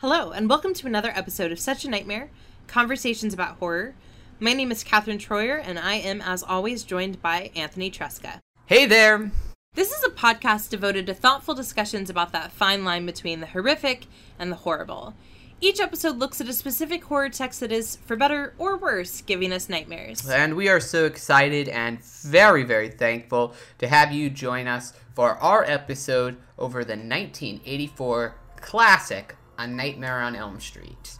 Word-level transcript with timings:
Hello, 0.00 0.30
and 0.30 0.48
welcome 0.48 0.72
to 0.72 0.86
another 0.86 1.12
episode 1.14 1.52
of 1.52 1.60
Such 1.60 1.84
a 1.84 1.90
Nightmare 1.90 2.30
Conversations 2.66 3.34
about 3.34 3.58
Horror. 3.58 3.94
My 4.38 4.54
name 4.54 4.72
is 4.72 4.82
Catherine 4.82 5.18
Troyer, 5.18 5.60
and 5.62 5.78
I 5.78 5.96
am, 5.96 6.22
as 6.22 6.42
always, 6.42 6.84
joined 6.84 7.20
by 7.20 7.50
Anthony 7.54 7.90
Tresca. 7.90 8.38
Hey 8.64 8.86
there! 8.86 9.30
This 9.74 9.92
is 9.92 10.02
a 10.02 10.08
podcast 10.08 10.70
devoted 10.70 11.04
to 11.04 11.12
thoughtful 11.12 11.52
discussions 11.54 12.08
about 12.08 12.32
that 12.32 12.50
fine 12.50 12.82
line 12.82 13.04
between 13.04 13.40
the 13.40 13.48
horrific 13.48 14.06
and 14.38 14.50
the 14.50 14.56
horrible. 14.56 15.12
Each 15.60 15.80
episode 15.80 16.16
looks 16.16 16.40
at 16.40 16.48
a 16.48 16.54
specific 16.54 17.04
horror 17.04 17.28
text 17.28 17.60
that 17.60 17.70
is, 17.70 17.96
for 17.96 18.16
better 18.16 18.54
or 18.56 18.78
worse, 18.78 19.20
giving 19.20 19.52
us 19.52 19.68
nightmares. 19.68 20.26
And 20.26 20.56
we 20.56 20.70
are 20.70 20.80
so 20.80 21.04
excited 21.04 21.68
and 21.68 22.02
very, 22.02 22.64
very 22.64 22.88
thankful 22.88 23.52
to 23.76 23.86
have 23.86 24.12
you 24.12 24.30
join 24.30 24.66
us 24.66 24.94
for 25.14 25.36
our 25.36 25.62
episode 25.64 26.38
over 26.58 26.86
the 26.86 26.96
1984 26.96 28.36
classic 28.56 29.36
A 29.60 29.66
Nightmare 29.66 30.20
on 30.20 30.34
Elm 30.34 30.58
Street. 30.58 31.18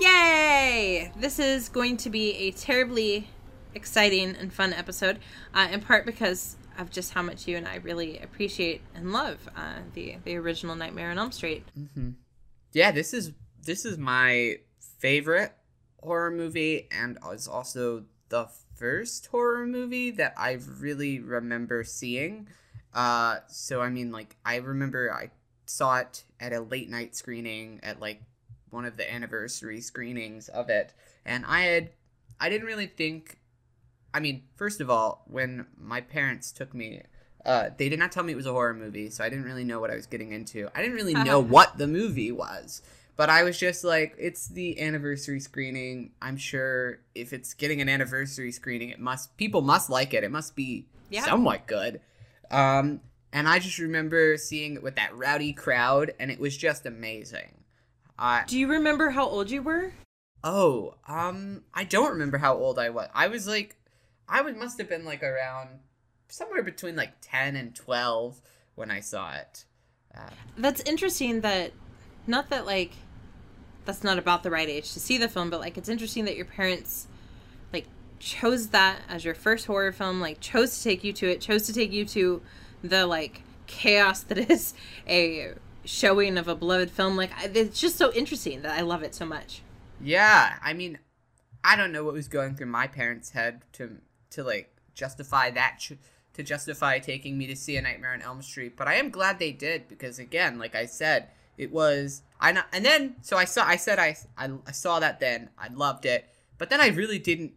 Yay! 0.00 1.10
This 1.16 1.40
is 1.40 1.68
going 1.68 1.96
to 1.96 2.10
be 2.10 2.30
a 2.34 2.52
terribly 2.52 3.26
exciting 3.74 4.36
and 4.36 4.52
fun 4.52 4.72
episode, 4.72 5.18
uh, 5.52 5.66
in 5.72 5.80
part 5.80 6.06
because 6.06 6.54
of 6.78 6.90
just 6.90 7.12
how 7.12 7.22
much 7.22 7.48
you 7.48 7.56
and 7.56 7.66
I 7.66 7.76
really 7.76 8.18
appreciate 8.18 8.82
and 8.94 9.12
love 9.12 9.48
uh, 9.56 9.80
the 9.94 10.16
the 10.24 10.36
original 10.36 10.76
Nightmare 10.76 11.10
on 11.10 11.18
Elm 11.18 11.32
Street. 11.32 11.66
Mm-hmm. 11.78 12.10
Yeah, 12.72 12.92
this 12.92 13.12
is 13.12 13.32
this 13.62 13.84
is 13.84 13.98
my 13.98 14.58
favorite 14.98 15.52
horror 16.02 16.30
movie, 16.30 16.88
and 16.90 17.18
it's 17.32 17.48
also 17.48 18.04
the 18.28 18.48
first 18.76 19.26
horror 19.26 19.66
movie 19.66 20.10
that 20.12 20.34
I 20.36 20.58
really 20.78 21.18
remember 21.20 21.84
seeing. 21.84 22.48
Uh, 22.94 23.38
so 23.48 23.80
I 23.80 23.88
mean, 23.90 24.12
like 24.12 24.36
I 24.44 24.56
remember 24.56 25.12
I 25.12 25.30
saw 25.66 25.98
it 25.98 26.24
at 26.38 26.52
a 26.52 26.60
late 26.60 26.88
night 26.88 27.16
screening 27.16 27.80
at 27.82 28.00
like 28.00 28.22
one 28.70 28.84
of 28.84 28.96
the 28.96 29.12
anniversary 29.12 29.80
screenings 29.80 30.48
of 30.48 30.70
it, 30.70 30.92
and 31.24 31.44
I 31.46 31.62
had 31.62 31.90
I 32.40 32.48
didn't 32.48 32.66
really 32.66 32.86
think. 32.86 33.38
I 34.12 34.18
mean, 34.18 34.42
first 34.56 34.80
of 34.80 34.90
all, 34.90 35.24
when 35.28 35.66
my 35.76 36.00
parents 36.00 36.50
took 36.50 36.74
me, 36.74 37.02
uh, 37.44 37.70
they 37.76 37.88
did 37.88 37.98
not 37.98 38.12
tell 38.12 38.22
me 38.22 38.32
it 38.32 38.36
was 38.36 38.46
a 38.46 38.52
horror 38.52 38.74
movie, 38.74 39.10
so 39.10 39.24
I 39.24 39.28
didn't 39.28 39.44
really 39.44 39.64
know 39.64 39.80
what 39.80 39.90
I 39.90 39.94
was 39.96 40.06
getting 40.06 40.32
into. 40.32 40.68
I 40.74 40.80
didn't 40.82 40.96
really 40.96 41.14
know 41.14 41.40
what 41.40 41.78
the 41.78 41.86
movie 41.86 42.32
was, 42.32 42.82
but 43.16 43.30
I 43.30 43.42
was 43.44 43.58
just 43.58 43.82
like, 43.84 44.14
it's 44.18 44.48
the 44.48 44.80
anniversary 44.80 45.40
screening. 45.40 46.12
I'm 46.20 46.36
sure 46.36 47.00
if 47.14 47.32
it's 47.32 47.54
getting 47.54 47.80
an 47.80 47.88
anniversary 47.88 48.52
screening, 48.52 48.90
it 48.90 49.00
must 49.00 49.36
people 49.36 49.62
must 49.62 49.88
like 49.90 50.12
it. 50.14 50.24
It 50.24 50.30
must 50.30 50.54
be 50.56 50.86
Yeah. 51.10 51.24
somewhat 51.24 51.66
good. 51.66 52.00
Um, 52.50 53.00
and 53.32 53.48
I 53.48 53.58
just 53.58 53.78
remember 53.78 54.36
seeing 54.36 54.74
it 54.74 54.82
with 54.82 54.96
that 54.96 55.16
rowdy 55.16 55.52
crowd, 55.52 56.12
and 56.18 56.30
it 56.30 56.40
was 56.40 56.56
just 56.56 56.84
amazing. 56.84 57.64
Uh, 58.18 58.42
Do 58.46 58.58
you 58.58 58.68
remember 58.68 59.10
how 59.10 59.26
old 59.26 59.50
you 59.50 59.62
were? 59.62 59.92
Oh, 60.42 60.94
um, 61.06 61.62
I 61.74 61.84
don't 61.84 62.10
remember 62.10 62.38
how 62.38 62.54
old 62.56 62.78
I 62.78 62.90
was. 62.90 63.08
I 63.14 63.28
was 63.28 63.46
like, 63.46 63.76
I 64.28 64.40
would 64.42 64.56
must 64.56 64.78
have 64.78 64.88
been 64.88 65.04
like 65.04 65.22
around 65.22 65.80
somewhere 66.30 66.62
between 66.62 66.96
like 66.96 67.12
ten 67.20 67.56
and 67.56 67.74
twelve 67.74 68.40
when 68.74 68.90
I 68.90 69.00
saw 69.00 69.34
it. 69.34 69.64
Uh, 70.16 70.30
That's 70.56 70.80
interesting 70.82 71.40
that, 71.42 71.72
not 72.26 72.50
that 72.50 72.66
like, 72.66 72.92
that's 73.84 74.02
not 74.04 74.18
about 74.18 74.42
the 74.42 74.50
right 74.50 74.68
age 74.68 74.92
to 74.92 75.00
see 75.00 75.18
the 75.18 75.28
film, 75.28 75.50
but 75.50 75.60
like 75.60 75.76
it's 75.78 75.88
interesting 75.88 76.24
that 76.24 76.36
your 76.36 76.44
parents, 76.46 77.06
like, 77.72 77.86
chose 78.18 78.68
that 78.68 79.00
as 79.08 79.24
your 79.24 79.34
first 79.34 79.66
horror 79.66 79.92
film, 79.92 80.20
like 80.20 80.40
chose 80.40 80.76
to 80.78 80.84
take 80.84 81.04
you 81.04 81.12
to 81.14 81.30
it, 81.30 81.40
chose 81.40 81.62
to 81.66 81.72
take 81.72 81.92
you 81.92 82.04
to 82.06 82.42
the 82.82 83.06
like 83.06 83.42
chaos 83.66 84.22
that 84.24 84.38
is 84.50 84.74
a 85.06 85.52
showing 85.84 86.36
of 86.38 86.48
a 86.48 86.54
beloved 86.54 86.90
film. 86.90 87.16
Like 87.16 87.30
it's 87.42 87.80
just 87.80 87.96
so 87.96 88.12
interesting 88.12 88.62
that 88.62 88.76
I 88.78 88.82
love 88.82 89.02
it 89.02 89.14
so 89.14 89.24
much. 89.26 89.62
yeah, 90.00 90.56
I 90.62 90.72
mean, 90.72 90.98
I 91.64 91.76
don't 91.76 91.92
know 91.92 92.04
what 92.04 92.14
was 92.14 92.28
going 92.28 92.54
through 92.56 92.66
my 92.66 92.86
parents' 92.86 93.30
head 93.30 93.62
to 93.74 93.98
to 94.30 94.42
like 94.42 94.74
justify 94.94 95.50
that 95.50 95.76
ch- 95.78 95.98
to 96.34 96.42
justify 96.42 96.98
taking 96.98 97.36
me 97.36 97.46
to 97.46 97.56
see 97.56 97.76
a 97.76 97.82
Nightmare 97.82 98.12
on 98.12 98.22
Elm 98.22 98.42
Street, 98.42 98.76
but 98.76 98.88
I 98.88 98.94
am 98.94 99.10
glad 99.10 99.38
they 99.38 99.52
did 99.52 99.88
because 99.88 100.18
again, 100.18 100.58
like 100.58 100.74
I 100.74 100.86
said, 100.86 101.28
it 101.56 101.70
was 101.70 102.22
I 102.40 102.52
not, 102.52 102.66
and 102.72 102.84
then 102.84 103.16
so 103.20 103.36
I 103.36 103.44
saw 103.44 103.64
I 103.66 103.76
said 103.76 103.98
I, 103.98 104.16
I 104.38 104.50
I 104.66 104.72
saw 104.72 105.00
that 105.00 105.20
then 105.20 105.50
I 105.58 105.68
loved 105.68 106.06
it, 106.06 106.26
but 106.58 106.70
then 106.70 106.80
I 106.80 106.88
really 106.88 107.18
didn't 107.18 107.52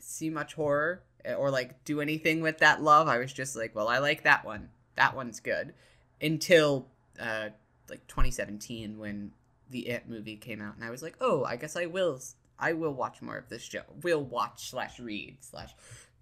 see 0.00 0.30
much 0.30 0.54
horror 0.54 1.02
or 1.36 1.50
like 1.50 1.84
do 1.84 2.00
anything 2.00 2.40
with 2.40 2.58
that 2.58 2.82
love. 2.82 3.08
I 3.08 3.18
was 3.18 3.32
just 3.32 3.56
like, 3.56 3.74
well, 3.74 3.88
I 3.88 3.98
like 3.98 4.22
that 4.22 4.44
one. 4.44 4.68
That 4.96 5.16
one's 5.16 5.40
good. 5.40 5.74
Until 6.20 6.88
uh 7.20 7.50
like 7.88 8.06
2017 8.06 8.98
when 8.98 9.32
the 9.70 9.88
It 9.88 10.08
movie 10.08 10.36
came 10.36 10.60
out 10.62 10.76
and 10.76 10.84
I 10.84 10.90
was 10.90 11.02
like, 11.02 11.16
"Oh, 11.20 11.44
I 11.44 11.56
guess 11.56 11.76
I 11.76 11.86
will 11.86 12.20
I 12.58 12.72
will 12.72 12.92
watch 12.92 13.22
more 13.22 13.36
of 13.36 13.48
this 13.48 13.62
show. 13.62 13.82
Will 14.02 14.22
watch 14.22 14.70
slash 14.70 14.98
read 14.98 15.38
slash 15.40 15.70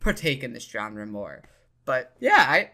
partake 0.00 0.42
in 0.42 0.52
this 0.52 0.64
genre 0.64 1.06
more." 1.06 1.42
But 1.86 2.14
yeah, 2.20 2.44
I 2.46 2.70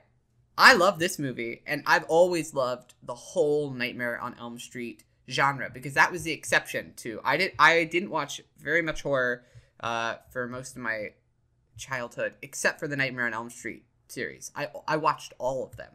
I 0.59 0.75
love 0.75 0.99
this 0.99 1.19
movie 1.21 1.63
and 1.67 1.85
I've 1.87 2.05
always 2.05 2.53
loved 2.53 2.95
the 3.05 3.15
whole 3.15 3.71
Nightmare 3.71 4.19
on 4.19 4.35
Elm 4.41 4.59
Street 4.59 5.05
genre 5.31 5.71
because 5.73 5.95
that 5.95 6.11
was 6.11 6.25
the 6.25 6.33
exception 6.33 6.95
too. 6.97 7.21
I 7.23 7.37
did 7.37 7.53
I 7.59 7.85
didn't 7.85 8.11
watch 8.11 8.41
very 8.59 8.83
much 8.83 9.03
horror 9.03 9.45
uh, 9.79 10.17
for 10.31 10.49
most 10.49 10.77
of 10.77 10.83
my 10.83 11.13
childhood, 11.77 12.35
except 12.43 12.81
for 12.81 12.89
the 12.89 12.97
Nightmare 12.97 13.27
on 13.27 13.35
Elm 13.35 13.51
Street 13.51 13.85
series. 14.09 14.51
I 14.57 14.69
I 14.89 14.97
watched 14.97 15.33
all 15.39 15.65
of 15.65 15.77
them. 15.77 15.93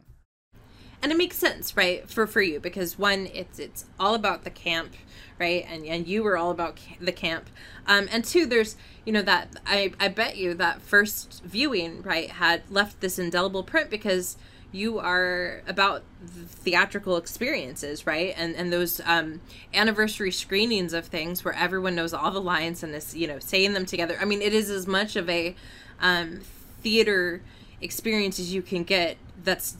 And 1.01 1.11
it 1.11 1.17
makes 1.17 1.37
sense 1.37 1.75
right 1.77 2.09
for 2.09 2.25
for 2.25 2.41
you 2.41 2.59
because 2.59 2.97
one 2.97 3.27
it's 3.33 3.59
it's 3.59 3.85
all 3.99 4.15
about 4.15 4.43
the 4.43 4.49
camp 4.49 4.93
right 5.39 5.65
and 5.69 5.85
and 5.85 6.07
you 6.07 6.23
were 6.23 6.37
all 6.37 6.51
about 6.51 6.79
the 6.99 7.11
camp. 7.11 7.49
Um 7.85 8.07
and 8.11 8.23
two 8.25 8.45
there's 8.45 8.75
you 9.05 9.13
know 9.13 9.21
that 9.21 9.55
i 9.65 9.91
i 9.99 10.07
bet 10.07 10.37
you 10.37 10.53
that 10.55 10.81
first 10.81 11.43
viewing 11.43 12.01
right 12.01 12.31
had 12.31 12.63
left 12.69 13.01
this 13.01 13.19
indelible 13.19 13.63
print 13.63 13.89
because 13.89 14.37
you 14.71 14.99
are 14.99 15.61
about 15.65 16.03
theatrical 16.25 17.15
experiences 17.15 18.05
right 18.05 18.33
and 18.35 18.55
and 18.55 18.73
those 18.73 18.99
um 19.05 19.39
anniversary 19.73 20.31
screenings 20.31 20.93
of 20.93 21.05
things 21.05 21.45
where 21.45 21.53
everyone 21.53 21.95
knows 21.95 22.13
all 22.13 22.31
the 22.31 22.41
lines 22.41 22.83
and 22.83 22.93
is 22.93 23.15
you 23.15 23.27
know 23.27 23.39
saying 23.39 23.73
them 23.73 23.85
together. 23.85 24.17
I 24.19 24.25
mean 24.25 24.41
it 24.41 24.53
is 24.53 24.69
as 24.69 24.87
much 24.87 25.15
of 25.15 25.29
a 25.29 25.55
um 26.01 26.41
theater 26.81 27.41
experience 27.79 28.39
as 28.39 28.53
you 28.53 28.61
can 28.61 28.83
get 28.83 29.17
that's 29.43 29.77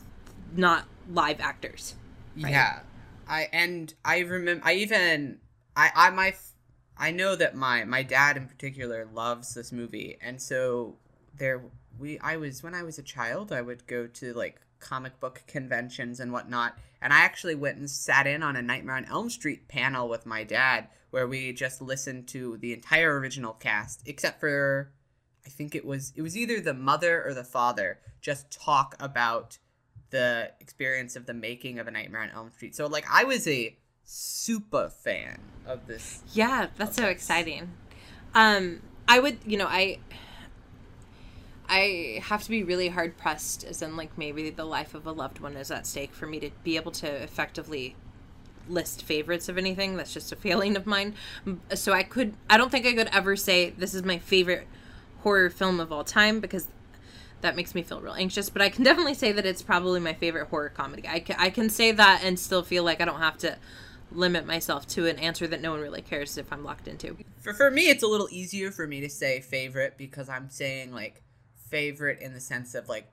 not 0.56 0.86
live 1.09 1.40
actors. 1.40 1.95
Right. 2.35 2.51
Yeah, 2.51 2.79
I 3.28 3.50
and 3.51 3.94
I 4.03 4.19
remember. 4.19 4.66
I 4.66 4.73
even 4.73 5.40
I 5.75 5.91
I 5.95 6.09
my 6.12 6.35
I 6.97 7.12
know 7.12 7.35
that 7.35 7.56
my 7.56 7.84
my 7.84 8.03
dad 8.03 8.38
in 8.38 8.47
particular 8.47 9.07
loves 9.13 9.53
this 9.53 9.72
movie, 9.72 10.18
and 10.22 10.41
so 10.41 10.97
there 11.35 11.62
we 12.00 12.19
I 12.19 12.38
was 12.38 12.63
when 12.63 12.73
I 12.73 12.84
was 12.84 12.97
a 12.97 13.03
child. 13.03 13.51
I 13.51 13.62
would 13.62 13.88
go 13.88 14.07
to 14.07 14.34
like 14.34 14.62
comic 14.79 15.19
book 15.19 15.44
conventions 15.47 16.19
and 16.19 16.31
whatnot, 16.31 16.78
and 17.01 17.13
I 17.13 17.19
actually 17.19 17.56
went 17.56 17.78
and 17.78 17.89
sat 17.89 18.28
in 18.28 18.44
on 18.44 18.56
a 18.56 18.62
Nightmare 18.62 18.95
on 18.95 19.06
Elm 19.06 19.29
Street 19.29 19.68
panel 19.68 20.07
with 20.07 20.25
my 20.25 20.44
dad, 20.44 20.88
where 21.12 21.28
we 21.28 21.53
just 21.53 21.81
listened 21.81 22.28
to 22.29 22.57
the 22.57 22.74
entire 22.74 23.19
original 23.19 23.53
cast, 23.53 24.07
except 24.07 24.39
for 24.39 24.91
I 25.45 25.50
think 25.50 25.75
it 25.75 25.85
was 25.85 26.13
it 26.16 26.22
was 26.22 26.38
either 26.38 26.59
the 26.59 26.74
mother 26.74 27.24
or 27.25 27.34
the 27.34 27.44
father 27.44 28.00
just 28.22 28.51
talk 28.51 28.95
about 29.00 29.57
the 30.09 30.51
experience 30.59 31.16
of 31.16 31.25
the 31.25 31.34
making 31.34 31.79
of 31.79 31.88
a 31.88 31.91
Nightmare 31.91 32.22
on 32.22 32.29
Elm 32.29 32.51
Street. 32.51 32.75
So 32.75 32.88
like 32.88 33.06
I 33.12 33.23
was 33.23 33.47
a 33.47 33.75
super 34.03 34.90
fan 34.90 35.40
of 35.66 35.85
this. 35.88 36.21
Yeah, 36.33 36.68
that's 36.77 36.95
so 36.95 37.04
Okay. 37.04 37.12
exciting. 37.12 37.71
Um, 38.33 38.81
I 39.07 39.19
would, 39.19 39.38
you 39.45 39.57
know, 39.57 39.68
I, 39.68 40.00
I 41.68 42.21
have 42.24 42.44
to 42.44 42.50
be 42.50 42.63
really 42.63 42.88
hard 42.89 43.18
pressed, 43.18 43.63
as 43.65 43.81
in 43.81 43.98
like 43.98 44.18
maybe 44.18 44.50
the 44.50 44.63
life 44.65 44.94
of 44.94 45.06
a 45.06 45.12
loved 45.12 45.39
one 45.39 45.57
is 45.57 45.69
at 45.71 45.86
stake 45.86 46.13
for 46.13 46.25
me 46.25 46.39
to 46.39 46.50
be 46.63 46.77
able 46.77 46.92
to 46.94 47.07
effectively 47.07 47.95
list 48.69 49.03
favorites 49.03 49.50
of 49.50 49.57
anything. 49.57 49.98
That's 49.98 50.13
just 50.13 50.31
a 50.31 50.36
failing 50.36 50.77
of 50.77 50.86
mine. 50.86 51.15
So 51.74 51.92
I 51.94 52.03
could, 52.03 52.36
I 52.50 52.57
don't 52.57 52.71
think 52.71 52.86
I 52.86 52.94
could 52.94 53.10
ever 53.12 53.36
say 53.36 53.71
this 53.71 53.94
is 53.94 54.03
my 54.03 54.18
favorite 54.19 54.68
horror 55.24 55.50
film 55.50 55.80
of 55.80 55.92
all 55.92 56.03
time 56.06 56.39
because 56.39 56.68
that 57.42 57.56
makes 57.56 57.75
me 57.75 57.84
feel 57.84 58.01
real 58.01 58.13
anxious. 58.13 58.50
But 58.50 58.62
I 58.62 58.69
can 58.69 58.84
definitely 58.84 59.13
say 59.13 59.31
that 59.31 59.45
it's 59.45 59.62
probably 59.62 60.00
my 60.00 60.13
favorite 60.13 60.48
horror 60.50 60.69
comedy. 60.69 61.07
I 61.07 61.19
can, 61.19 61.36
I 61.39 61.50
can 61.50 61.69
say 61.69 61.92
that 61.92 62.22
and 62.24 62.39
still 62.39 62.63
feel 62.63 62.84
like 62.84 63.01
I 63.01 63.06
don't 63.06 63.19
have 63.19 63.38
to 63.39 63.57
limit 64.12 64.45
myself 64.45 64.88
to 64.88 65.06
an 65.07 65.19
answer 65.19 65.45
that 65.48 65.62
no 65.62 65.72
one 65.72 65.81
really 65.81 66.01
cares 66.01 66.38
if 66.38 66.51
I'm 66.54 66.63
locked 66.63 66.88
into. 66.88 67.18
For 67.42 67.54
for 67.54 67.69
me 67.69 67.89
it's 67.89 68.04
a 68.04 68.07
little 68.07 68.30
easier 68.31 68.72
for 68.72 68.88
me 68.88 69.01
to 69.01 69.10
say 69.10 69.42
favorite 69.42 69.98
because 69.98 70.30
I'm 70.30 70.50
saying 70.50 70.94
like 70.94 71.24
favorite 71.69 72.19
in 72.22 72.34
the 72.34 72.39
sense 72.39 72.74
of 72.75 72.88
like 72.88 73.07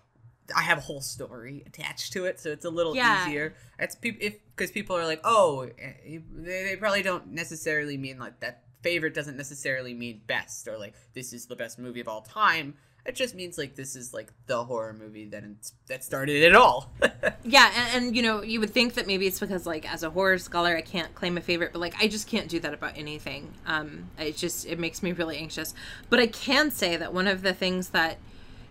I 0.55 0.61
have 0.63 0.79
a 0.79 0.83
whole 0.83 1.01
story 1.01 1.63
attached 1.67 2.13
to 2.13 2.27
it, 2.27 2.39
so 2.39 2.51
it's 2.51 2.67
a 2.67 2.71
little 2.71 2.95
Yeah. 2.95 3.27
easier. 3.27 3.55
It's 3.79 3.95
peop 3.95 4.19
if 4.21 4.35
because 4.55 4.71
people 4.71 4.95
are 4.97 5.07
like, 5.07 5.21
oh, 5.25 5.71
eh, 5.79 6.19
they, 6.35 6.65
they 6.65 6.77
probably 6.77 7.03
don't 7.03 7.29
necessarily 7.33 7.97
mean 7.97 8.19
like 8.19 8.41
that. 8.41 8.63
Favorite 8.83 9.15
doesn't 9.15 9.39
necessarily 9.39 9.95
mean 9.95 10.21
best 10.27 10.69
or 10.69 10.77
like 10.77 10.95
this 11.15 11.33
is 11.33 11.47
the 11.47 11.57
best 11.57 11.79
movie 11.79 12.01
of 12.01 12.09
all 12.09 12.21
time. 12.21 12.75
It 13.07 13.15
just 13.15 13.35
means 13.35 13.59
like 13.59 13.75
this 13.75 13.97
is 13.97 14.15
like 14.15 14.33
the 14.47 14.65
horror 14.65 14.95
movie 14.95 15.27
that 15.27 15.45
that 15.89 16.03
started 16.03 16.43
it 16.43 16.55
all. 16.55 16.91
Yeah, 17.47 17.71
and, 17.77 18.07
and 18.07 18.17
you 18.17 18.23
know, 18.23 18.43
you 18.43 18.59
would 18.61 18.71
think 18.71 18.95
that 18.95 19.07
maybe 19.07 19.27
it's 19.27 19.39
because 19.39 19.67
like 19.67 19.91
as 19.93 20.03
a 20.03 20.09
horror 20.09 20.39
scholar, 20.39 20.75
I 20.75 20.81
can't 20.81 21.15
claim 21.15 21.37
a 21.37 21.43
favorite, 21.43 21.73
but 21.75 21.79
like 21.79 21.95
I 22.01 22.09
just 22.09 22.27
can't 22.27 22.49
do 22.49 22.59
that 22.61 22.73
about 22.73 22.97
anything. 22.97 23.53
Um, 23.67 24.09
it 24.19 24.39
just 24.39 24.67
it 24.67 24.79
makes 24.79 25.03
me 25.03 25.13
really 25.13 25.37
anxious. 25.37 25.75
But 26.09 26.21
I 26.21 26.27
can 26.27 26.71
say 26.71 26.97
that 26.97 27.13
one 27.13 27.27
of 27.27 27.43
the 27.43 27.53
things 27.53 27.91
that 27.91 28.17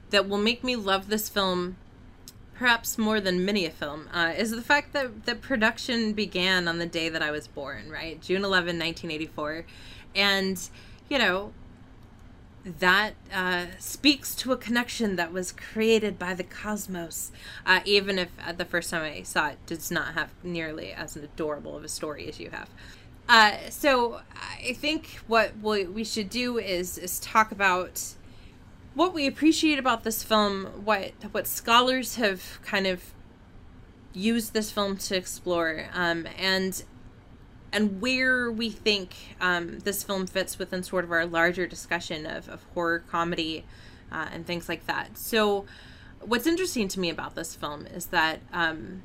that 0.09 0.27
will 0.27 0.39
make 0.39 0.63
me 0.63 0.75
love 0.75 1.07
this 1.07 1.29
film, 1.29 1.77
perhaps 2.55 2.97
more 2.97 3.21
than 3.21 3.45
many 3.45 3.67
a 3.67 3.69
film, 3.69 4.09
uh, 4.11 4.33
is 4.35 4.49
the 4.49 4.61
fact 4.61 4.93
that 4.93 5.25
that 5.25 5.41
production 5.41 6.13
began 6.13 6.67
on 6.67 6.79
the 6.79 6.87
day 6.87 7.09
that 7.09 7.21
I 7.21 7.29
was 7.29 7.47
born, 7.47 7.91
right, 7.91 8.19
June 8.21 8.43
11, 8.43 8.79
1984, 8.79 9.65
and 10.15 10.69
you 11.09 11.19
know 11.19 11.53
that 12.65 13.13
uh, 13.33 13.65
speaks 13.79 14.35
to 14.35 14.51
a 14.51 14.57
connection 14.57 15.15
that 15.17 15.33
was 15.33 15.51
created 15.51 16.17
by 16.17 16.33
the 16.33 16.43
cosmos, 16.43 17.31
uh, 17.65 17.81
even 17.85 18.17
if 18.17 18.29
uh, 18.45 18.53
the 18.53 18.65
first 18.65 18.89
time 18.89 19.03
I 19.03 19.23
saw 19.23 19.49
it 19.49 19.57
does 19.65 19.91
not 19.91 20.13
have 20.13 20.29
nearly 20.43 20.93
as 20.93 21.15
adorable 21.15 21.75
of 21.75 21.83
a 21.83 21.89
story 21.89 22.27
as 22.27 22.39
you 22.39 22.51
have. 22.51 22.69
Uh, 23.27 23.69
so 23.69 24.21
I 24.61 24.73
think 24.73 25.19
what 25.27 25.53
we, 25.61 25.85
we 25.85 26.03
should 26.03 26.29
do 26.29 26.57
is 26.57 26.97
is 26.97 27.19
talk 27.19 27.51
about 27.51 28.15
what 28.95 29.13
we 29.13 29.27
appreciate 29.27 29.79
about 29.79 30.03
this 30.03 30.23
film, 30.23 30.65
what 30.83 31.13
what 31.31 31.47
scholars 31.47 32.15
have 32.15 32.59
kind 32.63 32.85
of 32.87 33.13
used 34.13 34.53
this 34.53 34.71
film 34.71 34.97
to 34.97 35.15
explore, 35.15 35.85
um, 35.93 36.27
and 36.37 36.83
and 37.73 37.99
where 37.99 38.51
we 38.51 38.69
think 38.69 39.15
um, 39.41 39.79
this 39.79 40.03
film 40.03 40.27
fits 40.27 40.59
within 40.59 40.83
sort 40.83 41.03
of 41.03 41.11
our 41.11 41.25
larger 41.25 41.65
discussion 41.65 42.27
of, 42.27 42.47
of 42.47 42.63
horror 42.75 42.99
comedy 42.99 43.65
uh, 44.11 44.27
and 44.31 44.45
things 44.45 44.69
like 44.69 44.85
that. 44.85 45.17
So, 45.17 45.65
what's 46.21 46.45
interesting 46.45 46.87
to 46.89 46.99
me 46.99 47.09
about 47.09 47.33
this 47.35 47.55
film 47.55 47.87
is 47.87 48.05
that 48.07 48.39
um, 48.53 49.01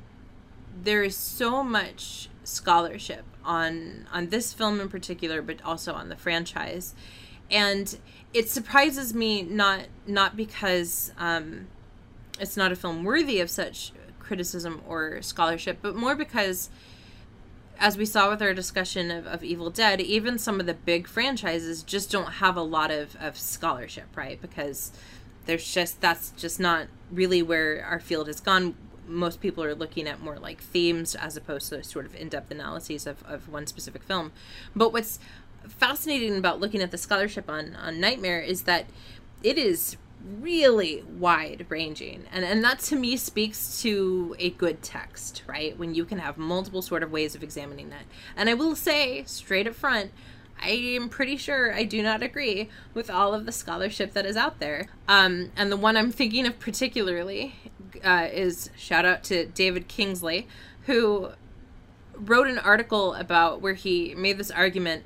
there 0.83 1.03
is 1.03 1.17
so 1.17 1.63
much 1.63 2.29
scholarship 2.43 3.25
on 3.43 4.07
on 4.13 4.29
this 4.29 4.53
film 4.53 4.79
in 4.79 4.87
particular, 4.87 5.41
but 5.41 5.61
also 5.65 5.93
on 5.93 6.09
the 6.09 6.15
franchise, 6.15 6.93
and 7.49 7.97
it 8.33 8.49
surprises 8.49 9.15
me 9.15 9.41
not 9.41 9.85
not 10.05 10.37
because 10.37 11.11
um, 11.17 11.67
it's 12.39 12.55
not 12.55 12.71
a 12.71 12.75
film 12.75 13.03
worthy 13.03 13.39
of 13.39 13.49
such 13.49 13.91
criticism 14.19 14.81
or 14.87 15.23
scholarship, 15.23 15.79
but 15.81 15.95
more 15.95 16.13
because 16.13 16.69
as 17.79 17.97
we 17.97 18.05
saw 18.05 18.29
with 18.29 18.41
our 18.41 18.53
discussion 18.53 19.09
of, 19.09 19.25
of 19.25 19.43
Evil 19.43 19.69
Dead, 19.69 20.01
even 20.01 20.37
some 20.37 20.59
of 20.59 20.65
the 20.65 20.73
big 20.73 21.07
franchises 21.07 21.81
just 21.81 22.11
don't 22.11 22.33
have 22.33 22.57
a 22.57 22.61
lot 22.61 22.91
of, 22.91 23.15
of 23.19 23.37
scholarship, 23.37 24.05
right? 24.15 24.39
Because 24.41 24.91
there's 25.45 25.73
just 25.73 26.01
that's 26.01 26.31
just 26.31 26.59
not 26.59 26.87
really 27.11 27.41
where 27.41 27.83
our 27.83 27.99
field 27.99 28.27
has 28.27 28.39
gone. 28.39 28.75
Most 29.07 29.41
people 29.41 29.63
are 29.63 29.73
looking 29.73 30.07
at 30.07 30.21
more 30.21 30.37
like 30.37 30.61
themes 30.61 31.15
as 31.15 31.35
opposed 31.37 31.69
to 31.69 31.83
sort 31.83 32.05
of 32.05 32.15
in-depth 32.15 32.51
analyses 32.51 33.07
of, 33.07 33.23
of 33.23 33.49
one 33.49 33.65
specific 33.65 34.03
film. 34.03 34.31
But 34.75 34.93
what's 34.93 35.17
fascinating 35.67 36.37
about 36.37 36.59
looking 36.59 36.81
at 36.81 36.91
the 36.91 36.97
scholarship 36.97 37.49
on, 37.49 37.75
on 37.75 37.99
Nightmare 37.99 38.41
is 38.41 38.63
that 38.63 38.85
it 39.41 39.57
is 39.57 39.95
really 40.23 41.03
wide 41.17 41.65
ranging. 41.69 42.25
And 42.31 42.43
and 42.43 42.63
that 42.63 42.79
to 42.79 42.95
me 42.95 43.17
speaks 43.17 43.81
to 43.81 44.35
a 44.39 44.49
good 44.51 44.81
text 44.81 45.43
right? 45.47 45.77
When 45.77 45.93
you 45.95 46.05
can 46.05 46.19
have 46.19 46.37
multiple 46.37 46.81
sort 46.81 47.03
of 47.03 47.11
ways 47.11 47.35
of 47.35 47.43
examining 47.43 47.89
that. 47.89 48.03
And 48.35 48.49
i 48.49 48.53
will 48.53 48.75
say 48.75 49.23
straight 49.25 49.67
up 49.67 49.75
front 49.75 50.11
i 50.61 50.69
am 50.69 51.09
pretty 51.09 51.37
sure 51.37 51.73
i 51.73 51.83
do 51.83 52.03
not 52.03 52.21
agree 52.21 52.69
with 52.93 53.09
all 53.09 53.33
of 53.33 53.45
the 53.45 53.51
scholarship 53.51 54.13
that 54.13 54.25
is 54.25 54.37
out 54.37 54.59
there. 54.59 54.87
Um, 55.07 55.51
and 55.55 55.71
the 55.71 55.77
one 55.77 55.97
i'm 55.97 56.11
thinking 56.11 56.45
of 56.45 56.59
particularly 56.59 57.55
uh, 58.03 58.27
is 58.31 58.69
shout 58.77 59.05
out 59.05 59.23
to 59.25 59.45
david 59.47 59.87
kingsley 59.87 60.47
who 60.85 61.31
wrote 62.13 62.47
an 62.47 62.59
article 62.59 63.13
about 63.13 63.61
where 63.61 63.73
he 63.73 64.13
made 64.15 64.37
this 64.37 64.51
argument 64.51 65.03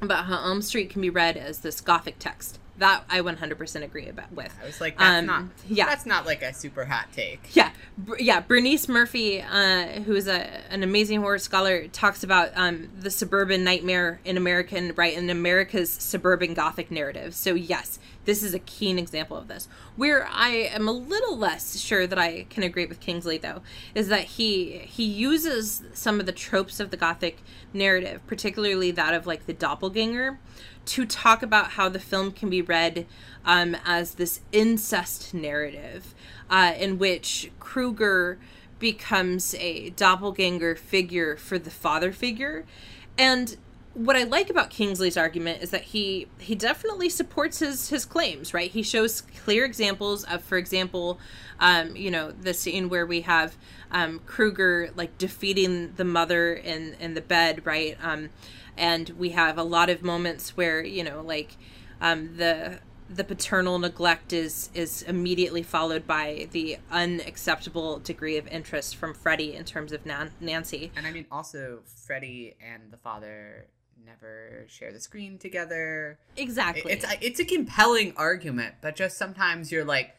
about 0.00 0.26
how 0.26 0.36
elm 0.36 0.62
street 0.62 0.90
can 0.90 1.00
be 1.00 1.10
read 1.10 1.36
as 1.36 1.60
this 1.60 1.80
gothic 1.80 2.18
text 2.18 2.58
that 2.82 3.04
I 3.08 3.20
100% 3.20 3.82
agree 3.84 4.08
about 4.08 4.32
with. 4.32 4.52
I 4.60 4.66
was 4.66 4.80
like, 4.80 4.98
that's 4.98 5.18
Um, 5.20 5.26
not 5.26 5.44
yeah. 5.68 5.86
that's 5.86 6.04
not 6.04 6.26
like 6.26 6.42
a 6.42 6.52
super 6.52 6.84
hot 6.84 7.06
take. 7.12 7.40
Yeah, 7.54 7.70
Br- 7.96 8.16
yeah. 8.18 8.40
Bernice 8.40 8.88
Murphy, 8.88 9.40
uh, 9.40 10.00
who 10.02 10.14
is 10.14 10.26
a 10.26 10.48
an 10.70 10.82
amazing 10.82 11.20
horror 11.20 11.38
scholar, 11.38 11.86
talks 11.88 12.24
about 12.24 12.50
um, 12.56 12.88
the 12.98 13.10
suburban 13.10 13.62
nightmare 13.64 14.20
in 14.24 14.36
American 14.36 14.92
right 14.96 15.16
in 15.16 15.30
America's 15.30 15.90
suburban 15.90 16.54
Gothic 16.54 16.90
narrative. 16.90 17.34
So 17.34 17.54
yes, 17.54 17.98
this 18.24 18.42
is 18.42 18.52
a 18.54 18.58
keen 18.58 18.98
example 18.98 19.36
of 19.36 19.46
this. 19.48 19.68
Where 19.96 20.26
I 20.30 20.48
am 20.74 20.88
a 20.88 20.92
little 20.92 21.36
less 21.36 21.78
sure 21.78 22.06
that 22.06 22.18
I 22.18 22.46
can 22.50 22.62
agree 22.64 22.86
with 22.86 22.98
Kingsley 23.00 23.38
though 23.38 23.62
is 23.94 24.08
that 24.08 24.24
he 24.24 24.78
he 24.78 25.04
uses 25.04 25.82
some 25.94 26.18
of 26.18 26.26
the 26.26 26.32
tropes 26.32 26.80
of 26.80 26.90
the 26.90 26.96
Gothic 26.96 27.38
narrative, 27.72 28.26
particularly 28.26 28.90
that 28.90 29.14
of 29.14 29.26
like 29.26 29.46
the 29.46 29.52
doppelganger, 29.52 30.38
to 30.84 31.06
talk 31.06 31.42
about 31.42 31.72
how 31.72 31.88
the 31.88 32.00
film 32.00 32.32
can 32.32 32.50
be 32.50 32.62
read 32.62 33.06
um, 33.44 33.76
as 33.84 34.14
this 34.14 34.40
incest 34.52 35.32
narrative 35.34 36.14
uh, 36.50 36.74
in 36.78 36.98
which 36.98 37.50
Krueger 37.60 38.38
becomes 38.78 39.54
a 39.54 39.90
doppelganger 39.90 40.74
figure 40.74 41.36
for 41.36 41.58
the 41.58 41.70
father 41.70 42.12
figure. 42.12 42.64
And 43.16 43.56
what 43.94 44.16
I 44.16 44.24
like 44.24 44.48
about 44.48 44.70
Kingsley's 44.70 45.16
argument 45.16 45.62
is 45.62 45.70
that 45.70 45.82
he 45.82 46.26
he 46.38 46.54
definitely 46.54 47.08
supports 47.08 47.58
his 47.58 47.90
his 47.90 48.04
claims, 48.04 48.54
right? 48.54 48.70
He 48.70 48.82
shows 48.82 49.20
clear 49.44 49.64
examples 49.64 50.24
of, 50.24 50.42
for 50.42 50.56
example, 50.56 51.18
um, 51.60 51.94
you 51.94 52.10
know, 52.10 52.30
the 52.30 52.54
scene 52.54 52.88
where 52.88 53.04
we 53.04 53.20
have 53.22 53.56
um, 53.90 54.20
Krueger 54.20 54.90
like 54.96 55.16
defeating 55.18 55.92
the 55.96 56.04
mother 56.04 56.54
in 56.54 56.94
in 57.00 57.14
the 57.14 57.20
bed, 57.20 57.66
right? 57.66 57.96
Um, 58.02 58.30
and 58.82 59.10
we 59.10 59.30
have 59.30 59.58
a 59.58 59.62
lot 59.62 59.88
of 59.88 60.02
moments 60.02 60.56
where 60.56 60.84
you 60.84 61.04
know, 61.04 61.22
like 61.22 61.56
um, 62.00 62.36
the 62.36 62.80
the 63.08 63.24
paternal 63.24 63.78
neglect 63.78 64.32
is 64.32 64.70
is 64.74 65.02
immediately 65.02 65.62
followed 65.62 66.06
by 66.06 66.48
the 66.50 66.76
unacceptable 66.90 68.00
degree 68.00 68.36
of 68.36 68.46
interest 68.48 68.96
from 68.96 69.14
Freddy 69.14 69.54
in 69.54 69.64
terms 69.64 69.92
of 69.92 70.04
Nan- 70.04 70.32
Nancy. 70.40 70.90
And 70.96 71.06
I 71.06 71.12
mean, 71.12 71.26
also 71.30 71.80
Freddy 72.06 72.56
and 72.60 72.90
the 72.90 72.96
father 72.96 73.68
never 74.04 74.64
share 74.66 74.92
the 74.92 75.00
screen 75.00 75.38
together. 75.38 76.18
Exactly. 76.36 76.92
It's 76.92 77.06
it's 77.20 77.38
a 77.38 77.44
compelling 77.44 78.14
argument, 78.16 78.74
but 78.82 78.96
just 78.96 79.16
sometimes 79.16 79.70
you're 79.70 79.84
like, 79.84 80.16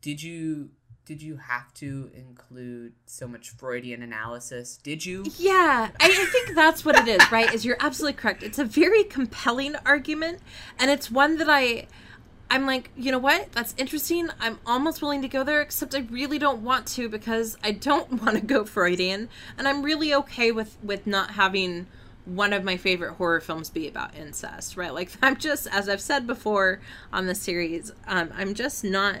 did 0.00 0.20
you 0.20 0.70
did 1.04 1.20
you 1.20 1.36
have 1.36 1.72
to 1.74 2.10
include 2.14 2.92
so 3.06 3.26
much 3.26 3.50
Freudian 3.50 4.02
analysis? 4.02 4.78
Did 4.82 5.04
you? 5.04 5.24
Yeah, 5.36 5.90
I, 6.00 6.06
I 6.06 6.26
think 6.26 6.54
that's 6.54 6.84
what 6.84 6.96
it 6.96 7.08
is, 7.08 7.32
right? 7.32 7.52
Is 7.52 7.64
you're 7.64 7.76
absolutely 7.80 8.20
correct. 8.20 8.42
It's 8.42 8.58
a 8.58 8.64
very 8.64 9.04
compelling 9.04 9.74
argument, 9.84 10.38
and 10.78 10.90
it's 10.90 11.10
one 11.10 11.38
that 11.38 11.50
I, 11.50 11.86
I'm 12.50 12.66
like, 12.66 12.90
you 12.96 13.10
know 13.10 13.18
what? 13.18 13.50
That's 13.52 13.74
interesting. 13.76 14.28
I'm 14.38 14.60
almost 14.64 15.02
willing 15.02 15.22
to 15.22 15.28
go 15.28 15.42
there, 15.42 15.60
except 15.60 15.94
I 15.94 16.00
really 16.10 16.38
don't 16.38 16.62
want 16.62 16.86
to 16.88 17.08
because 17.08 17.58
I 17.64 17.72
don't 17.72 18.22
want 18.22 18.36
to 18.36 18.42
go 18.42 18.64
Freudian, 18.64 19.28
and 19.58 19.66
I'm 19.66 19.82
really 19.82 20.14
okay 20.14 20.52
with 20.52 20.78
with 20.82 21.06
not 21.06 21.32
having 21.32 21.86
one 22.24 22.52
of 22.52 22.62
my 22.62 22.76
favorite 22.76 23.14
horror 23.14 23.40
films 23.40 23.70
be 23.70 23.88
about 23.88 24.14
incest, 24.14 24.76
right? 24.76 24.94
Like 24.94 25.10
I'm 25.22 25.36
just, 25.36 25.66
as 25.70 25.88
I've 25.88 26.00
said 26.00 26.26
before 26.26 26.80
on 27.12 27.26
the 27.26 27.34
series, 27.34 27.92
um, 28.06 28.32
I'm 28.36 28.54
just 28.54 28.84
not. 28.84 29.20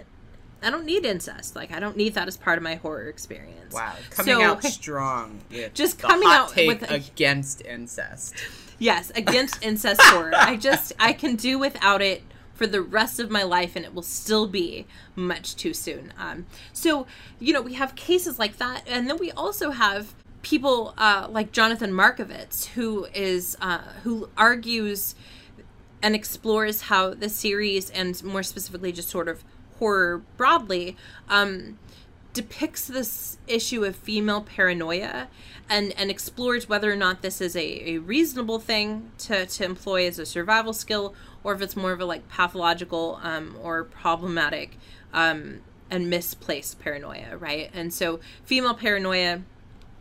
I 0.62 0.70
don't 0.70 0.84
need 0.86 1.04
incest. 1.04 1.56
Like 1.56 1.72
I 1.72 1.80
don't 1.80 1.96
need 1.96 2.14
that 2.14 2.28
as 2.28 2.36
part 2.36 2.56
of 2.58 2.62
my 2.64 2.76
horror 2.76 3.08
experience. 3.08 3.74
Wow, 3.74 3.94
coming 4.10 4.34
So- 4.34 4.42
out 4.42 4.64
strong. 4.78 5.40
Just 5.74 5.98
coming 5.98 6.28
out 6.28 6.54
with 6.56 6.82
a- 6.90 6.94
against 6.94 7.62
incest. 7.64 8.34
Yes, 8.78 9.10
against 9.14 9.62
incest 9.62 10.00
horror. 10.02 10.32
I 10.34 10.56
just 10.56 10.92
I 10.98 11.12
can 11.12 11.36
do 11.36 11.58
without 11.58 12.00
it 12.02 12.22
for 12.54 12.66
the 12.66 12.82
rest 12.82 13.18
of 13.18 13.30
my 13.30 13.42
life, 13.42 13.76
and 13.76 13.84
it 13.84 13.94
will 13.94 14.02
still 14.02 14.46
be 14.46 14.86
much 15.16 15.56
too 15.56 15.72
soon. 15.74 16.12
Um, 16.18 16.46
so 16.72 17.06
you 17.38 17.52
know 17.52 17.62
we 17.62 17.74
have 17.74 17.94
cases 17.94 18.38
like 18.38 18.58
that, 18.58 18.82
and 18.86 19.08
then 19.08 19.18
we 19.18 19.30
also 19.32 19.70
have 19.70 20.14
people 20.42 20.92
uh, 20.98 21.28
like 21.30 21.52
Jonathan 21.52 21.92
Markovitz, 21.92 22.66
who 22.70 23.06
is 23.14 23.56
uh, 23.60 23.78
who 24.02 24.28
argues 24.36 25.14
and 26.02 26.14
explores 26.16 26.82
how 26.82 27.14
the 27.14 27.28
series, 27.28 27.88
and 27.90 28.22
more 28.24 28.42
specifically, 28.42 28.90
just 28.92 29.08
sort 29.08 29.28
of 29.28 29.44
horror 29.82 30.22
broadly, 30.36 30.96
um, 31.28 31.76
depicts 32.32 32.86
this 32.86 33.36
issue 33.48 33.84
of 33.84 33.96
female 33.96 34.40
paranoia 34.40 35.26
and 35.68 35.92
and 35.98 36.08
explores 36.08 36.68
whether 36.68 36.90
or 36.92 36.96
not 36.96 37.20
this 37.20 37.40
is 37.40 37.56
a, 37.56 37.90
a 37.90 37.98
reasonable 37.98 38.60
thing 38.60 39.10
to, 39.18 39.44
to 39.44 39.64
employ 39.64 40.06
as 40.06 40.20
a 40.20 40.24
survival 40.24 40.72
skill 40.72 41.14
or 41.42 41.52
if 41.52 41.60
it's 41.60 41.74
more 41.74 41.90
of 41.90 42.00
a 42.00 42.04
like 42.04 42.28
pathological 42.28 43.18
um, 43.24 43.56
or 43.60 43.82
problematic 43.82 44.78
um, 45.12 45.60
and 45.90 46.08
misplaced 46.08 46.78
paranoia, 46.78 47.36
right? 47.36 47.68
And 47.74 47.92
so 47.92 48.20
female 48.44 48.74
paranoia 48.74 49.42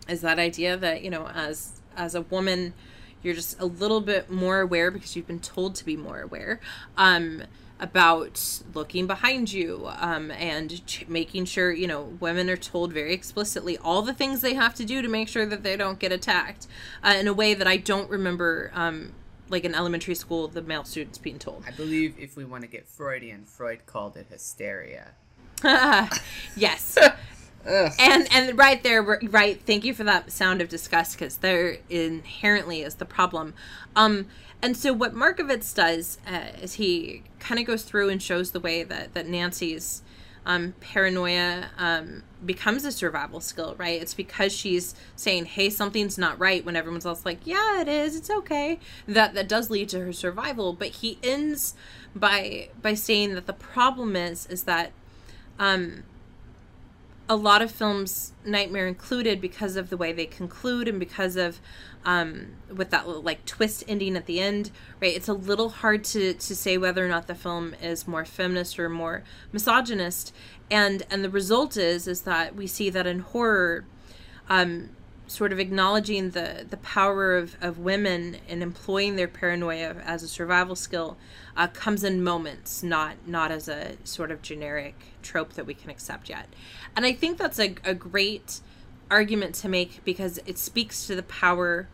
is 0.08 0.22
that 0.22 0.38
idea 0.38 0.78
that, 0.78 1.02
you 1.02 1.10
know, 1.10 1.28
as 1.34 1.82
as 1.98 2.14
a 2.14 2.22
woman, 2.22 2.74
you're 3.24 3.34
just 3.34 3.60
a 3.60 3.66
little 3.66 4.00
bit 4.00 4.30
more 4.30 4.62
aware 4.62 4.92
because 4.92 5.16
you've 5.16 5.28
been 5.28 5.40
told 5.40 5.74
to 5.76 5.86
be 5.86 5.98
more 5.98 6.22
aware. 6.22 6.60
Um 6.98 7.44
about 7.82 8.62
looking 8.74 9.08
behind 9.08 9.52
you 9.52 9.90
um, 9.98 10.32
and 10.32 10.86
ch- 10.86 11.06
making 11.08 11.44
sure 11.44 11.74
you 11.74 11.88
know 11.88 12.04
women 12.20 12.50
are 12.50 12.56
told 12.56 12.94
very 12.94 13.14
explicitly 13.14 13.78
all 13.80 14.02
the 14.02 14.14
things 14.14 14.40
they 14.40 14.54
have 14.54 14.74
to 14.76 14.86
do 14.86 15.02
to 15.02 15.10
make 15.10 15.28
sure 15.28 15.46
that 15.46 15.64
they 15.64 15.76
don't 15.76 16.00
get 16.00 16.12
attacked 16.12 16.68
uh, 17.04 17.16
in 17.20 17.28
a 17.28 17.34
way 17.34 17.54
that 17.54 17.68
i 17.68 17.76
don't 17.76 18.10
remember 18.10 18.72
um, 18.76 19.12
like 19.52 19.66
in 19.66 19.76
elementary 19.76 20.16
school 20.16 20.48
the 20.48 20.62
male 20.62 20.84
students 20.84 21.18
being 21.18 21.38
told. 21.38 21.64
I 21.68 21.72
believe 21.72 22.16
if 22.18 22.36
we 22.36 22.46
want 22.46 22.64
to 22.64 22.70
get 22.70 22.88
Freudian, 22.88 23.44
Freud 23.46 23.86
called 23.86 24.18
it 24.18 24.28
hysteria. 24.30 25.12
yes. 26.56 26.98
And 27.64 28.28
and 28.32 28.58
right 28.58 28.82
there 28.82 29.04
right 29.04 29.62
thank 29.62 29.86
you 29.86 29.94
for 29.94 30.04
that 30.06 30.32
sound 30.32 30.62
of 30.62 30.70
disgust 30.70 31.20
because 31.20 31.38
there 31.38 31.78
inherently 31.92 32.82
is 32.82 32.96
the 32.96 33.06
problem. 33.06 33.54
Um 33.96 34.26
and 34.62 34.78
so 34.78 34.94
what 34.94 35.14
markovitz 35.14 35.74
does 35.74 36.18
uh, 36.28 36.48
is 36.62 36.74
he 36.74 37.24
kind 37.40 37.60
of 37.60 37.66
goes 37.66 37.84
through 37.84 38.10
and 38.10 38.22
shows 38.22 38.52
the 38.52 38.60
way 38.60 38.84
that 38.84 39.14
that 39.14 39.28
nancy's 39.28 40.02
um, 40.46 40.74
paranoia 40.80 41.70
um, 41.78 42.24
becomes 42.44 42.84
a 42.84 42.92
survival 42.92 43.40
skill 43.40 43.76
right? 43.78 44.02
It's 44.02 44.14
because 44.14 44.52
she's 44.52 44.96
saying 45.16 45.46
hey 45.46 45.70
something's 45.70 46.18
not 46.18 46.40
right 46.40 46.66
when 46.66 46.76
everyone's 46.76 47.06
else 47.06 47.26
like 47.26 47.40
yeah 47.46 47.82
it 47.82 47.88
is 47.88 48.16
it's 48.16 48.30
okay. 48.30 48.80
That 49.08 49.34
that 49.36 49.48
does 49.48 49.70
lead 49.70 49.90
to 49.90 50.00
her 50.00 50.14
survival 50.14 50.74
but 50.74 50.88
he 50.90 51.20
ends 51.22 51.76
by 52.16 52.70
by 52.82 52.96
saying 52.96 53.36
that 53.36 53.46
the 53.46 53.54
problem 53.54 54.16
is 54.16 54.48
is 54.48 54.64
that 54.64 54.92
um 55.60 56.04
a 57.30 57.36
lot 57.36 57.62
of 57.62 57.72
films, 57.72 58.34
Nightmare 58.44 58.88
included, 58.88 59.40
because 59.40 59.78
of 59.78 59.90
the 59.90 59.96
way 59.96 60.12
they 60.12 60.26
conclude 60.26 60.90
and 60.90 61.00
because 61.00 61.38
of 61.38 61.62
um, 62.06 62.54
with 62.74 62.90
that 62.90 63.08
little, 63.08 63.22
like 63.22 63.46
twist 63.46 63.84
ending 63.88 64.16
at 64.16 64.26
the 64.26 64.40
end, 64.40 64.72
right? 65.00 65.16
It's 65.16 65.28
a 65.28 65.34
little 65.34 65.70
hard 65.70 66.04
to 66.06 66.34
to 66.34 66.56
say 66.56 66.78
whether 66.78 67.06
or 67.06 67.10
not 67.10 67.28
the 67.28 67.36
film 67.36 67.76
is 67.82 68.08
more 68.08 68.26
feminist 68.26 68.80
or 68.80 68.90
more 68.90 69.24
misogynist, 69.52 70.34
and 70.70 71.04
and 71.10 71.24
the 71.24 71.30
result 71.30 71.78
is 71.78 72.08
is 72.08 72.22
that 72.22 72.56
we 72.56 72.68
see 72.68 72.90
that 72.90 73.06
in 73.06 73.20
horror, 73.20 73.86
um, 74.50 74.90
sort 75.32 75.54
of 75.54 75.60
acknowledging 75.60 76.32
the 76.32 76.66
the 76.70 76.78
power 76.78 77.38
of, 77.38 77.56
of 77.62 77.80
women 77.80 78.38
and 78.50 78.62
employing 78.62 79.16
their 79.16 79.28
paranoia 79.28 79.96
as 80.04 80.24
a 80.24 80.28
survival 80.28 80.76
skill 80.76 81.18
uh, 81.56 81.68
comes 81.68 82.04
in 82.04 82.22
moments 82.22 82.84
not 82.84 83.16
not 83.26 83.50
as 83.50 83.70
a 83.70 83.96
sort 84.04 84.30
of 84.30 84.42
generic 84.42 84.96
trope 85.22 85.54
that 85.54 85.66
we 85.66 85.74
can 85.74 85.90
accept 85.90 86.28
yet 86.28 86.48
and 86.98 87.06
i 87.06 87.14
think 87.14 87.38
that's 87.38 87.60
a, 87.60 87.76
a 87.86 87.94
great 87.94 88.60
argument 89.12 89.54
to 89.56 89.70
make 89.70 90.04
because 90.06 90.40
it 90.46 90.58
speaks 90.58 91.06
to 91.08 91.16
the 91.16 91.24
power 91.24 91.88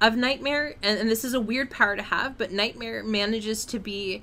of 0.00 0.16
nightmare. 0.16 0.74
And, 0.82 0.98
and 0.98 1.08
this 1.10 1.24
is 1.24 1.34
a 1.34 1.40
weird 1.40 1.70
power 1.70 1.94
to 1.96 2.02
have 2.02 2.36
but 2.36 2.50
nightmare 2.50 3.04
manages 3.04 3.64
to 3.66 3.78
be 3.78 4.22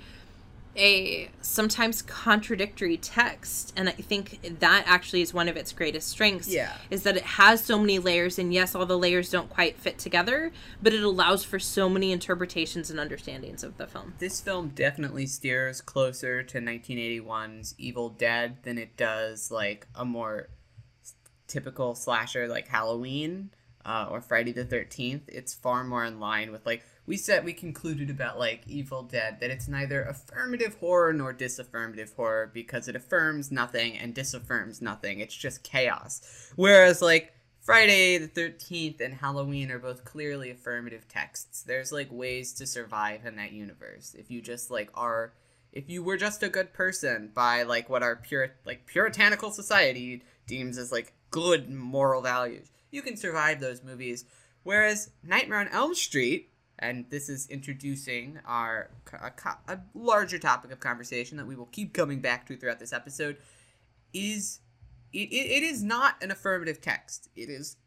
a 0.77 1.29
sometimes 1.41 2.01
contradictory 2.01 2.95
text. 2.95 3.74
And 3.75 3.89
i 3.89 3.91
think 3.91 4.60
that 4.62 4.83
actually 4.88 5.21
is 5.21 5.33
one 5.33 5.50
of 5.50 5.57
its 5.57 5.74
greatest 5.74 6.07
strengths 6.07 6.48
Yeah. 6.48 6.71
is 6.89 7.03
that 7.03 7.17
it 7.17 7.24
has 7.24 7.62
so 7.63 7.77
many 7.77 8.00
layers. 8.00 8.39
And 8.39 8.53
yes 8.53 8.74
all 8.74 8.86
the 8.86 8.98
layers 8.98 9.29
don't 9.29 9.50
quite 9.50 9.77
fit 9.77 9.98
together 9.98 10.51
but 10.81 10.93
it 10.93 11.03
allows 11.03 11.43
for 11.43 11.60
so 11.60 11.89
many 11.89 12.12
interpretations 12.13 12.89
and 12.89 13.00
understandings 13.00 13.63
of 13.63 13.77
the 13.77 13.86
film. 13.88 14.13
This 14.19 14.39
film 14.39 14.69
definitely 14.74 15.25
steers 15.25 15.81
closer 15.81 16.41
to 16.43 16.60
1981's 16.60 17.75
Evil 17.77 18.10
Dead 18.10 18.57
than 18.63 18.77
it 18.77 18.95
does 18.95 19.51
like 19.51 19.88
a 19.93 20.05
more 20.05 20.48
typical 21.51 21.96
slasher 21.96 22.48
like 22.48 22.67
Halloween 22.67 23.51
uh, 23.86 24.08
or 24.10 24.22
Friday 24.22 24.51
the 24.51 24.65
13th. 24.65 25.22
It's 25.27 25.53
far 25.53 25.84
more 25.84 26.05
in 26.05 26.20
line 26.20 26.51
with 26.51 26.65
like 26.65 26.84
we 27.05 27.17
said 27.17 27.43
we 27.43 27.53
concluded 27.53 28.10
about 28.10 28.39
like 28.39 28.63
Evil 28.67 29.03
Dead 29.03 29.39
that 29.39 29.51
it's 29.51 29.67
neither 29.67 30.03
affirmative 30.03 30.75
horror 30.75 31.13
nor 31.13 31.34
disaffirmative 31.34 32.13
horror 32.15 32.50
because 32.53 32.88
it 32.88 32.96
affirms 32.96 33.51
nothing 33.51 33.98
and 33.98 34.13
disaffirms 34.13 34.81
nothing. 34.81 35.20
It's 35.20 35.36
just 35.36 35.63
chaos. 35.63 36.51
Whereas 36.55 37.01
like 37.01 37.34
Friday 37.60 38.17
the 38.17 38.27
13th 38.27 39.01
and 39.01 39.13
Halloween 39.13 39.72
are 39.72 39.79
both 39.79 40.05
clearly 40.05 40.51
affirmative 40.51 41.08
texts. 41.08 41.63
There's 41.63 41.91
like 41.91 42.08
ways 42.12 42.53
to 42.53 42.65
survive 42.65 43.25
in 43.25 43.36
that 43.36 43.51
universe. 43.51 44.15
If 44.17 44.31
you 44.31 44.41
just 44.41 44.72
like 44.72 44.89
are 44.93 45.34
if 45.74 45.89
you 45.89 46.03
were 46.03 46.17
just 46.17 46.43
a 46.43 46.50
good 46.50 46.74
person 46.74 47.31
by 47.34 47.63
like 47.63 47.89
what 47.89 48.03
our 48.03 48.15
pure 48.15 48.51
like 48.65 48.86
puritanical 48.86 49.51
society 49.51 50.24
deems 50.48 50.77
as 50.77 50.91
like 50.91 51.13
good 51.32 51.70
moral 51.70 52.22
values, 52.22 52.72
you 52.92 53.02
can 53.02 53.18
survive 53.18 53.60
those 53.60 53.84
movies. 53.84 54.26
Whereas 54.64 55.10
Nightmare 55.24 55.60
on 55.60 55.68
Elm 55.70 55.96
Street, 55.96 56.52
and 56.78 57.06
this 57.10 57.30
is 57.30 57.48
introducing 57.50 58.40
our 58.46 58.92
a, 59.14 59.32
a 59.68 59.80
larger 59.94 60.38
topic 60.38 60.72
of 60.72 60.80
conversation 60.80 61.38
that 61.38 61.48
we 61.48 61.56
will 61.56 61.68
keep 61.68 61.94
coming 61.94 62.20
back 62.20 62.46
to 62.48 62.58
throughout 62.58 62.80
this 62.80 62.94
episode, 62.94 63.38
is 64.14 64.60
it, 65.14 65.30
it, 65.32 65.64
it 65.64 65.64
is 65.64 65.84
not 65.84 66.22
an 66.22 66.32
affirmative 66.32 66.82
text. 66.82 67.30
It 67.36 67.50
is, 67.50 67.78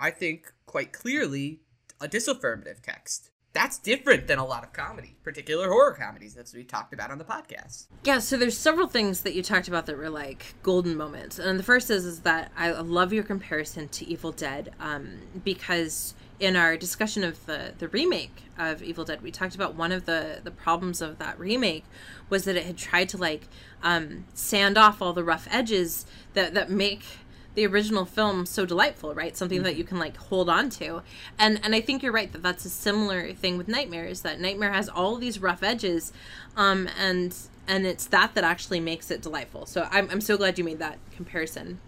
I 0.00 0.10
think, 0.10 0.52
quite 0.66 0.92
clearly 0.92 1.60
a 2.00 2.08
disaffirmative 2.08 2.80
text. 2.82 3.30
That's 3.54 3.78
different 3.78 4.26
than 4.26 4.40
a 4.40 4.44
lot 4.44 4.64
of 4.64 4.72
comedy, 4.72 5.14
particular 5.22 5.68
horror 5.68 5.94
comedies 5.94 6.34
that 6.34 6.52
we 6.54 6.64
talked 6.64 6.92
about 6.92 7.12
on 7.12 7.18
the 7.18 7.24
podcast. 7.24 7.86
Yeah, 8.02 8.18
so 8.18 8.36
there's 8.36 8.58
several 8.58 8.88
things 8.88 9.20
that 9.20 9.34
you 9.34 9.44
talked 9.44 9.68
about 9.68 9.86
that 9.86 9.96
were 9.96 10.10
like 10.10 10.56
golden 10.64 10.96
moments, 10.96 11.38
and 11.38 11.56
the 11.56 11.62
first 11.62 11.88
is 11.88 12.04
is 12.04 12.20
that 12.20 12.50
I 12.56 12.72
love 12.72 13.12
your 13.12 13.22
comparison 13.22 13.88
to 13.88 14.06
Evil 14.06 14.32
Dead, 14.32 14.74
um, 14.80 15.20
because 15.44 16.14
in 16.40 16.56
our 16.56 16.76
discussion 16.76 17.22
of 17.22 17.46
the 17.46 17.74
the 17.78 17.86
remake 17.88 18.42
of 18.58 18.82
Evil 18.82 19.04
Dead, 19.04 19.22
we 19.22 19.30
talked 19.30 19.54
about 19.54 19.76
one 19.76 19.92
of 19.92 20.04
the 20.04 20.40
the 20.42 20.50
problems 20.50 21.00
of 21.00 21.18
that 21.18 21.38
remake 21.38 21.84
was 22.28 22.44
that 22.44 22.56
it 22.56 22.64
had 22.64 22.76
tried 22.76 23.08
to 23.10 23.16
like 23.16 23.46
um, 23.84 24.24
sand 24.34 24.76
off 24.76 25.00
all 25.00 25.12
the 25.12 25.24
rough 25.24 25.46
edges 25.50 26.06
that 26.32 26.54
that 26.54 26.70
make 26.70 27.04
the 27.54 27.66
original 27.66 28.04
film 28.04 28.46
so 28.46 28.66
delightful 28.66 29.14
right? 29.14 29.36
Something 29.36 29.62
that 29.62 29.76
you 29.76 29.84
can 29.84 29.98
like 29.98 30.16
hold 30.16 30.48
on 30.48 30.70
to. 30.70 31.02
And 31.38 31.60
and 31.62 31.74
i 31.74 31.80
think 31.80 32.02
you're 32.02 32.12
right 32.12 32.32
that 32.32 32.42
that's 32.42 32.64
a 32.64 32.70
similar 32.70 33.32
thing 33.32 33.56
with 33.58 33.68
nightmares. 33.68 34.22
that 34.22 34.40
nightmare 34.40 34.72
has 34.72 34.88
all 34.88 35.16
these 35.16 35.40
rough 35.40 35.62
edges 35.62 36.12
um 36.56 36.88
and 36.98 37.36
and 37.66 37.86
it's 37.86 38.06
that 38.06 38.34
that 38.34 38.44
actually 38.44 38.80
makes 38.80 39.10
it 39.10 39.22
delightful. 39.22 39.66
So 39.66 39.88
i'm, 39.90 40.08
I'm 40.10 40.20
so 40.20 40.36
glad 40.36 40.58
you 40.58 40.64
made 40.64 40.78
that 40.80 40.98
comparison. 41.12 41.80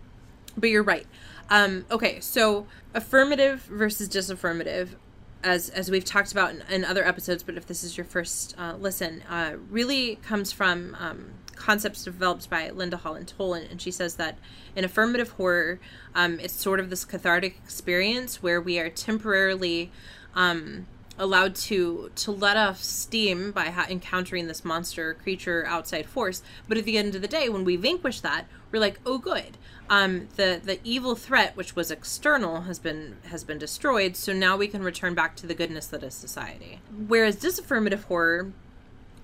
But 0.56 0.70
you're 0.70 0.82
right. 0.82 1.06
Um 1.50 1.84
okay 1.90 2.20
so 2.20 2.66
affirmative 2.94 3.62
versus 3.62 4.08
disaffirmative 4.08 4.96
as 5.42 5.68
as 5.70 5.90
we've 5.90 6.04
talked 6.04 6.32
about 6.32 6.50
in, 6.50 6.62
in 6.70 6.84
other 6.84 7.06
episodes 7.06 7.42
but 7.42 7.56
if 7.56 7.66
this 7.66 7.84
is 7.84 7.96
your 7.96 8.04
first 8.04 8.54
uh, 8.58 8.74
listen 8.78 9.22
uh, 9.28 9.52
really 9.70 10.16
comes 10.16 10.50
from 10.50 10.96
um, 10.98 11.30
concepts 11.56 12.04
developed 12.04 12.48
by 12.48 12.70
Linda 12.70 12.96
Holland 12.98 13.32
Toll, 13.36 13.54
and, 13.54 13.70
and 13.70 13.80
she 13.80 13.90
says 13.90 14.16
that 14.16 14.38
in 14.76 14.84
affirmative 14.84 15.30
horror, 15.30 15.80
um, 16.14 16.38
it's 16.38 16.54
sort 16.54 16.78
of 16.80 16.90
this 16.90 17.04
cathartic 17.04 17.56
experience 17.64 18.42
where 18.42 18.60
we 18.60 18.78
are 18.78 18.90
temporarily 18.90 19.90
um, 20.34 20.86
allowed 21.18 21.54
to 21.54 22.10
to 22.14 22.30
let 22.30 22.56
off 22.56 22.82
steam 22.82 23.50
by 23.50 23.66
ha- 23.70 23.86
encountering 23.88 24.46
this 24.46 24.64
monster 24.64 25.14
creature 25.14 25.64
outside 25.66 26.06
force. 26.06 26.42
But 26.68 26.78
at 26.78 26.84
the 26.84 26.98
end 26.98 27.14
of 27.14 27.22
the 27.22 27.28
day, 27.28 27.48
when 27.48 27.64
we 27.64 27.76
vanquish 27.76 28.20
that, 28.20 28.46
we're 28.70 28.80
like, 28.80 29.00
oh, 29.06 29.18
good. 29.18 29.56
Um, 29.88 30.28
the 30.36 30.60
the 30.62 30.78
evil 30.84 31.14
threat, 31.14 31.56
which 31.56 31.74
was 31.76 31.90
external, 31.90 32.62
has 32.62 32.78
been 32.78 33.16
has 33.30 33.44
been 33.44 33.58
destroyed. 33.58 34.16
So 34.16 34.32
now 34.32 34.56
we 34.56 34.68
can 34.68 34.82
return 34.82 35.14
back 35.14 35.36
to 35.36 35.46
the 35.46 35.54
goodness 35.54 35.86
that 35.88 36.02
is 36.02 36.14
society. 36.14 36.80
Whereas 37.08 37.36
disaffirmative 37.36 38.04
horror 38.04 38.52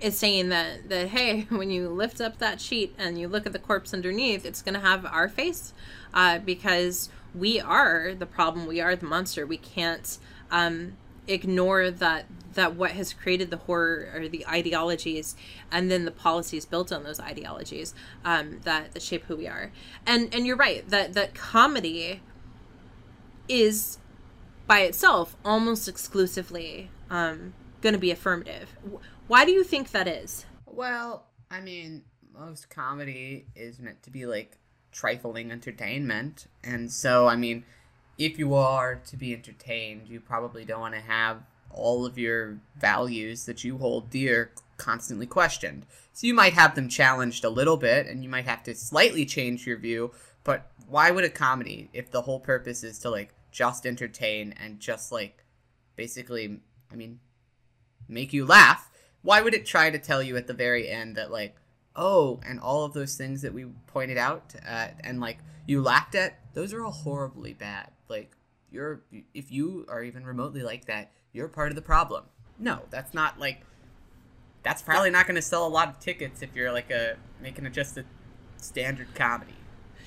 is 0.02 0.18
saying 0.18 0.48
that 0.48 0.88
that 0.88 1.08
hey 1.08 1.42
when 1.48 1.70
you 1.70 1.88
lift 1.88 2.20
up 2.20 2.38
that 2.38 2.60
sheet 2.60 2.94
and 2.98 3.18
you 3.18 3.28
look 3.28 3.46
at 3.46 3.52
the 3.52 3.58
corpse 3.58 3.94
underneath 3.94 4.44
it's 4.44 4.60
going 4.60 4.74
to 4.74 4.80
have 4.80 5.06
our 5.06 5.28
face 5.28 5.72
uh, 6.12 6.38
because 6.38 7.08
we 7.34 7.60
are 7.60 8.14
the 8.14 8.26
problem. 8.26 8.66
We 8.66 8.80
are 8.80 8.94
the 8.96 9.06
monster. 9.06 9.46
We 9.46 9.56
can't 9.56 10.18
um, 10.50 10.96
ignore 11.26 11.90
that 11.90 12.26
that 12.54 12.74
what 12.74 12.90
has 12.90 13.14
created 13.14 13.50
the 13.50 13.56
horror 13.56 14.12
or 14.14 14.28
the 14.28 14.46
ideologies 14.46 15.34
and 15.70 15.90
then 15.90 16.04
the 16.04 16.10
policies 16.10 16.66
built 16.66 16.92
on 16.92 17.02
those 17.02 17.18
ideologies 17.18 17.94
um, 18.26 18.60
that, 18.64 18.92
that 18.92 19.02
shape 19.02 19.24
who 19.24 19.36
we 19.36 19.46
are. 19.46 19.72
And 20.06 20.32
and 20.34 20.46
you're 20.46 20.56
right 20.56 20.88
that 20.90 21.14
that 21.14 21.34
comedy 21.34 22.20
is 23.48 23.98
by 24.66 24.80
itself 24.80 25.36
almost 25.44 25.88
exclusively 25.88 26.90
um, 27.10 27.54
going 27.80 27.94
to 27.94 27.98
be 27.98 28.10
affirmative 28.10 28.76
why 29.32 29.46
do 29.46 29.52
you 29.52 29.64
think 29.64 29.92
that 29.92 30.06
is? 30.06 30.44
Well, 30.66 31.24
I 31.50 31.62
mean, 31.62 32.02
most 32.34 32.68
comedy 32.68 33.46
is 33.56 33.80
meant 33.80 34.02
to 34.02 34.10
be 34.10 34.26
like 34.26 34.58
trifling 34.92 35.50
entertainment. 35.50 36.48
And 36.62 36.92
so, 36.92 37.28
I 37.28 37.36
mean, 37.36 37.64
if 38.18 38.38
you 38.38 38.52
are 38.52 38.96
to 38.96 39.16
be 39.16 39.32
entertained, 39.32 40.06
you 40.06 40.20
probably 40.20 40.66
don't 40.66 40.80
want 40.80 40.96
to 40.96 41.00
have 41.00 41.38
all 41.70 42.04
of 42.04 42.18
your 42.18 42.58
values 42.76 43.46
that 43.46 43.64
you 43.64 43.78
hold 43.78 44.10
dear 44.10 44.50
constantly 44.76 45.26
questioned. 45.26 45.86
So 46.12 46.26
you 46.26 46.34
might 46.34 46.52
have 46.52 46.74
them 46.74 46.90
challenged 46.90 47.42
a 47.42 47.48
little 47.48 47.78
bit 47.78 48.06
and 48.06 48.22
you 48.22 48.28
might 48.28 48.44
have 48.44 48.62
to 48.64 48.74
slightly 48.74 49.24
change 49.24 49.66
your 49.66 49.78
view, 49.78 50.12
but 50.44 50.70
why 50.86 51.10
would 51.10 51.24
a 51.24 51.30
comedy 51.30 51.88
if 51.94 52.10
the 52.10 52.20
whole 52.20 52.40
purpose 52.40 52.84
is 52.84 52.98
to 52.98 53.08
like 53.08 53.32
just 53.50 53.86
entertain 53.86 54.52
and 54.62 54.78
just 54.78 55.10
like 55.10 55.42
basically, 55.96 56.60
I 56.92 56.96
mean, 56.96 57.20
make 58.06 58.34
you 58.34 58.44
laugh? 58.44 58.90
Why 59.22 59.40
would 59.40 59.54
it 59.54 59.66
try 59.66 59.90
to 59.90 59.98
tell 59.98 60.22
you 60.22 60.36
at 60.36 60.46
the 60.46 60.54
very 60.54 60.88
end 60.88 61.16
that 61.16 61.30
like, 61.30 61.56
oh, 61.94 62.40
and 62.46 62.58
all 62.60 62.84
of 62.84 62.92
those 62.92 63.16
things 63.16 63.42
that 63.42 63.54
we 63.54 63.66
pointed 63.86 64.18
out 64.18 64.54
uh, 64.66 64.88
and 65.00 65.20
like 65.20 65.38
you 65.66 65.82
laughed 65.82 66.14
at, 66.14 66.38
those 66.54 66.72
are 66.72 66.84
all 66.84 66.92
horribly 66.92 67.52
bad. 67.52 67.90
Like 68.08 68.36
you're 68.70 69.02
if 69.34 69.52
you 69.52 69.86
are 69.88 70.02
even 70.02 70.24
remotely 70.24 70.62
like 70.62 70.86
that, 70.86 71.12
you're 71.32 71.48
part 71.48 71.70
of 71.70 71.76
the 71.76 71.82
problem. 71.82 72.24
No, 72.58 72.82
that's 72.90 73.14
not 73.14 73.38
like 73.38 73.62
that's 74.62 74.82
probably 74.82 75.10
not 75.10 75.26
going 75.26 75.36
to 75.36 75.42
sell 75.42 75.66
a 75.66 75.68
lot 75.68 75.88
of 75.88 75.98
tickets 75.98 76.42
if 76.42 76.54
you're 76.54 76.72
like 76.72 76.90
a 76.90 77.16
making 77.40 77.66
it 77.66 77.72
just 77.72 77.96
a 77.98 78.04
standard 78.56 79.14
comedy. 79.14 79.54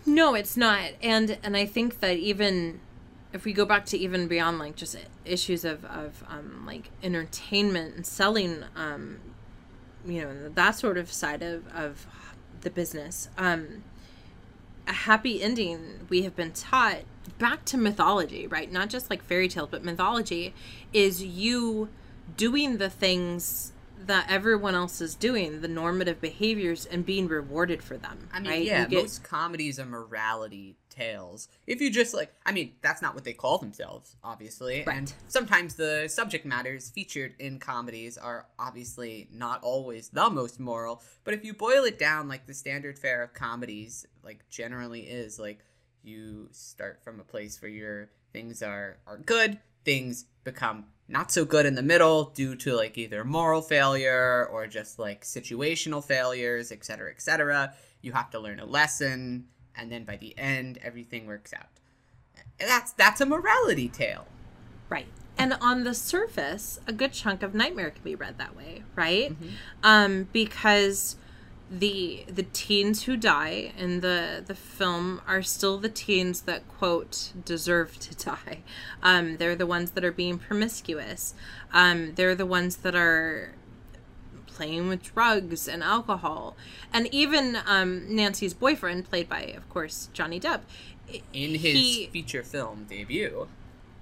No, 0.06 0.36
it's 0.36 0.56
not. 0.56 0.92
And 1.02 1.38
and 1.44 1.58
I 1.58 1.66
think 1.66 2.00
that 2.00 2.18
even 2.18 2.80
if 3.36 3.44
we 3.44 3.52
go 3.52 3.66
back 3.66 3.86
to 3.86 3.98
even 3.98 4.30
beyond 4.30 4.60
like 4.60 4.78
just 4.78 4.96
issues 5.26 5.66
of 5.66 5.84
of 5.86 6.24
um, 6.28 6.64
like 6.66 6.90
entertainment 7.04 7.96
and 7.96 8.06
selling, 8.06 8.64
um, 8.78 9.20
you 10.06 10.22
know, 10.22 10.50
that 10.50 10.72
sort 10.72 10.98
of 10.98 11.12
side 11.12 11.44
of 11.44 11.68
of 11.68 12.08
the 12.62 12.70
business, 12.70 13.28
um, 13.38 13.84
a 14.88 14.94
happy 14.94 15.44
ending 15.44 16.08
we 16.10 16.22
have 16.22 16.36
been 16.36 16.54
taught 16.54 17.02
back 17.38 17.66
to 17.66 17.78
mythology, 17.78 18.48
right? 18.48 18.72
Not 18.72 18.90
just 18.90 19.10
like 19.10 19.22
fairy 19.22 19.50
tales, 19.50 19.68
but 19.70 19.84
mythology 19.84 20.54
is 20.94 21.22
you 21.22 21.90
doing 22.38 22.78
the 22.78 22.90
things 22.90 23.74
that 24.00 24.28
everyone 24.30 24.76
else 24.76 25.02
is 25.02 25.14
doing, 25.14 25.60
the 25.60 25.68
normative 25.68 26.22
behaviors, 26.22 26.86
and 26.86 27.06
being 27.06 27.28
rewarded 27.28 27.84
for 27.84 27.98
them. 27.98 28.30
I 28.32 28.40
mean, 28.40 28.52
right? 28.52 28.64
yeah, 28.64 28.86
get, 28.86 29.02
most 29.02 29.24
comedies 29.24 29.78
are 29.80 29.86
morality 29.86 30.78
tales. 30.96 31.48
If 31.68 31.82
you 31.82 31.90
just 31.90 32.14
like, 32.14 32.34
I 32.46 32.52
mean, 32.52 32.74
that's 32.82 33.02
not 33.02 33.16
what 33.16 33.24
they 33.24 33.34
call 33.34 33.58
themselves, 33.58 34.16
obviously. 34.24 34.84
Right. 34.86 34.98
And 34.98 35.14
sometimes 35.28 35.76
the 35.76 36.08
subject 36.08 36.46
matters 36.46 36.90
featured 36.90 37.34
in 37.40 37.60
comedies 37.60 38.18
are 38.18 38.48
obviously 38.58 39.28
not 39.32 39.62
always 39.64 40.10
the 40.10 40.30
most 40.30 40.60
moral. 40.60 41.02
But 41.24 41.34
if 41.34 41.44
you 41.44 41.54
boil 41.54 41.84
it 41.84 42.00
down, 42.00 42.28
like 42.28 42.46
the 42.46 42.54
standard 42.54 42.98
fare 42.98 43.24
of 43.24 43.34
comedies, 43.34 44.06
like 44.24 44.48
generally 44.50 45.02
is 45.02 45.40
like 45.40 45.60
you 46.04 46.50
start 46.52 47.02
from 47.04 47.20
a 47.20 47.24
place 47.24 47.62
where 47.62 47.72
your 47.72 48.10
things 48.32 48.62
are 48.62 48.98
are 49.08 49.18
good, 49.18 49.60
things 49.84 50.26
become 50.44 50.86
not 51.08 51.32
so 51.32 51.46
good 51.46 51.66
in 51.66 51.76
the 51.76 51.84
middle 51.84 52.26
due 52.36 52.56
to 52.56 52.76
like 52.76 52.98
either 52.98 53.24
moral 53.24 53.62
failure 53.62 54.48
or 54.52 54.68
just 54.68 54.98
like 54.98 55.24
situational 55.24 56.04
failures, 56.04 56.72
etc., 56.72 57.12
etc. 57.12 57.74
You 58.02 58.12
have 58.14 58.32
to 58.32 58.40
learn 58.40 58.60
a 58.60 58.66
lesson, 58.66 59.48
and 59.78 59.92
then 59.92 60.04
by 60.04 60.18
the 60.18 60.34
end, 60.38 60.80
everything 60.84 61.28
works 61.28 61.54
out. 61.54 61.68
And 62.60 62.70
that's 62.70 62.92
that's 62.94 63.22
a 63.22 63.26
morality 63.26 63.90
tale, 63.90 64.28
right? 64.90 65.08
And 65.38 65.54
on 65.60 65.84
the 65.84 65.94
surface, 65.94 66.80
a 66.88 66.94
good 66.94 67.12
chunk 67.12 67.44
of 67.44 67.54
Nightmare 67.54 67.90
can 67.90 68.04
be 68.04 68.16
read 68.16 68.38
that 68.38 68.56
way, 68.56 68.84
right? 68.96 69.32
Mm-hmm. 69.32 69.50
Um, 69.84 70.30
because 70.32 71.18
the 71.70 72.24
the 72.28 72.44
teens 72.44 73.04
who 73.04 73.18
die 73.18 73.74
in 73.78 74.02
the 74.02 74.44
the 74.46 74.54
film 74.54 75.20
are 75.28 75.42
still 75.42 75.78
the 75.80 75.90
teens 75.90 76.42
that 76.42 76.68
quote 76.68 77.34
deserve 77.44 78.00
to 78.00 78.16
die. 78.26 78.60
Um, 79.02 79.38
they're 79.38 79.56
the 79.56 79.66
ones 79.66 79.92
that 79.92 80.06
are 80.06 80.12
being 80.12 80.38
promiscuous. 80.38 81.34
Um, 81.74 82.14
they're 82.16 82.36
the 82.36 82.46
ones 82.46 82.78
that 82.78 82.96
are 82.96 83.56
playing 84.56 84.88
with 84.88 85.04
drugs 85.04 85.68
and 85.68 85.84
alcohol, 85.84 86.56
and 86.94 87.08
even 87.14 87.58
um, 87.66 88.16
Nancy's 88.16 88.54
boyfriend, 88.54 89.10
played 89.10 89.30
by, 89.30 89.42
of 89.42 89.70
course, 89.70 90.10
Johnny 90.14 90.40
Depp, 90.40 90.62
in 91.34 91.52
his 91.52 91.74
he, 91.74 92.08
feature 92.08 92.44
film 92.44 92.86
debut. 92.90 93.48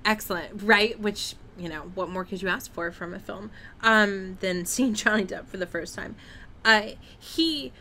Excellent, 0.05 0.62
right? 0.63 1.00
Which 1.00 1.36
you 1.57 1.69
know, 1.69 1.91
what 1.93 2.10
more 2.10 2.25
could 2.25 2.41
you 2.41 2.48
ask 2.48 2.74
for 2.74 2.91
from 2.91 3.13
a 3.13 3.19
film 3.19 3.51
um, 3.81 4.38
than 4.41 4.65
seeing 4.74 4.93
Johnny 4.93 5.25
Depp 5.25 5.48
for 5.48 5.57
the 5.57 5.67
first 5.67 5.95
time? 5.95 6.15
uh, 6.65 6.89
he 7.20 7.72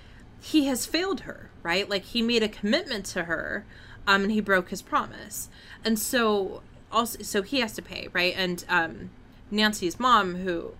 he 0.41 0.67
has 0.67 0.87
failed 0.87 1.21
her, 1.21 1.51
right? 1.63 1.89
Like 1.89 2.05
he 2.05 2.23
made 2.23 2.43
a 2.43 2.49
commitment 2.49 3.05
to 3.07 3.25
her, 3.25 3.65
um, 4.07 4.23
and 4.23 4.33
he 4.33 4.41
broke 4.41 4.71
his 4.71 4.83
promise, 4.83 5.49
and 5.85 5.99
so 5.99 6.63
also 6.91 7.23
so 7.23 7.43
he 7.43 7.61
has 7.61 7.73
to 7.75 7.83
pay, 7.83 8.09
right? 8.13 8.35
And 8.37 8.65
um, 8.69 9.11
Nancy's 9.51 10.01
mom, 10.01 10.37
who 10.37 10.75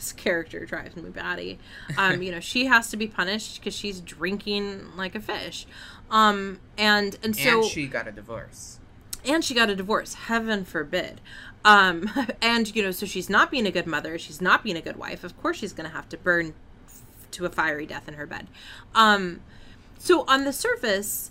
his 0.00 0.12
character 0.12 0.64
drives 0.64 0.96
me 0.96 1.10
batty, 1.10 1.58
um, 1.98 2.22
you 2.22 2.30
know, 2.32 2.40
she 2.40 2.66
has 2.66 2.90
to 2.90 2.96
be 2.96 3.06
punished 3.06 3.60
because 3.60 3.74
she's 3.74 4.00
drinking 4.00 4.96
like 4.96 5.14
a 5.14 5.20
fish, 5.20 5.66
um, 6.10 6.58
and 6.78 7.18
and 7.22 7.36
so 7.36 7.62
and 7.62 7.70
she 7.70 7.86
got 7.86 8.08
a 8.08 8.12
divorce. 8.12 8.78
And 9.22 9.44
she 9.44 9.52
got 9.52 9.68
a 9.68 9.76
divorce. 9.76 10.14
Heaven 10.14 10.64
forbid. 10.64 11.20
Um, 11.62 12.10
and 12.42 12.74
you 12.74 12.82
know, 12.82 12.90
so 12.90 13.04
she's 13.04 13.28
not 13.28 13.50
being 13.50 13.66
a 13.66 13.70
good 13.70 13.86
mother. 13.86 14.18
She's 14.18 14.40
not 14.40 14.64
being 14.64 14.76
a 14.76 14.80
good 14.80 14.96
wife. 14.96 15.24
Of 15.24 15.40
course, 15.40 15.58
she's 15.58 15.74
going 15.74 15.88
to 15.88 15.94
have 15.94 16.08
to 16.08 16.16
burn 16.16 16.54
to 17.32 17.44
a 17.44 17.50
fiery 17.50 17.86
death 17.86 18.08
in 18.08 18.14
her 18.14 18.26
bed. 18.26 18.48
Um, 18.94 19.40
so 19.98 20.24
on 20.26 20.44
the 20.44 20.52
surface, 20.52 21.30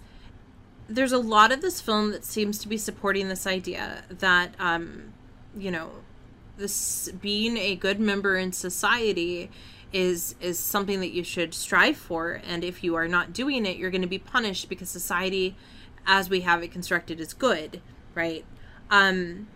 there's 0.87 1.11
a 1.11 1.17
lot 1.17 1.51
of 1.51 1.61
this 1.61 1.81
film 1.81 2.11
that 2.11 2.23
seems 2.23 2.59
to 2.59 2.67
be 2.67 2.77
supporting 2.77 3.27
this 3.27 3.47
idea 3.47 4.03
that, 4.09 4.53
um, 4.59 5.13
you 5.57 5.71
know, 5.71 5.89
this 6.59 7.09
being 7.21 7.57
a 7.57 7.75
good 7.75 7.99
member 7.99 8.37
in 8.37 8.51
society 8.51 9.49
is 9.91 10.35
is 10.39 10.59
something 10.59 10.99
that 10.99 11.11
you 11.11 11.23
should 11.23 11.53
strive 11.53 11.97
for. 11.97 12.41
And 12.45 12.63
if 12.63 12.83
you 12.83 12.95
are 12.95 13.07
not 13.07 13.33
doing 13.33 13.65
it 13.65 13.77
you're 13.77 13.89
going 13.89 14.01
to 14.01 14.07
be 14.07 14.19
punished 14.19 14.69
because 14.69 14.89
society 14.89 15.55
as 16.05 16.29
we 16.29 16.41
have 16.41 16.61
it 16.61 16.71
constructed 16.71 17.19
is 17.19 17.33
good 17.33 17.81
right? 18.13 18.45
Um 18.91 19.47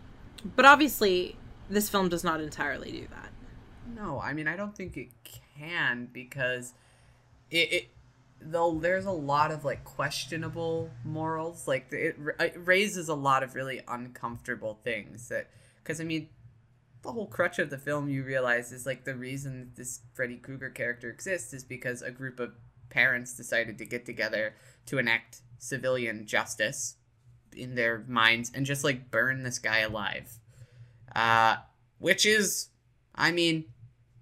but 0.55 0.65
obviously 0.65 1.37
this 1.69 1.89
film 1.89 2.09
does 2.09 2.23
not 2.23 2.41
entirely 2.41 2.91
do 2.91 3.07
that. 3.11 3.31
No 3.95 4.19
i 4.19 4.33
mean 4.33 4.47
i 4.47 4.55
don't 4.55 4.75
think 4.75 4.97
it 4.97 5.09
can 5.57 6.09
because 6.11 6.73
it, 7.51 7.73
it 7.73 7.87
though 8.41 8.77
there's 8.79 9.05
a 9.05 9.11
lot 9.11 9.51
of 9.51 9.63
like 9.63 9.83
questionable 9.83 10.89
morals 11.03 11.67
like 11.67 11.91
it, 11.91 12.15
it 12.39 12.53
raises 12.57 13.07
a 13.09 13.13
lot 13.13 13.43
of 13.43 13.55
really 13.55 13.81
uncomfortable 13.87 14.79
things 14.83 15.29
that 15.29 15.47
because 15.77 16.01
i 16.01 16.03
mean 16.03 16.27
the 17.03 17.11
whole 17.11 17.27
crutch 17.27 17.59
of 17.59 17.69
the 17.69 17.77
film 17.77 18.09
you 18.09 18.23
realize 18.23 18.71
is 18.71 18.85
like 18.85 19.03
the 19.03 19.15
reason 19.15 19.71
this 19.75 19.99
freddy 20.13 20.37
krueger 20.37 20.69
character 20.69 21.09
exists 21.09 21.53
is 21.53 21.63
because 21.63 22.01
a 22.01 22.11
group 22.11 22.39
of 22.39 22.53
parents 22.89 23.35
decided 23.35 23.77
to 23.77 23.85
get 23.85 24.05
together 24.05 24.53
to 24.85 24.97
enact 24.97 25.41
civilian 25.57 26.25
justice 26.25 26.95
in 27.55 27.75
their 27.75 28.03
minds 28.07 28.51
and 28.53 28.65
just 28.65 28.83
like 28.83 29.11
burn 29.11 29.43
this 29.43 29.59
guy 29.59 29.79
alive 29.79 30.39
uh 31.15 31.57
which 31.99 32.25
is 32.25 32.69
i 33.15 33.31
mean 33.31 33.65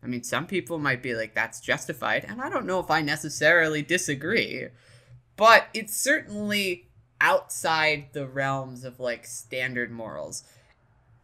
I 0.04 0.08
mean, 0.08 0.24
some 0.24 0.48
people 0.48 0.80
might 0.80 1.04
be 1.04 1.14
like, 1.14 1.36
that's 1.36 1.60
justified, 1.60 2.26
and 2.28 2.42
I 2.42 2.50
don't 2.50 2.66
know 2.66 2.80
if 2.80 2.90
I 2.90 3.02
necessarily 3.02 3.84
disagree, 3.84 4.68
but 5.38 5.68
it's 5.74 5.96
certainly 5.96 6.88
outside 7.20 8.08
the 8.14 8.28
realms 8.28 8.84
of 8.84 9.00
like 9.00 9.26
standard 9.28 9.92
morals. 9.92 10.44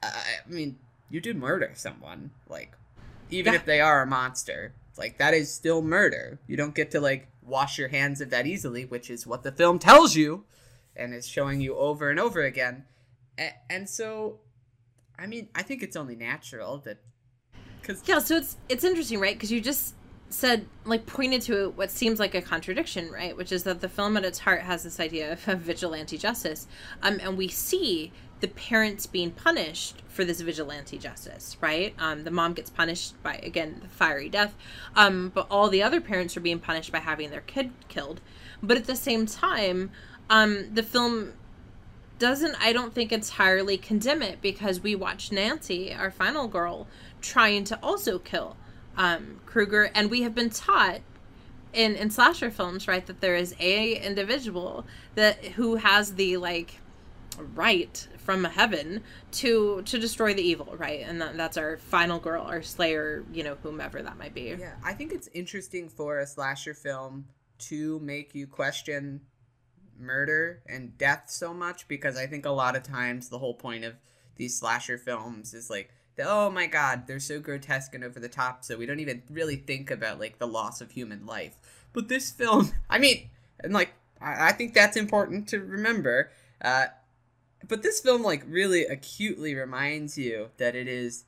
I 0.04 0.12
mean, 0.48 0.78
you 1.10 1.20
did 1.20 1.38
murder 1.38 1.72
someone, 1.76 2.32
like, 2.48 2.74
even 3.30 3.54
yeah. 3.54 3.60
if 3.60 3.66
they 3.66 3.82
are 3.82 4.02
a 4.02 4.08
monster, 4.08 4.74
like, 4.98 5.18
that 5.18 5.34
is 5.34 5.54
still 5.54 5.82
murder. 5.82 6.40
You 6.48 6.58
don't 6.58 6.76
get 6.76 6.92
to 6.92 7.00
like 7.00 7.28
wash 7.42 7.78
your 7.78 7.88
hands 7.88 8.22
of 8.22 8.30
that 8.32 8.46
easily, 8.46 8.86
which 8.86 9.10
is 9.10 9.26
what 9.26 9.44
the 9.44 9.52
film 9.52 9.80
tells 9.80 10.16
you 10.16 10.44
and 10.96 11.14
is 11.14 11.28
showing 11.28 11.62
you 11.62 11.76
over 11.76 12.10
and 12.10 12.20
over 12.20 12.42
again. 12.42 12.86
and 13.70 13.88
so, 13.88 14.40
I 15.18 15.28
mean, 15.28 15.50
I 15.56 15.64
think 15.64 15.84
it's 15.84 15.96
only 15.96 16.16
natural 16.16 16.80
that 16.80 16.98
Cause 17.88 18.04
yeah, 18.06 18.20
so 18.20 18.36
it's 18.36 18.58
it's 18.68 18.84
interesting, 18.84 19.18
right? 19.22 19.34
Because 19.34 19.50
you 19.50 19.62
just 19.62 19.96
said 20.30 20.66
like 20.84 21.06
pointed 21.06 21.42
to 21.42 21.70
what 21.76 21.90
seems 21.90 22.20
like 22.20 22.36
a 22.36 22.42
contradiction, 22.42 23.12
right? 23.12 23.36
Which 23.36 23.52
is 23.52 23.64
that 23.64 23.82
the 23.82 23.90
film 23.90 24.18
at 24.18 24.26
its 24.26 24.40
heart 24.40 24.62
has 24.62 24.84
this 24.84 25.00
idea 25.00 25.34
of, 25.34 25.48
of 25.48 25.60
vigilante 25.60 26.18
justice, 26.18 26.68
um, 27.02 27.20
and 27.22 27.38
we 27.38 27.48
see 27.48 28.12
the 28.40 28.48
parents 28.50 29.08
being 29.08 29.32
punished 29.32 30.04
for 30.08 30.24
this 30.24 30.42
vigilante 30.42 30.98
justice, 30.98 31.58
right? 31.60 31.96
Um, 31.98 32.24
the 32.24 32.32
mom 32.32 32.54
gets 32.54 32.70
punished 32.70 33.22
by 33.24 33.36
again 33.36 33.80
the 33.82 33.88
fiery 33.88 34.30
death, 34.30 34.56
um, 34.96 35.32
but 35.34 35.48
all 35.50 35.70
the 35.70 35.84
other 35.84 36.02
parents 36.02 36.36
are 36.36 36.42
being 36.42 36.60
punished 36.60 36.92
by 36.92 37.00
having 37.00 37.30
their 37.30 37.42
kid 37.42 37.72
killed. 37.88 38.22
But 38.62 38.78
at 38.78 38.86
the 38.86 38.96
same 38.96 39.26
time, 39.26 39.92
um, 40.30 40.74
the 40.74 40.84
film 40.84 41.34
doesn't, 42.20 42.56
I 42.60 42.74
don't 42.74 42.94
think, 42.94 43.12
entirely 43.12 43.78
condemn 43.78 44.22
it 44.22 44.42
because 44.42 44.82
we 44.82 44.96
watch 44.96 45.32
Nancy, 45.32 45.94
our 45.94 46.10
final 46.10 46.48
girl, 46.48 46.88
trying 47.22 47.64
to 47.66 47.80
also 47.84 48.18
kill 48.20 48.58
um, 48.98 49.40
Krueger, 49.46 49.92
and 49.96 50.10
we 50.10 50.24
have 50.24 50.36
been 50.36 50.50
taught 50.50 51.02
in 51.74 51.96
in 51.96 52.10
slasher 52.10 52.52
films, 52.52 52.88
right, 52.88 53.06
that 53.06 53.22
there 53.22 53.36
is 53.36 53.56
a 53.60 53.96
individual 53.96 54.86
that 55.16 55.44
who 55.44 55.76
has 55.76 56.16
the 56.16 56.38
like 56.38 56.80
right 57.54 58.08
from 58.18 58.44
heaven 58.44 59.04
to 59.32 59.82
to 59.84 60.00
destroy 60.00 60.34
the 60.34 60.42
evil 60.42 60.76
right? 60.78 61.02
And 61.06 61.22
that, 61.22 61.38
that's 61.38 61.56
our 61.56 61.78
final 61.78 62.20
girl 62.20 62.42
our 62.42 62.64
slayer 62.64 63.24
you 63.32 63.44
know 63.44 63.58
whomever 63.62 64.02
that 64.02 64.18
might 64.18 64.34
be. 64.34 64.56
Yeah, 64.58 64.74
I 64.84 64.94
think 64.94 65.14
it's 65.14 65.30
interesting 65.34 65.88
for 65.88 66.20
a 66.20 66.26
slasher 66.26 66.74
film 66.74 67.26
to 67.60 68.00
make 68.00 68.34
you 68.36 68.48
question 68.48 69.22
murder 70.00 70.62
and 70.68 70.98
death 70.98 71.26
so 71.28 71.54
much 71.54 71.88
because 71.88 72.18
I 72.18 72.28
think 72.28 72.46
a 72.46 72.52
lot 72.52 72.76
of 72.76 72.84
times 72.84 73.30
the 73.30 73.40
whole 73.40 73.54
point 73.54 73.84
of 73.84 73.96
these 74.36 74.58
slasher 74.58 74.98
films 74.98 75.54
is 75.54 75.70
like, 75.70 75.90
oh 76.20 76.50
my 76.50 76.68
god, 76.68 77.08
they're 77.08 77.20
so 77.20 77.40
grotesque 77.40 77.94
and 77.94 78.04
over 78.04 78.20
the 78.20 78.30
top, 78.30 78.64
so 78.64 78.78
we 78.78 78.86
don't 78.86 79.00
even 79.00 79.24
really 79.30 79.56
think 79.56 79.92
about 79.92 80.20
like 80.20 80.40
the 80.40 80.48
loss 80.48 80.82
of 80.82 80.92
human 80.92 81.26
life. 81.26 81.58
But 81.94 82.08
this 82.08 82.32
film, 82.32 82.72
I 82.90 83.00
mean, 83.00 83.30
and 83.60 83.74
like, 83.74 83.92
I, 84.22 84.50
I 84.50 84.52
think 84.52 84.74
that's 84.74 84.98
important 84.98 85.48
to 85.50 85.60
remember. 85.60 86.32
Uh, 86.62 86.88
but 87.68 87.82
this 87.82 88.00
film 88.00 88.24
like 88.24 88.44
really 88.48 88.84
acutely 88.84 89.56
reminds 89.56 90.18
you 90.18 90.50
that 90.58 90.76
it 90.76 90.88
is 90.88 91.26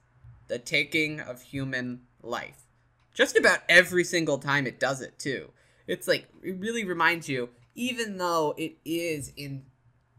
the 0.48 0.60
taking 0.60 1.20
of 1.20 1.42
human 1.42 2.02
life 2.22 2.66
just 3.14 3.38
about 3.38 3.60
every 3.68 4.04
single 4.04 4.38
time 4.38 4.68
it 4.68 4.80
does 4.80 5.02
it 5.02 5.18
too 5.20 5.52
it's 5.88 6.08
like 6.08 6.28
it 6.44 6.56
really 6.60 6.84
reminds 6.84 7.30
you 7.30 7.50
even 7.76 8.18
though 8.18 8.54
it 8.58 8.76
is 8.86 9.32
in 9.38 9.64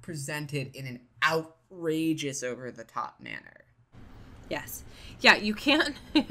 presented 0.03 0.75
in 0.75 0.87
an 0.87 1.01
outrageous 1.25 2.43
over 2.43 2.71
the 2.71 2.85
top 2.85 3.21
manner 3.21 3.60
yes. 4.51 4.85
Yeah 5.21 5.37
you 5.37 5.55
can't 5.55 5.95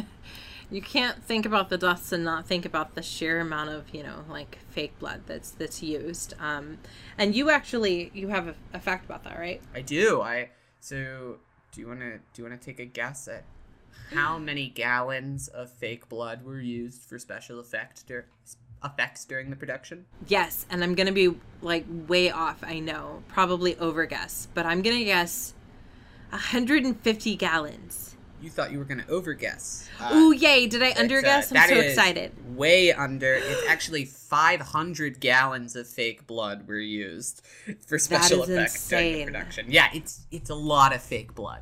you 0.72 0.82
can't 0.82 1.24
think 1.24 1.46
about 1.46 1.70
the 1.70 1.78
deaths 1.78 2.12
and 2.12 2.24
not 2.24 2.46
think 2.46 2.66
about 2.66 2.94
the 2.94 3.02
sheer 3.02 3.40
amount 3.40 3.70
of 3.72 3.90
you 3.94 4.04
know 4.04 4.24
like 4.30 4.60
fake 4.70 4.98
blood 5.00 5.22
that's 5.26 5.52
that's 5.52 5.82
used. 5.82 6.34
Um 6.40 6.78
and 7.18 7.36
you 7.36 7.50
actually 7.50 8.12
you 8.14 8.28
have 8.28 8.48
a, 8.48 8.56
a 8.74 8.80
fact 8.80 9.06
about 9.06 9.24
that 9.24 9.40
right? 9.40 9.62
I 9.74 9.82
do. 9.82 10.22
I 10.22 10.50
so 10.80 11.38
do 11.72 11.82
you 11.82 11.88
want 11.88 12.00
to 12.02 12.18
do 12.18 12.42
you 12.42 12.50
want 12.50 12.60
to 12.60 12.66
take 12.66 12.80
a 12.80 12.86
guess 12.86 13.28
at 13.28 13.44
how 14.14 14.38
many 14.50 14.70
gallons 14.70 15.48
of 15.48 15.72
fake 15.72 16.10
blood 16.10 16.44
were 16.44 16.60
used 16.60 17.04
for 17.04 17.20
special 17.20 17.60
effect 17.60 18.08
dur- 18.08 18.28
effects 18.84 19.26
during 19.26 19.50
the 19.50 19.56
production? 19.56 20.06
Yes 20.28 20.66
and 20.70 20.84
i'm 20.84 20.96
gonna 20.96 21.12
be 21.12 21.36
like 21.62 21.86
way 22.08 22.32
off 22.32 22.58
i 22.64 22.80
know. 22.80 23.24
Probably 23.28 23.78
over 23.78 24.06
guess 24.06 24.48
but 24.54 24.66
i'm 24.66 24.82
gonna 24.82 25.04
guess 25.04 25.54
150 26.30 27.36
gallons 27.36 28.09
you 28.42 28.50
thought 28.50 28.72
you 28.72 28.80
were 28.80 28.86
going 28.86 29.00
to 29.00 29.06
overguess. 29.06 29.88
Uh, 30.00 30.14
Ooh, 30.16 30.34
yay! 30.34 30.68
Did 30.68 30.84
I 30.84 30.90
it's, 30.90 31.00
uh, 31.00 31.04
underguess? 31.04 31.52
I'm 31.52 31.54
that 31.56 31.70
so 31.70 31.76
is 31.76 31.86
excited. 31.94 32.32
Way 32.56 32.92
under. 32.94 33.36
It's 33.36 33.68
actually 33.68 34.06
500 34.06 35.20
gallons 35.20 35.76
of 35.76 35.88
fake 35.88 36.28
blood 36.28 36.68
were 36.68 36.80
used 36.80 37.46
for 37.86 37.98
special 37.98 38.44
effects 38.44 38.88
during 38.88 39.18
the 39.18 39.26
production. 39.26 39.66
Yeah, 39.70 39.90
it's 39.94 40.26
it's 40.32 40.50
a 40.50 40.56
lot 40.56 40.94
of 40.94 41.02
fake 41.02 41.36
blood. 41.36 41.62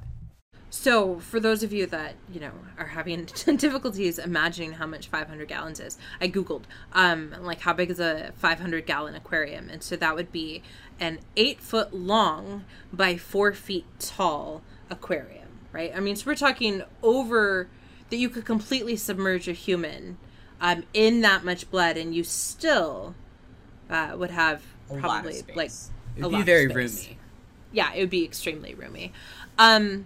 So, 0.69 1.19
for 1.19 1.39
those 1.39 1.63
of 1.63 1.71
you 1.71 1.85
that 1.87 2.15
you 2.31 2.39
know 2.39 2.51
are 2.77 2.87
having 2.87 3.25
difficulties 3.45 4.19
imagining 4.19 4.73
how 4.73 4.85
much 4.85 5.07
500 5.07 5.47
gallons 5.47 5.79
is, 5.79 5.97
I 6.19 6.27
googled 6.27 6.63
um 6.93 7.33
like 7.41 7.61
how 7.61 7.73
big 7.73 7.89
is 7.89 7.99
a 7.99 8.31
500 8.37 8.85
gallon 8.85 9.15
aquarium, 9.15 9.69
and 9.69 9.81
so 9.81 9.95
that 9.95 10.15
would 10.15 10.31
be 10.31 10.61
an 10.99 11.19
eight 11.35 11.61
foot 11.61 11.93
long 11.93 12.65
by 12.91 13.17
four 13.17 13.53
feet 13.53 13.85
tall 13.99 14.61
aquarium, 14.89 15.46
right? 15.71 15.91
I 15.95 15.99
mean, 15.99 16.15
so 16.15 16.25
we're 16.27 16.35
talking 16.35 16.83
over 17.03 17.67
that 18.09 18.17
you 18.17 18.29
could 18.29 18.45
completely 18.45 18.95
submerge 18.95 19.47
a 19.47 19.53
human 19.53 20.17
um, 20.61 20.83
in 20.93 21.21
that 21.21 21.43
much 21.45 21.69
blood, 21.69 21.97
and 21.97 22.15
you 22.15 22.23
still 22.23 23.13
uh, 23.89 24.15
would 24.17 24.31
have 24.31 24.63
A 24.89 24.93
lot 24.93 24.97
of 24.97 25.01
probably 25.01 25.33
space. 25.33 25.55
like 25.55 25.71
It'd 26.15 26.25
a 26.25 26.29
be 26.29 26.33
lot 26.33 26.39
of 26.41 26.45
very 26.45 26.69
space. 26.69 27.03
roomy. 27.05 27.17
yeah 27.71 27.93
it 27.93 27.99
would 27.99 28.09
be 28.09 28.23
extremely 28.25 28.73
roomy 28.73 29.11
um 29.59 30.05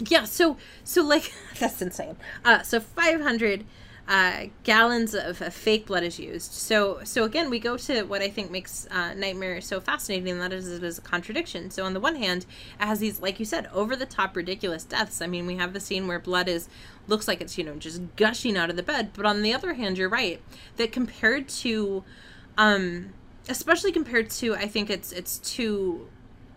yeah 0.00 0.24
so 0.24 0.56
so 0.84 1.02
like 1.02 1.32
that's 1.58 1.80
insane 1.80 2.16
uh 2.44 2.62
so 2.62 2.80
500 2.80 3.64
uh 4.08 4.46
gallons 4.64 5.14
of, 5.14 5.40
of 5.42 5.54
fake 5.54 5.86
blood 5.86 6.02
is 6.02 6.18
used. 6.18 6.52
So 6.52 7.00
so 7.04 7.24
again 7.24 7.50
we 7.50 7.58
go 7.58 7.76
to 7.76 8.02
what 8.04 8.22
i 8.22 8.28
think 8.28 8.50
makes 8.50 8.86
uh, 8.90 9.14
nightmare 9.14 9.60
so 9.60 9.80
fascinating 9.80 10.28
and 10.30 10.40
that 10.40 10.52
is 10.52 10.66
it 10.68 10.82
is 10.82 10.98
a 10.98 11.02
contradiction. 11.02 11.70
So 11.70 11.84
on 11.84 11.94
the 11.94 12.00
one 12.00 12.16
hand 12.16 12.46
it 12.80 12.84
has 12.84 12.98
these 12.98 13.20
like 13.20 13.38
you 13.38 13.44
said 13.44 13.68
over 13.72 13.94
the 13.94 14.06
top 14.06 14.34
ridiculous 14.36 14.84
deaths. 14.84 15.20
I 15.20 15.26
mean 15.26 15.46
we 15.46 15.56
have 15.56 15.72
the 15.72 15.80
scene 15.80 16.06
where 16.06 16.18
blood 16.18 16.48
is 16.48 16.68
looks 17.06 17.28
like 17.28 17.40
it's 17.40 17.58
you 17.58 17.64
know 17.64 17.74
just 17.76 18.00
gushing 18.16 18.56
out 18.56 18.70
of 18.70 18.76
the 18.76 18.82
bed 18.82 19.10
but 19.14 19.26
on 19.26 19.42
the 19.42 19.52
other 19.52 19.74
hand 19.74 19.96
you're 19.96 20.08
right 20.08 20.42
that 20.76 20.92
compared 20.92 21.48
to 21.48 22.04
um 22.58 23.14
especially 23.48 23.90
compared 23.90 24.28
to 24.28 24.54
i 24.54 24.66
think 24.66 24.90
it's 24.90 25.10
it's 25.10 25.38
two 25.38 26.06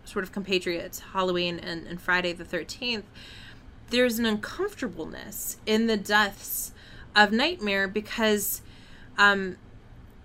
sort 0.04 0.24
of 0.24 0.32
compatriots, 0.32 1.00
Halloween 1.12 1.58
and, 1.58 1.86
and 1.86 2.00
Friday 2.00 2.32
the 2.32 2.44
13th, 2.44 3.04
there's 3.90 4.18
an 4.18 4.26
uncomfortableness 4.26 5.58
in 5.66 5.86
the 5.86 5.96
deaths 5.96 6.72
of 7.14 7.32
Nightmare 7.32 7.88
because 7.88 8.62
um 9.18 9.56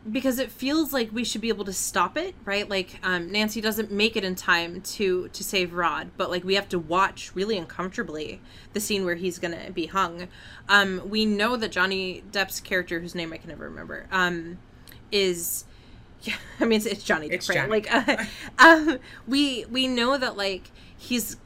because 0.09 0.39
it 0.39 0.51
feels 0.51 0.93
like 0.93 1.11
we 1.11 1.23
should 1.23 1.41
be 1.41 1.49
able 1.49 1.65
to 1.65 1.73
stop 1.73 2.17
it, 2.17 2.33
right? 2.45 2.69
Like 2.69 2.99
um, 3.03 3.31
Nancy 3.31 3.59
doesn't 3.59 3.91
make 3.91 4.15
it 4.15 4.23
in 4.23 4.35
time 4.35 4.81
to 4.81 5.27
to 5.29 5.43
save 5.43 5.73
Rod, 5.73 6.11
but 6.17 6.29
like 6.29 6.43
we 6.43 6.55
have 6.55 6.69
to 6.69 6.79
watch 6.79 7.31
really 7.35 7.57
uncomfortably 7.57 8.39
the 8.73 8.79
scene 8.79 9.05
where 9.05 9.15
he's 9.15 9.39
gonna 9.39 9.71
be 9.71 9.87
hung. 9.87 10.27
Um, 10.69 11.01
we 11.09 11.25
know 11.25 11.57
that 11.57 11.71
Johnny 11.71 12.23
Depp's 12.31 12.59
character, 12.59 12.99
whose 12.99 13.15
name 13.15 13.33
I 13.33 13.37
can 13.37 13.49
never 13.49 13.65
remember, 13.65 14.07
um, 14.11 14.59
is 15.11 15.65
yeah, 16.21 16.35
I 16.59 16.65
mean 16.65 16.77
it's, 16.77 16.85
it's 16.85 17.03
Johnny 17.03 17.29
Depp, 17.29 17.33
It's 17.33 17.49
right? 17.49 17.57
Johnny 17.57 17.69
Like, 17.69 17.93
uh, 17.93 18.25
um, 18.59 18.99
we 19.27 19.65
we 19.65 19.87
know 19.87 20.17
that 20.17 20.37
like 20.37 20.71
he's 20.97 21.37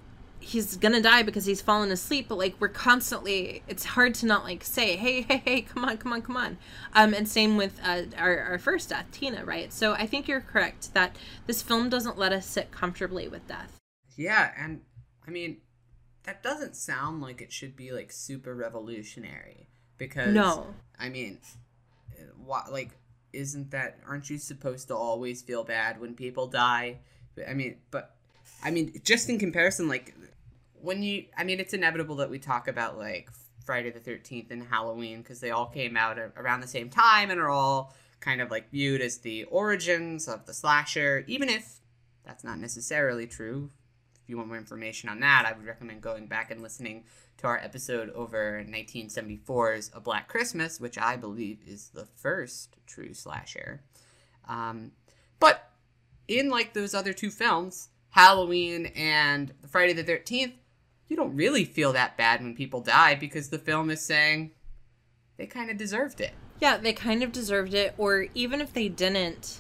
he's 0.42 0.76
gonna 0.78 1.02
die 1.02 1.24
because 1.24 1.46
he's 1.46 1.62
fallen 1.62 1.92
asleep, 1.92 2.28
but 2.28 2.38
like 2.38 2.56
we're 2.60 2.68
constantly, 2.68 3.64
it's 3.68 3.86
hard 3.86 4.16
to 4.16 4.26
not 4.26 4.44
like 4.44 4.64
say, 4.64 4.96
hey, 4.96 5.22
hey, 5.22 5.42
hey, 5.46 5.62
come 5.62 5.86
on, 5.86 5.98
come 5.98 6.12
on, 6.12 6.22
come 6.22 6.36
on. 6.36 6.58
Um, 6.94 7.14
and 7.14 7.28
same 7.28 7.58
with 7.58 7.80
uh, 7.84 8.04
our 8.18 8.40
our 8.40 8.58
first 8.58 8.90
death, 8.90 9.06
Tina, 9.12 9.46
right? 9.46 9.72
So 9.72 9.94
I 9.94 10.06
think 10.06 10.28
you're 10.28 10.42
correct 10.42 10.94
that 10.94 11.16
this 11.48 11.62
film 11.62 11.90
doesn't 11.90 12.18
let 12.18 12.34
us 12.34 12.46
sit 12.46 12.72
comfortably 12.72 13.28
with 13.28 13.48
death. 13.48 13.78
Yeah, 14.18 14.52
and 14.58 14.82
I 15.28 15.32
mean, 15.32 15.58
that 16.24 16.44
doesn't 16.44 16.76
sound 16.76 17.22
like 17.22 17.42
it 17.42 17.52
should 17.52 17.76
be 17.76 17.92
like 17.92 18.12
super 18.12 18.54
revolutionary 18.56 19.68
because 19.98 20.34
No. 20.34 20.68
I 21.00 21.10
mean, 21.10 21.40
what 22.38 22.72
like 22.72 22.92
isn't 23.34 23.72
that 23.72 24.00
aren't 24.08 24.30
you 24.30 24.38
supposed 24.38 24.90
to 24.90 24.96
always 24.96 25.42
feel 25.42 25.64
bad 25.64 26.02
when 26.02 26.16
people 26.16 26.48
die? 26.48 27.00
I 27.48 27.54
mean, 27.54 27.78
but 27.92 28.16
I 28.64 28.72
mean, 28.72 29.00
just 29.04 29.30
in 29.30 29.40
comparison, 29.40 29.88
like 29.88 30.14
when 30.82 31.04
you, 31.04 31.26
I 31.38 31.44
mean, 31.44 31.60
it's 31.60 31.74
inevitable 31.74 32.16
that 32.18 32.30
we 32.30 32.40
talk 32.40 32.68
about 32.68 32.98
like 32.98 33.30
Friday 33.66 33.92
the 33.92 34.00
Thirteenth 34.00 34.52
and 34.52 34.64
Halloween 34.64 35.22
because 35.22 35.40
they 35.40 35.52
all 35.52 35.68
came 35.68 35.96
out 35.96 36.18
around 36.36 36.62
the 36.62 36.68
same 36.68 36.90
time 36.90 37.30
and 37.30 37.40
are 37.40 37.50
all 37.50 37.94
kind 38.20 38.42
of 38.42 38.52
like 38.52 38.72
viewed 38.72 39.02
as 39.02 39.18
the 39.20 39.44
origins 39.46 40.28
of 40.28 40.46
the 40.46 40.54
slasher, 40.54 41.24
even 41.28 41.50
if 41.50 41.80
that's 42.24 42.44
not 42.44 42.60
necessarily 42.60 43.28
true. 43.28 43.70
If 44.24 44.30
you 44.30 44.38
want 44.38 44.50
more 44.50 44.58
information 44.58 45.10
on 45.10 45.20
that, 45.22 45.46
I 45.48 45.58
would 45.58 45.66
recommend 45.66 46.02
going 46.02 46.28
back 46.28 46.52
and 46.52 46.62
listening 46.62 47.06
to 47.38 47.48
our 47.48 47.58
episode 47.58 48.12
over 48.12 48.64
1974's 48.68 49.92
A 49.94 50.00
Black 50.00 50.28
Christmas, 50.28 50.80
which 50.80 50.98
I 50.98 51.18
believe 51.18 51.60
is 51.66 51.90
the 51.90 52.06
first 52.06 52.78
true 52.86 53.14
slasher. 53.14 53.82
Um, 54.48 54.92
but 55.40 55.72
in 56.28 56.50
like 56.50 56.74
those 56.74 56.94
other 56.94 57.14
two 57.14 57.32
films, 57.32 57.90
Halloween 58.12 58.88
and 58.96 59.54
Friday 59.68 59.94
the 59.94 60.04
13th, 60.04 60.54
you 61.12 61.18
don't 61.18 61.36
really 61.36 61.66
feel 61.66 61.92
that 61.92 62.16
bad 62.16 62.42
when 62.42 62.56
people 62.56 62.80
die 62.80 63.16
because 63.16 63.50
the 63.50 63.60
film 63.60 63.90
is 63.90 64.00
saying 64.00 64.52
they 65.36 65.46
kind 65.46 65.70
of 65.70 65.76
deserved 65.76 66.22
it. 66.22 66.32
Yeah, 66.62 66.78
they 66.78 66.94
kind 66.94 67.22
of 67.22 67.34
deserved 67.34 67.74
it, 67.74 67.94
or 67.98 68.28
even 68.34 68.62
if 68.62 68.72
they 68.72 68.88
didn't, 68.88 69.60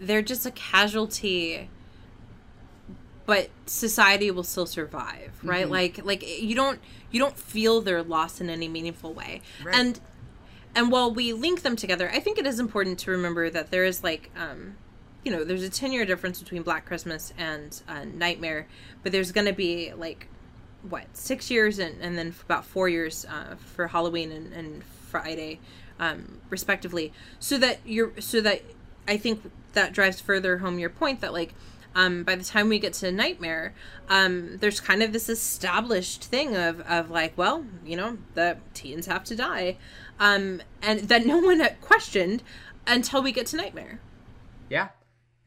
they're 0.00 0.22
just 0.22 0.46
a 0.46 0.50
casualty. 0.50 1.68
But 3.26 3.50
society 3.66 4.30
will 4.30 4.44
still 4.44 4.64
survive, 4.64 5.32
right? 5.42 5.66
Mhm. 5.66 5.70
Like, 5.70 6.04
like 6.04 6.40
you 6.40 6.54
don't 6.54 6.80
you 7.10 7.20
don't 7.20 7.36
feel 7.36 7.82
their 7.82 8.02
loss 8.02 8.40
in 8.40 8.48
any 8.48 8.66
meaningful 8.66 9.12
way. 9.12 9.42
Right. 9.62 9.74
And 9.74 10.00
and 10.74 10.90
while 10.90 11.12
we 11.12 11.34
link 11.34 11.60
them 11.60 11.76
together, 11.76 12.10
I 12.10 12.18
think 12.20 12.38
it 12.38 12.46
is 12.46 12.58
important 12.58 12.98
to 13.00 13.10
remember 13.10 13.50
that 13.50 13.70
there 13.70 13.84
is 13.84 14.02
like, 14.02 14.30
um, 14.36 14.76
you 15.24 15.32
know, 15.32 15.44
there's 15.44 15.62
a 15.62 15.70
ten 15.70 15.92
year 15.92 16.04
difference 16.04 16.40
between 16.40 16.62
Black 16.62 16.84
Christmas 16.84 17.32
and 17.38 17.80
uh, 17.88 18.04
Nightmare, 18.04 18.66
but 19.02 19.12
there's 19.12 19.32
going 19.32 19.46
to 19.46 19.52
be 19.52 19.92
like 19.94 20.28
what 20.88 21.04
six 21.16 21.50
years 21.50 21.78
and, 21.78 22.00
and 22.00 22.18
then 22.18 22.34
about 22.44 22.64
four 22.64 22.88
years 22.88 23.24
uh, 23.24 23.56
for 23.56 23.88
Halloween 23.88 24.30
and, 24.30 24.52
and 24.52 24.84
Friday, 24.84 25.60
um, 25.98 26.40
respectively. 26.50 27.12
So 27.38 27.58
that 27.58 27.78
you're 27.84 28.12
so 28.20 28.40
that 28.42 28.62
I 29.08 29.16
think 29.16 29.50
that 29.72 29.92
drives 29.92 30.20
further 30.20 30.58
home 30.58 30.78
your 30.78 30.90
point 30.90 31.20
that 31.20 31.32
like 31.32 31.54
um, 31.94 32.24
by 32.24 32.34
the 32.34 32.44
time 32.44 32.68
we 32.68 32.78
get 32.78 32.92
to 32.94 33.12
Nightmare, 33.12 33.72
um, 34.08 34.58
there's 34.58 34.80
kind 34.80 35.02
of 35.02 35.12
this 35.12 35.28
established 35.28 36.24
thing 36.24 36.56
of 36.56 36.80
of 36.82 37.10
like, 37.10 37.36
well, 37.38 37.64
you 37.84 37.96
know, 37.96 38.18
the 38.34 38.58
teens 38.74 39.06
have 39.06 39.24
to 39.24 39.36
die, 39.36 39.78
um, 40.20 40.60
and 40.82 41.00
that 41.08 41.24
no 41.24 41.38
one 41.38 41.66
questioned 41.80 42.42
until 42.86 43.22
we 43.22 43.32
get 43.32 43.46
to 43.46 43.56
Nightmare. 43.56 44.00
Yeah. 44.68 44.88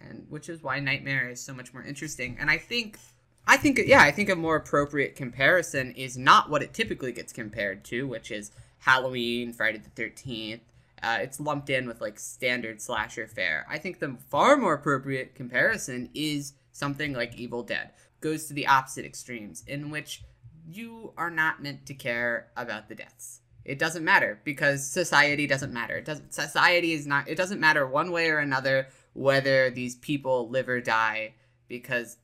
And 0.02 0.26
which 0.30 0.50
is 0.50 0.64
why 0.64 0.80
Nightmare 0.80 1.30
is 1.30 1.42
so 1.42 1.54
much 1.54 1.74
more 1.74 1.84
interesting. 1.84 2.38
And 2.40 2.50
I 2.50 2.58
think, 2.58 2.98
I 3.46 3.58
think, 3.58 3.80
yeah, 3.86 4.02
I 4.02 4.12
think 4.12 4.30
a 4.30 4.36
more 4.36 4.56
appropriate 4.56 5.16
comparison 5.16 5.94
is 5.94 6.18
not 6.18 6.50
what 6.50 6.64
it 6.64 6.74
typically 6.74 7.12
gets 7.12 7.34
compared 7.34 7.84
to, 7.86 8.08
which 8.08 8.32
is 8.32 8.52
Halloween, 8.80 9.54
Friday 9.54 9.80
the 9.80 9.90
Thirteenth. 9.90 10.62
Uh, 11.02 11.20
it's 11.22 11.40
lumped 11.40 11.70
in 11.70 11.88
with 11.88 12.02
like 12.02 12.20
standard 12.20 12.82
slasher 12.82 13.28
fare. 13.28 13.66
I 13.70 13.78
think 13.78 14.00
the 14.00 14.18
far 14.30 14.58
more 14.58 14.74
appropriate 14.74 15.36
comparison 15.36 16.10
is 16.14 16.54
something 16.72 17.14
like 17.14 17.36
Evil 17.36 17.64
Dead. 17.64 17.92
Goes 18.20 18.48
to 18.48 18.54
the 18.54 18.66
opposite 18.66 19.06
extremes, 19.06 19.64
in 19.68 19.92
which 19.92 20.24
you 20.68 21.14
are 21.18 21.30
not 21.30 21.62
meant 21.62 21.86
to 21.86 21.94
care 21.94 22.48
about 22.58 22.90
the 22.90 22.96
deaths. 22.96 23.42
It 23.64 23.80
doesn't 23.80 24.04
matter 24.04 24.40
because 24.44 24.88
society 24.88 25.46
doesn't 25.46 25.74
matter. 25.74 25.98
It 25.98 26.06
doesn't 26.06 26.34
society 26.34 26.94
is 26.94 27.06
not 27.06 27.28
it 27.28 27.36
doesn't 27.36 27.60
matter 27.60 27.86
one 27.86 28.12
way 28.12 28.30
or 28.30 28.40
another 28.40 28.88
whether 29.18 29.70
these 29.72 29.96
people 29.96 30.48
live 30.50 30.70
or 30.70 30.80
die 30.80 31.34
because 31.68 32.18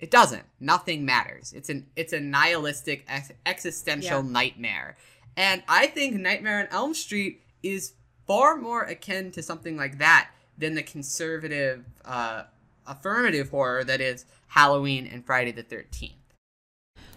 it 0.00 0.10
doesn't. 0.10 0.44
Nothing 0.58 1.04
matters. 1.04 1.52
It's 1.52 1.68
an 1.68 1.86
it's 1.94 2.12
a 2.12 2.20
nihilistic 2.20 3.04
ex- 3.08 3.32
existential 3.46 4.22
Yeah. 4.24 4.30
nightmare. 4.30 4.96
And 5.36 5.62
I 5.68 5.86
think 5.86 6.16
Nightmare 6.16 6.60
on 6.60 6.66
Elm 6.70 6.92
Street 6.94 7.42
is 7.62 7.92
far 8.26 8.56
more 8.56 8.82
akin 8.82 9.30
to 9.32 9.42
something 9.42 9.76
like 9.76 9.98
that 9.98 10.30
than 10.58 10.74
the 10.74 10.82
conservative 10.82 11.84
uh, 12.04 12.42
affirmative 12.86 13.50
horror 13.50 13.84
that 13.84 14.00
is 14.00 14.24
Halloween 14.48 15.06
and 15.06 15.24
Friday 15.24 15.52
the 15.52 15.62
13th. 15.62 16.14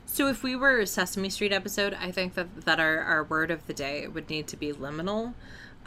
So 0.05 0.27
if 0.27 0.43
we 0.43 0.55
were 0.55 0.79
a 0.79 0.85
Sesame 0.85 1.29
Street 1.31 1.51
episode, 1.51 1.95
I 1.99 2.11
think 2.11 2.35
that 2.35 2.65
that 2.65 2.79
our, 2.79 2.99
our 2.99 3.23
word 3.23 3.49
of 3.49 3.65
the 3.65 3.73
day 3.73 4.07
would 4.07 4.29
need 4.29 4.47
to 4.49 4.57
be 4.57 4.71
liminal, 4.71 5.33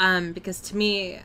um, 0.01 0.33
because 0.33 0.61
to 0.63 0.77
me, 0.77 1.21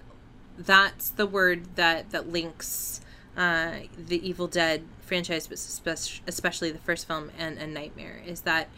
that's 0.57 1.09
the 1.09 1.25
word 1.25 1.75
that 1.75 2.11
that 2.11 2.29
links 2.29 3.01
uh, 3.35 3.71
the 3.97 4.27
Evil 4.27 4.47
Dead 4.47 4.83
franchise, 5.01 5.47
but 5.47 6.21
especially, 6.27 6.71
the 6.71 6.79
first 6.79 7.07
film 7.07 7.31
and, 7.37 7.57
and 7.57 7.73
Nightmare, 7.73 8.21
is 8.25 8.41
that 8.41 8.69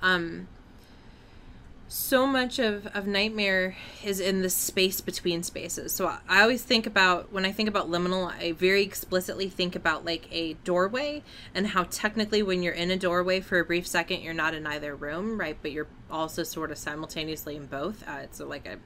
um, 0.00 0.48
so 1.88 2.26
much 2.26 2.58
of, 2.58 2.86
of 2.88 3.06
Nightmare 3.06 3.76
is 4.02 4.18
in 4.18 4.40
the 4.40 4.48
space 4.48 5.02
between 5.02 5.42
spaces. 5.42 5.92
So 5.92 6.06
I, 6.06 6.18
I 6.28 6.40
always 6.40 6.62
think 6.62 6.86
about, 6.86 7.30
when 7.32 7.44
I 7.44 7.52
think 7.52 7.68
about 7.68 7.90
liminal, 7.90 8.26
I 8.26 8.52
very 8.52 8.82
explicitly 8.82 9.48
think 9.48 9.76
about 9.76 10.04
like 10.04 10.26
a 10.30 10.54
doorway 10.64 11.22
and 11.54 11.66
how 11.66 11.84
technically 11.84 12.42
when 12.42 12.62
you're 12.62 12.72
in 12.72 12.90
a 12.90 12.96
doorway 12.96 13.40
for 13.40 13.58
a 13.58 13.64
brief 13.64 13.86
second, 13.86 14.22
you're 14.22 14.32
not 14.32 14.54
in 14.54 14.66
either 14.66 14.94
room, 14.94 15.38
right? 15.38 15.58
But 15.60 15.72
you're 15.72 15.88
also 16.10 16.42
sort 16.42 16.70
of 16.70 16.78
simultaneously 16.78 17.56
in 17.56 17.66
both. 17.66 18.02
Uh, 18.08 18.20
it's 18.22 18.40
like 18.40 18.66
a 18.66 18.78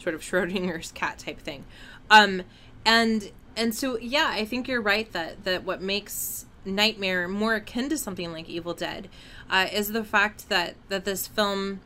sort 0.00 0.14
of 0.14 0.20
Schrodinger's 0.22 0.92
cat 0.92 1.18
type 1.18 1.40
thing. 1.40 1.64
Um, 2.10 2.42
and, 2.84 3.30
and 3.56 3.74
so, 3.74 3.98
yeah, 3.98 4.28
I 4.30 4.44
think 4.44 4.68
you're 4.68 4.80
right 4.80 5.10
that, 5.12 5.44
that 5.44 5.64
what 5.64 5.80
makes 5.80 6.46
Nightmare 6.64 7.28
more 7.28 7.54
akin 7.54 7.88
to 7.88 7.98
something 7.98 8.32
like 8.32 8.48
Evil 8.48 8.74
Dead 8.74 9.08
uh, 9.48 9.66
is 9.72 9.92
the 9.92 10.04
fact 10.04 10.48
that, 10.48 10.74
that 10.88 11.04
this 11.04 11.26
film 11.26 11.80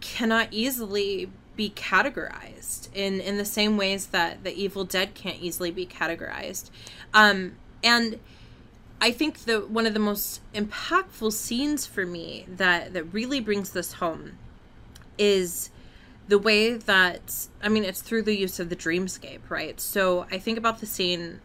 cannot 0.00 0.48
easily 0.50 1.30
be 1.56 1.68
categorized 1.70 2.88
in 2.94 3.20
in 3.20 3.36
the 3.36 3.44
same 3.44 3.76
ways 3.76 4.06
that 4.06 4.44
the 4.44 4.54
Evil 4.54 4.84
Dead 4.84 5.12
can't 5.12 5.38
easily 5.42 5.70
be 5.70 5.84
categorized. 5.84 6.70
Um, 7.12 7.56
and 7.84 8.18
I 8.98 9.10
think 9.12 9.40
the 9.40 9.60
one 9.60 9.86
of 9.86 9.92
the 9.92 10.00
most 10.00 10.40
impactful 10.54 11.32
scenes 11.32 11.84
for 11.84 12.06
me 12.06 12.46
that 12.48 12.94
that 12.94 13.04
really 13.12 13.40
brings 13.40 13.70
this 13.70 13.94
home 13.94 14.38
is 15.18 15.68
the 16.30 16.38
way 16.38 16.74
that 16.74 17.48
I 17.60 17.68
mean 17.68 17.84
it's 17.84 18.00
through 18.00 18.22
the 18.22 18.36
use 18.36 18.60
of 18.60 18.68
the 18.68 18.76
dreamscape, 18.76 19.40
right? 19.48 19.80
So 19.80 20.26
I 20.30 20.38
think 20.38 20.56
about 20.58 20.78
the 20.78 20.86
scene 20.86 21.40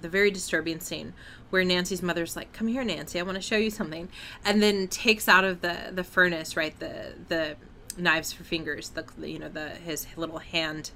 the 0.00 0.08
very 0.08 0.30
disturbing 0.30 0.80
scene 0.80 1.14
where 1.50 1.64
Nancy's 1.64 2.02
mother's 2.02 2.34
like, 2.34 2.52
"Come 2.52 2.66
here, 2.66 2.82
Nancy, 2.82 3.20
I 3.20 3.22
want 3.22 3.36
to 3.36 3.40
show 3.40 3.56
you 3.56 3.70
something," 3.70 4.08
and 4.44 4.60
then 4.60 4.88
takes 4.88 5.28
out 5.28 5.44
of 5.44 5.60
the 5.60 5.92
the 5.92 6.02
furnace, 6.02 6.56
right, 6.56 6.78
the 6.78 7.14
the 7.28 7.56
knives 7.96 8.32
for 8.32 8.42
fingers, 8.42 8.90
the 8.90 9.04
you 9.28 9.38
know 9.38 9.48
the 9.48 9.70
his 9.70 10.08
little 10.16 10.38
hand 10.38 10.90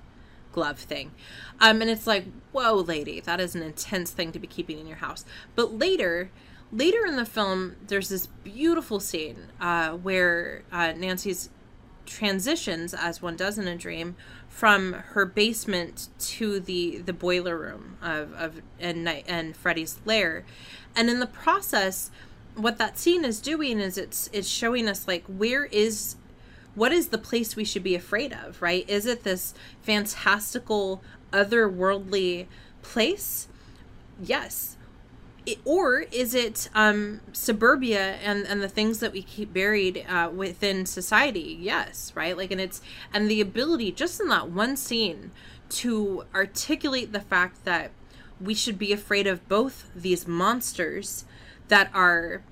glove 0.53 0.81
thing, 0.81 1.13
um, 1.61 1.81
and 1.81 1.89
it's 1.89 2.09
like, 2.09 2.25
"Whoa, 2.51 2.75
lady, 2.75 3.21
that 3.21 3.39
is 3.39 3.55
an 3.55 3.63
intense 3.63 4.11
thing 4.11 4.33
to 4.33 4.41
be 4.41 4.49
keeping 4.49 4.79
in 4.79 4.87
your 4.87 4.99
house." 4.99 5.25
But 5.55 5.73
later. 5.79 6.31
Later 6.73 7.05
in 7.05 7.17
the 7.17 7.27
film, 7.27 7.75
there's 7.89 8.11
this 8.11 8.29
beautiful 8.45 9.01
scene 9.01 9.49
uh, 9.61 9.91
where 9.91 10.63
uh, 10.71 10.93
Nancy's 10.93 11.51
transitions, 12.11 12.93
as 12.93 13.23
one 13.23 13.37
does 13.37 13.57
in 13.57 13.67
a 13.67 13.77
dream, 13.77 14.17
from 14.49 14.93
her 14.93 15.25
basement 15.25 16.09
to 16.19 16.61
the 16.61 16.99
the 16.99 17.13
boiler 17.13 17.57
room 17.57 17.97
of 18.03 18.33
of 18.35 18.61
and 18.79 19.09
and 19.09 19.57
Freddy's 19.57 19.99
lair, 20.05 20.45
and 20.95 21.09
in 21.09 21.21
the 21.21 21.27
process, 21.27 22.11
what 22.57 22.79
that 22.79 22.99
scene 22.99 23.25
is 23.25 23.41
doing 23.41 23.79
is 23.79 23.97
it's 23.97 24.29
it's 24.33 24.49
showing 24.49 24.89
us 24.89 25.07
like 25.07 25.25
where 25.27 25.65
is 25.67 26.17
what 26.75 26.93
is 26.93 27.09
the 27.09 27.19
place 27.19 27.57
we 27.57 27.65
should 27.65 27.83
be 27.83 27.95
afraid 27.95 28.33
of, 28.33 28.61
right? 28.61 28.89
Is 28.89 29.07
it 29.07 29.25
this 29.25 29.55
fantastical 29.83 31.03
otherworldly 31.33 32.47
place? 32.83 33.49
Yes. 34.23 34.77
Or 35.65 36.01
is 36.01 36.35
it 36.35 36.69
um, 36.75 37.21
suburbia 37.33 38.17
and, 38.17 38.47
and 38.47 38.63
the 38.63 38.69
things 38.69 39.01
that 39.01 39.13
we 39.13 39.23
keep 39.23 39.53
buried 39.53 40.05
uh, 40.09 40.31
within 40.33 40.87
society? 40.87 41.57
Yes, 41.61 42.13
right. 42.15 42.37
Like, 42.37 42.51
and 42.51 42.61
it's 42.61 42.81
and 43.13 43.31
the 43.31 43.41
ability 43.41 43.93
just 43.93 44.21
in 44.21 44.29
that 44.29 44.51
one 44.51 44.77
scene 44.77 45.31
to 45.71 46.25
articulate 46.35 47.13
the 47.13 47.21
fact 47.21 47.65
that 47.65 47.91
we 48.41 48.55
should 48.55 48.79
be 48.79 48.93
afraid 48.93 49.27
of 49.27 49.47
both 49.49 49.91
these 49.95 50.27
monsters 50.27 51.25
that 51.69 51.91
are 51.95 52.43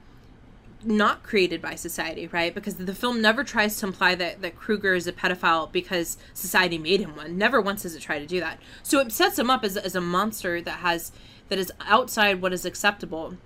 not 0.85 1.23
created 1.23 1.61
by 1.61 1.75
society, 1.75 2.29
right? 2.29 2.55
Because 2.55 2.77
the 2.77 2.95
film 2.95 3.21
never 3.21 3.43
tries 3.43 3.77
to 3.79 3.87
imply 3.87 4.15
that, 4.15 4.43
that 4.43 4.57
Krueger 4.57 4.95
is 4.95 5.07
a 5.07 5.13
pedophile 5.13 5.71
because 5.71 6.19
society 6.35 6.79
made 6.79 7.01
him 7.01 7.17
one. 7.17 7.37
Never 7.37 7.61
once 7.61 7.83
does 7.83 7.97
it 7.97 8.01
try 8.01 8.19
to 8.19 8.27
do 8.27 8.41
that. 8.41 8.61
So 8.83 9.01
it 9.01 9.11
sets 9.11 9.39
him 9.39 9.51
up 9.51 9.65
as, 9.65 9.77
as 9.77 9.97
a 9.97 10.01
monster 10.01 10.61
that 10.61 10.79
has 10.79 11.11
that 11.49 11.59
is 11.59 11.73
outside 11.81 12.41
what 12.41 12.53
is 12.53 12.65
acceptable. 12.65 13.37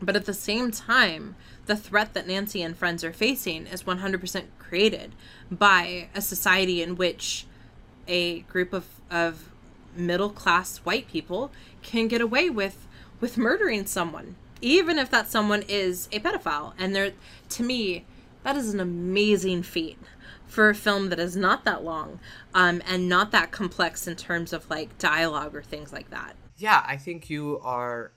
But 0.00 0.16
at 0.16 0.26
the 0.26 0.34
same 0.34 0.70
time, 0.70 1.34
the 1.66 1.76
threat 1.76 2.14
that 2.14 2.26
Nancy 2.26 2.62
and 2.62 2.76
friends 2.76 3.02
are 3.04 3.12
facing 3.12 3.66
is 3.66 3.82
100% 3.82 4.44
created 4.58 5.14
by 5.50 6.08
a 6.14 6.20
society 6.20 6.82
in 6.82 6.96
which 6.96 7.46
a 8.06 8.40
group 8.40 8.72
of, 8.72 8.86
of 9.10 9.50
middle 9.94 10.30
class 10.30 10.78
white 10.78 11.08
people 11.08 11.50
can 11.82 12.08
get 12.08 12.20
away 12.20 12.48
with 12.48 12.86
with 13.20 13.36
murdering 13.36 13.84
someone 13.84 14.36
even 14.60 14.98
if 14.98 15.10
that 15.10 15.30
someone 15.30 15.62
is 15.68 16.08
a 16.12 16.20
pedophile 16.20 16.72
and 16.78 16.94
there 16.94 17.12
to 17.48 17.62
me 17.62 18.04
that 18.44 18.56
is 18.56 18.72
an 18.72 18.80
amazing 18.80 19.62
feat 19.62 19.98
for 20.46 20.70
a 20.70 20.74
film 20.74 21.08
that 21.10 21.18
is 21.18 21.36
not 21.36 21.64
that 21.64 21.84
long 21.84 22.18
um, 22.54 22.80
and 22.86 23.08
not 23.08 23.30
that 23.32 23.50
complex 23.50 24.06
in 24.06 24.14
terms 24.14 24.52
of 24.52 24.68
like 24.70 24.96
dialogue 24.98 25.54
or 25.54 25.62
things 25.62 25.92
like 25.92 26.08
that 26.10 26.34
Yeah, 26.58 26.84
I 26.86 26.96
think 26.96 27.30
you 27.30 27.60
are 27.62 28.10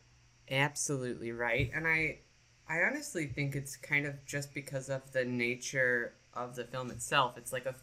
absolutely 0.50 1.32
right, 1.32 1.72
and 1.76 1.88
I, 1.88 2.20
I 2.68 2.80
honestly 2.82 3.28
think 3.28 3.56
it's 3.56 3.76
kind 3.76 4.08
of 4.08 4.26
just 4.26 4.54
because 4.54 4.90
of 4.90 5.12
the 5.12 5.24
nature 5.24 6.14
of 6.34 6.56
the 6.56 6.64
film 6.64 6.90
itself. 6.90 7.38
It's 7.38 7.54
like 7.54 7.68
a, 7.68 7.76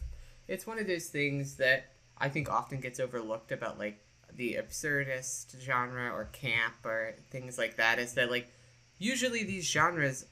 it's 0.49 0.67
one 0.67 0.77
of 0.77 0.85
those 0.85 1.07
things 1.07 1.55
that 1.55 1.93
I 2.17 2.27
think 2.27 2.51
often 2.51 2.81
gets 2.81 2.99
overlooked 2.99 3.53
about 3.53 3.79
like 3.79 3.99
the 4.35 4.57
absurdist 4.61 5.59
genre 5.61 6.11
or 6.11 6.25
camp 6.25 6.75
or 6.83 7.15
things 7.31 7.57
like 7.57 7.77
that. 7.77 7.97
Is 7.97 8.13
that 8.15 8.29
like 8.29 8.51
usually 8.97 9.43
these 9.43 9.65
genres 9.65 10.25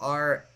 are 0.00 0.46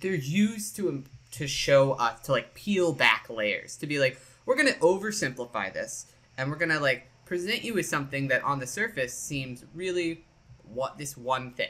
they're 0.00 0.14
used 0.14 0.76
to 0.76 0.88
um, 0.88 1.04
to 1.32 1.48
show 1.48 1.92
us 1.92 2.20
to 2.20 2.32
like 2.32 2.54
peel 2.54 2.92
back 2.92 3.26
layers 3.28 3.76
to 3.78 3.86
be 3.86 3.98
like 3.98 4.18
we're 4.46 4.56
gonna 4.56 4.70
oversimplify 4.74 5.72
this 5.72 6.06
and 6.36 6.50
we're 6.50 6.56
gonna 6.56 6.80
like 6.80 7.06
present 7.28 7.62
you 7.62 7.74
with 7.74 7.84
something 7.84 8.28
that 8.28 8.42
on 8.42 8.58
the 8.58 8.66
surface 8.66 9.12
seems 9.12 9.62
really 9.74 10.24
what 10.64 10.96
this 10.96 11.14
one 11.14 11.50
thing 11.52 11.68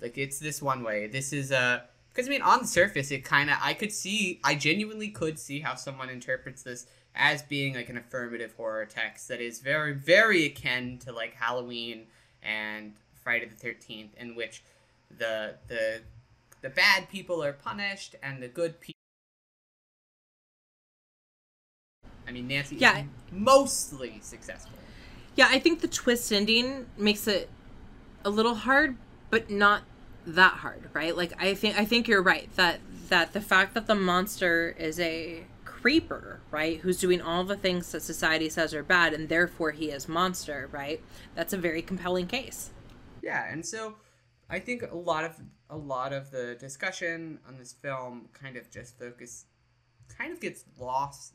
like 0.00 0.16
it's 0.16 0.38
this 0.38 0.62
one 0.62 0.84
way 0.84 1.08
this 1.08 1.32
is 1.32 1.50
a 1.50 1.82
because 2.08 2.28
i 2.28 2.30
mean 2.30 2.40
on 2.42 2.60
the 2.60 2.66
surface 2.66 3.10
it 3.10 3.24
kind 3.24 3.50
of 3.50 3.56
i 3.60 3.74
could 3.74 3.90
see 3.92 4.40
i 4.44 4.54
genuinely 4.54 5.08
could 5.08 5.36
see 5.36 5.58
how 5.58 5.74
someone 5.74 6.08
interprets 6.08 6.62
this 6.62 6.86
as 7.16 7.42
being 7.42 7.74
like 7.74 7.88
an 7.88 7.96
affirmative 7.96 8.54
horror 8.56 8.86
text 8.86 9.26
that 9.26 9.40
is 9.40 9.58
very 9.58 9.92
very 9.92 10.46
akin 10.46 10.96
to 10.96 11.10
like 11.12 11.34
halloween 11.34 12.06
and 12.42 12.92
friday 13.20 13.46
the 13.46 13.68
13th 13.68 14.14
in 14.16 14.36
which 14.36 14.62
the 15.18 15.56
the 15.66 16.00
the 16.62 16.70
bad 16.70 17.08
people 17.08 17.42
are 17.42 17.52
punished 17.52 18.14
and 18.22 18.40
the 18.40 18.48
good 18.48 18.80
people 18.80 18.94
I 22.26 22.32
mean 22.32 22.48
Nancy 22.48 22.76
Yeah. 22.76 23.00
is 23.00 23.04
mostly 23.30 24.18
successful. 24.22 24.78
Yeah 25.36 25.48
i 25.50 25.58
think 25.58 25.80
the 25.80 25.88
twist 25.88 26.32
ending 26.32 26.86
makes 26.96 27.26
it 27.26 27.48
a 28.24 28.30
little 28.30 28.54
hard 28.54 28.96
but 29.30 29.50
not 29.50 29.82
that 30.26 30.54
hard 30.54 30.88
right 30.92 31.16
like 31.16 31.32
i 31.38 31.54
think 31.54 31.78
i 31.78 31.84
think 31.84 32.08
you're 32.08 32.22
right 32.22 32.48
that 32.56 32.80
that 33.08 33.32
the 33.32 33.40
fact 33.40 33.74
that 33.74 33.86
the 33.86 33.94
monster 33.94 34.74
is 34.78 34.98
a 34.98 35.44
creeper, 35.84 36.40
right? 36.50 36.80
Who's 36.80 36.98
doing 36.98 37.20
all 37.20 37.44
the 37.44 37.58
things 37.58 37.92
that 37.92 38.00
society 38.00 38.48
says 38.48 38.72
are 38.72 38.82
bad 38.82 39.12
and 39.12 39.28
therefore 39.28 39.72
he 39.72 39.90
is 39.90 40.08
monster, 40.08 40.70
right? 40.72 40.98
That's 41.34 41.52
a 41.52 41.58
very 41.58 41.82
compelling 41.82 42.26
case. 42.26 42.70
Yeah, 43.20 43.44
and 43.52 43.66
so 43.66 43.96
I 44.48 44.60
think 44.60 44.82
a 44.90 44.96
lot 44.96 45.24
of 45.24 45.38
a 45.68 45.76
lot 45.76 46.14
of 46.14 46.30
the 46.30 46.54
discussion 46.58 47.38
on 47.46 47.58
this 47.58 47.74
film 47.74 48.30
kind 48.32 48.56
of 48.56 48.70
just 48.70 48.98
focus 48.98 49.44
kind 50.08 50.32
of 50.32 50.40
gets 50.40 50.64
lost 50.80 51.34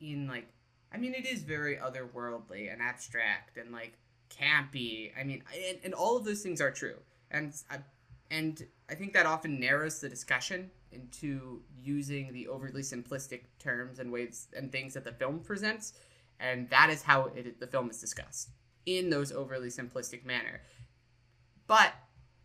in 0.00 0.28
like 0.28 0.46
I 0.92 0.98
mean 0.98 1.14
it 1.14 1.26
is 1.26 1.42
very 1.42 1.76
otherworldly 1.76 2.72
and 2.72 2.80
abstract 2.82 3.56
and 3.56 3.72
like 3.72 3.98
campy. 4.30 5.12
I 5.18 5.24
mean 5.24 5.42
and, 5.68 5.78
and 5.84 5.94
all 5.94 6.16
of 6.16 6.24
those 6.24 6.42
things 6.42 6.60
are 6.60 6.70
true. 6.70 6.96
And 7.30 7.54
I, 7.70 7.78
and 8.30 8.66
I 8.88 8.94
think 8.94 9.12
that 9.12 9.26
often 9.26 9.58
narrows 9.58 10.00
the 10.00 10.08
discussion 10.08 10.70
into 10.92 11.62
using 11.82 12.32
the 12.32 12.48
overly 12.48 12.82
simplistic 12.82 13.42
terms 13.58 13.98
and 13.98 14.12
ways 14.12 14.48
and 14.56 14.70
things 14.70 14.94
that 14.94 15.04
the 15.04 15.12
film 15.12 15.40
presents, 15.40 15.92
and 16.38 16.68
that 16.70 16.90
is 16.90 17.02
how 17.02 17.30
it, 17.34 17.60
the 17.60 17.66
film 17.66 17.90
is 17.90 18.00
discussed 18.00 18.50
in 18.86 19.10
those 19.10 19.32
overly 19.32 19.68
simplistic 19.68 20.24
manner. 20.24 20.60
But 21.66 21.92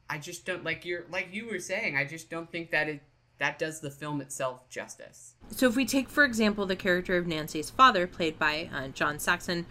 I 0.09 0.17
just 0.17 0.45
don't 0.45 0.63
like 0.63 0.85
you're 0.85 1.05
like 1.11 1.29
you 1.31 1.47
were 1.47 1.59
saying. 1.59 1.97
I 1.97 2.05
just 2.05 2.29
don't 2.29 2.51
think 2.51 2.71
that 2.71 2.87
it 2.87 3.01
that 3.37 3.59
does 3.59 3.81
the 3.81 3.91
film 3.91 4.21
itself 4.21 4.67
justice. 4.69 5.33
So 5.51 5.67
if 5.67 5.75
we 5.75 5.85
take, 5.85 6.09
for 6.09 6.23
example, 6.23 6.65
the 6.65 6.75
character 6.75 7.17
of 7.17 7.27
Nancy's 7.27 7.69
father, 7.69 8.07
played 8.07 8.39
by 8.39 8.69
uh, 8.73 8.87
John 8.89 9.19
Saxon, 9.19 9.65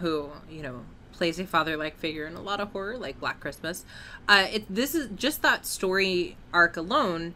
who 0.00 0.30
you 0.50 0.62
know 0.62 0.84
plays 1.12 1.40
a 1.40 1.46
father-like 1.46 1.96
figure 1.96 2.26
in 2.26 2.34
a 2.34 2.42
lot 2.42 2.60
of 2.60 2.72
horror, 2.72 2.98
like 2.98 3.18
Black 3.18 3.40
Christmas. 3.40 3.84
Uh, 4.28 4.46
it, 4.52 4.66
this 4.68 4.94
is 4.94 5.08
just 5.16 5.40
that 5.42 5.64
story 5.64 6.36
arc 6.52 6.76
alone 6.76 7.34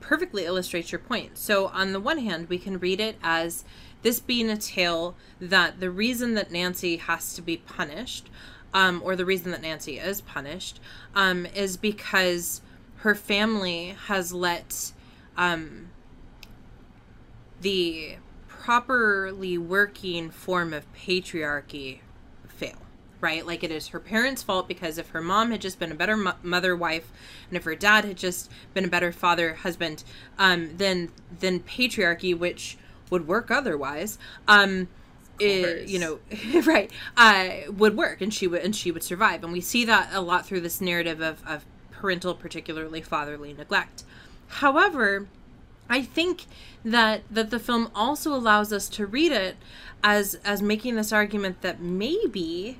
perfectly 0.00 0.44
illustrates 0.44 0.92
your 0.92 1.00
point. 1.00 1.36
So 1.36 1.66
on 1.68 1.92
the 1.92 2.00
one 2.00 2.18
hand, 2.18 2.48
we 2.48 2.58
can 2.58 2.78
read 2.78 3.00
it 3.00 3.16
as 3.22 3.64
this 4.02 4.20
being 4.20 4.48
a 4.48 4.56
tale 4.56 5.16
that 5.40 5.80
the 5.80 5.90
reason 5.90 6.34
that 6.34 6.50
Nancy 6.50 6.96
has 6.96 7.34
to 7.34 7.42
be 7.42 7.58
punished, 7.58 8.30
um, 8.72 9.02
or 9.04 9.16
the 9.16 9.26
reason 9.26 9.50
that 9.50 9.62
Nancy 9.62 9.98
is 9.98 10.20
punished, 10.20 10.80
um, 11.14 11.46
is 11.46 11.76
because 11.76 12.62
her 13.00 13.14
family 13.14 13.96
has 14.06 14.32
let 14.32 14.92
um, 15.36 15.90
the 17.60 18.16
properly 18.48 19.56
working 19.56 20.30
form 20.30 20.72
of 20.72 20.90
patriarchy 20.94 22.00
fail 22.48 22.76
right? 23.20 23.46
Like 23.46 23.62
it 23.62 23.70
is 23.70 23.88
her 23.88 24.00
parents 24.00 24.42
fault 24.42 24.66
because 24.66 24.98
if 24.98 25.10
her 25.10 25.20
mom 25.20 25.50
had 25.50 25.60
just 25.60 25.78
been 25.78 25.92
a 25.92 25.94
better 25.94 26.16
mo- 26.16 26.34
mother 26.42 26.74
wife 26.74 27.10
and 27.48 27.56
if 27.56 27.64
her 27.64 27.74
dad 27.74 28.04
had 28.04 28.16
just 28.16 28.50
been 28.72 28.84
a 28.84 28.88
better 28.88 29.12
father 29.12 29.54
husband 29.56 30.04
um, 30.38 30.76
then 30.76 31.10
then 31.38 31.60
patriarchy 31.60 32.36
which 32.36 32.78
would 33.10 33.26
work 33.26 33.50
otherwise 33.50 34.18
um 34.48 34.88
it, 35.38 35.88
you 35.88 35.98
know 35.98 36.18
right 36.66 36.90
uh 37.16 37.50
would 37.68 37.96
work 37.96 38.20
and 38.20 38.32
she 38.32 38.46
would 38.46 38.62
and 38.62 38.74
she 38.74 38.90
would 38.90 39.02
survive. 39.02 39.42
And 39.42 39.52
we 39.52 39.60
see 39.60 39.84
that 39.84 40.10
a 40.12 40.20
lot 40.20 40.46
through 40.46 40.60
this 40.60 40.80
narrative 40.80 41.20
of, 41.20 41.42
of 41.46 41.64
parental 42.00 42.34
particularly 42.34 43.02
fatherly 43.02 43.52
neglect. 43.52 44.04
However 44.48 45.28
I 45.90 46.02
think 46.02 46.46
that 46.84 47.22
that 47.30 47.50
the 47.50 47.58
film 47.58 47.90
also 47.94 48.32
allows 48.32 48.72
us 48.72 48.88
to 48.90 49.06
read 49.06 49.32
it 49.32 49.56
as 50.02 50.36
as 50.44 50.62
making 50.62 50.94
this 50.94 51.12
argument 51.12 51.62
that 51.62 51.82
maybe 51.82 52.78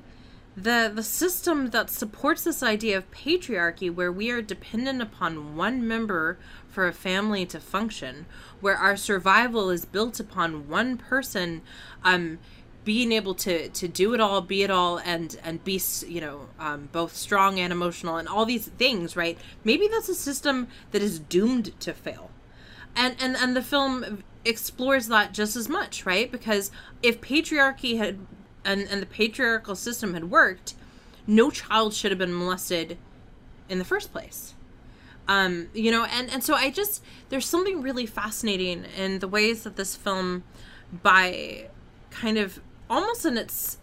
the 0.55 0.91
the 0.93 1.03
system 1.03 1.69
that 1.69 1.89
supports 1.89 2.45
this 2.45 2.63
idea 2.63 2.97
of 2.97 3.11
patriarchy 3.11 3.93
where 3.93 4.11
we 4.11 4.31
are 4.31 4.41
dependent 4.41 5.01
upon 5.01 5.55
one 5.55 5.85
member 5.85 6.37
for 6.69 6.87
a 6.87 6.93
family 6.93 7.45
to 7.45 7.59
function 7.59 8.25
where 8.61 8.77
our 8.77 8.95
survival 8.95 9.69
is 9.69 9.85
built 9.85 10.19
upon 10.19 10.69
one 10.69 10.97
person 10.97 11.61
um 12.03 12.39
being 12.83 13.11
able 13.11 13.35
to 13.35 13.69
to 13.69 13.87
do 13.87 14.13
it 14.13 14.19
all 14.19 14.41
be 14.41 14.63
it 14.63 14.71
all 14.71 14.97
and 14.99 15.37
and 15.43 15.63
be 15.63 15.79
you 16.07 16.19
know 16.19 16.47
um, 16.59 16.89
both 16.91 17.15
strong 17.15 17.59
and 17.59 17.71
emotional 17.71 18.17
and 18.17 18.27
all 18.27 18.45
these 18.45 18.67
things 18.69 19.15
right? 19.15 19.37
Maybe 19.63 19.87
that's 19.87 20.09
a 20.09 20.15
system 20.15 20.67
that 20.91 21.01
is 21.01 21.19
doomed 21.19 21.79
to 21.81 21.93
fail. 21.93 22.31
And 22.95 23.15
and 23.19 23.35
and 23.35 23.55
the 23.55 23.61
film 23.61 24.23
explores 24.43 25.07
that 25.07 25.33
just 25.33 25.55
as 25.55 25.69
much 25.69 26.05
right? 26.05 26.31
Because 26.31 26.71
if 27.03 27.21
patriarchy 27.21 27.97
had 27.97 28.19
and 28.65 28.81
and 28.81 29.01
the 29.01 29.07
patriarchal 29.07 29.75
system 29.75 30.13
had 30.13 30.31
worked 30.31 30.75
no 31.27 31.51
child 31.51 31.93
should 31.93 32.11
have 32.11 32.17
been 32.17 32.35
molested 32.35 32.97
in 33.69 33.77
the 33.77 33.85
first 33.85 34.11
place. 34.11 34.55
Um 35.27 35.69
you 35.73 35.91
know 35.91 36.05
and 36.05 36.31
and 36.31 36.43
so 36.43 36.55
i 36.55 36.71
just 36.71 37.03
there's 37.29 37.45
something 37.45 37.83
really 37.83 38.07
fascinating 38.07 38.85
in 38.97 39.19
the 39.19 39.27
ways 39.27 39.63
that 39.63 39.75
this 39.75 39.95
film 39.95 40.43
by 41.03 41.69
kind 42.09 42.37
of 42.37 42.59
almost 42.91 43.25
in 43.25 43.37
its 43.37 43.79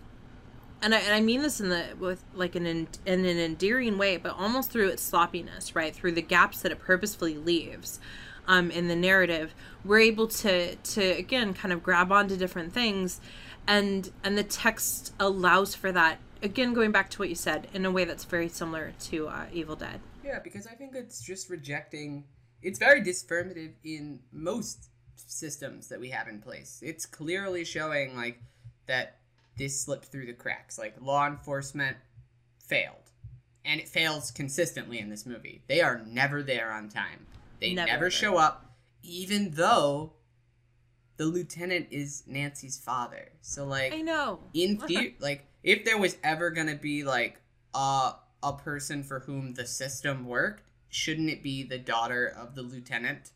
and 0.81 0.95
I, 0.95 0.99
and 0.99 1.15
I 1.15 1.21
mean 1.21 1.43
this 1.43 1.61
in 1.61 1.71
the 1.71 1.87
with 1.99 2.23
like 2.35 2.55
an 2.55 2.67
in, 2.67 2.87
in 3.05 3.25
an 3.25 3.39
endearing 3.39 3.99
way, 3.99 4.17
but 4.17 4.37
almost 4.37 4.71
through 4.71 4.91
its 4.91 5.03
sloppiness, 5.03 5.75
right? 5.75 5.93
Through 5.93 6.13
the 6.13 6.23
gaps 6.23 6.61
that 6.63 6.71
it 6.71 6.79
purposefully 6.79 7.37
leaves, 7.37 7.99
um, 8.47 8.71
in 8.71 8.87
the 8.87 8.95
narrative, 8.95 9.55
we're 9.85 10.01
able 10.01 10.29
to 10.29 10.77
to 10.77 11.03
again 11.03 11.55
kind 11.55 11.73
of 11.73 11.83
grab 11.83 12.13
onto 12.13 12.37
different 12.37 12.73
things, 12.73 13.21
and 13.67 14.13
and 14.23 14.39
the 14.39 14.45
text 14.45 15.15
allows 15.19 15.75
for 15.75 15.91
that. 15.91 16.19
Again, 16.41 16.73
going 16.73 16.93
back 16.93 17.11
to 17.11 17.19
what 17.19 17.29
you 17.29 17.35
said, 17.35 17.67
in 17.75 17.85
a 17.85 17.91
way 17.91 18.05
that's 18.05 18.25
very 18.25 18.49
similar 18.49 18.93
to 19.07 19.27
uh, 19.27 19.47
Evil 19.53 19.75
Dead. 19.75 20.01
Yeah, 20.25 20.39
because 20.39 20.69
I 20.69 20.75
think 20.75 20.95
it's 20.95 21.21
just 21.21 21.51
rejecting. 21.51 22.25
It's 22.63 22.79
very 22.79 23.01
disaffirmative 23.01 23.73
in 23.83 24.21
most 24.31 24.91
systems 25.17 25.89
that 25.89 25.99
we 25.99 26.11
have 26.11 26.29
in 26.29 26.41
place. 26.41 26.81
It's 26.83 27.07
clearly 27.07 27.65
showing 27.65 28.15
like 28.15 28.41
that 28.89 29.19
this 29.57 29.81
slipped 29.81 30.07
through 30.07 30.27
the 30.27 30.33
cracks. 30.33 30.79
Like 30.79 30.95
law 31.01 31.27
enforcement 31.27 31.97
failed, 32.59 33.13
and 33.65 33.81
it 33.81 33.89
fails 33.89 34.31
consistently 34.31 34.99
in 34.99 35.09
this 35.09 35.25
movie. 35.25 35.63
They 35.69 35.81
are 35.81 36.03
never 36.07 36.43
there 36.43 36.73
on 36.73 36.89
time. 36.89 37.27
They 37.61 37.75
never, 37.75 37.91
never 37.93 38.11
show 38.11 38.37
up, 38.37 38.73
even 39.03 39.53
though 39.53 40.13
the 41.17 41.27
lieutenant 41.27 41.89
is 41.91 42.23
Nancy's 42.27 42.79
father. 42.79 43.29
So 43.43 43.65
like 43.65 43.93
I 43.93 44.01
know. 44.01 44.41
In 44.55 44.79
theory 44.87 45.17
like 45.21 45.47
if 45.63 45.85
there 45.85 45.99
was 45.99 46.17
ever 46.25 46.51
gonna 46.51 46.77
be 46.77 47.05
like 47.05 47.41
a 47.75 48.13
a 48.43 48.53
person 48.53 49.03
for 49.03 49.21
whom 49.21 49.55
the 49.55 49.67
system 49.67 50.27
worked, 50.27 50.63
shouldn't 50.89 51.29
it 51.29 51.43
be 51.43 51.63
the 51.63 51.79
daughter 51.79 52.27
of 52.27 52.55
the 52.55 52.63
lieutenant? 52.63 53.33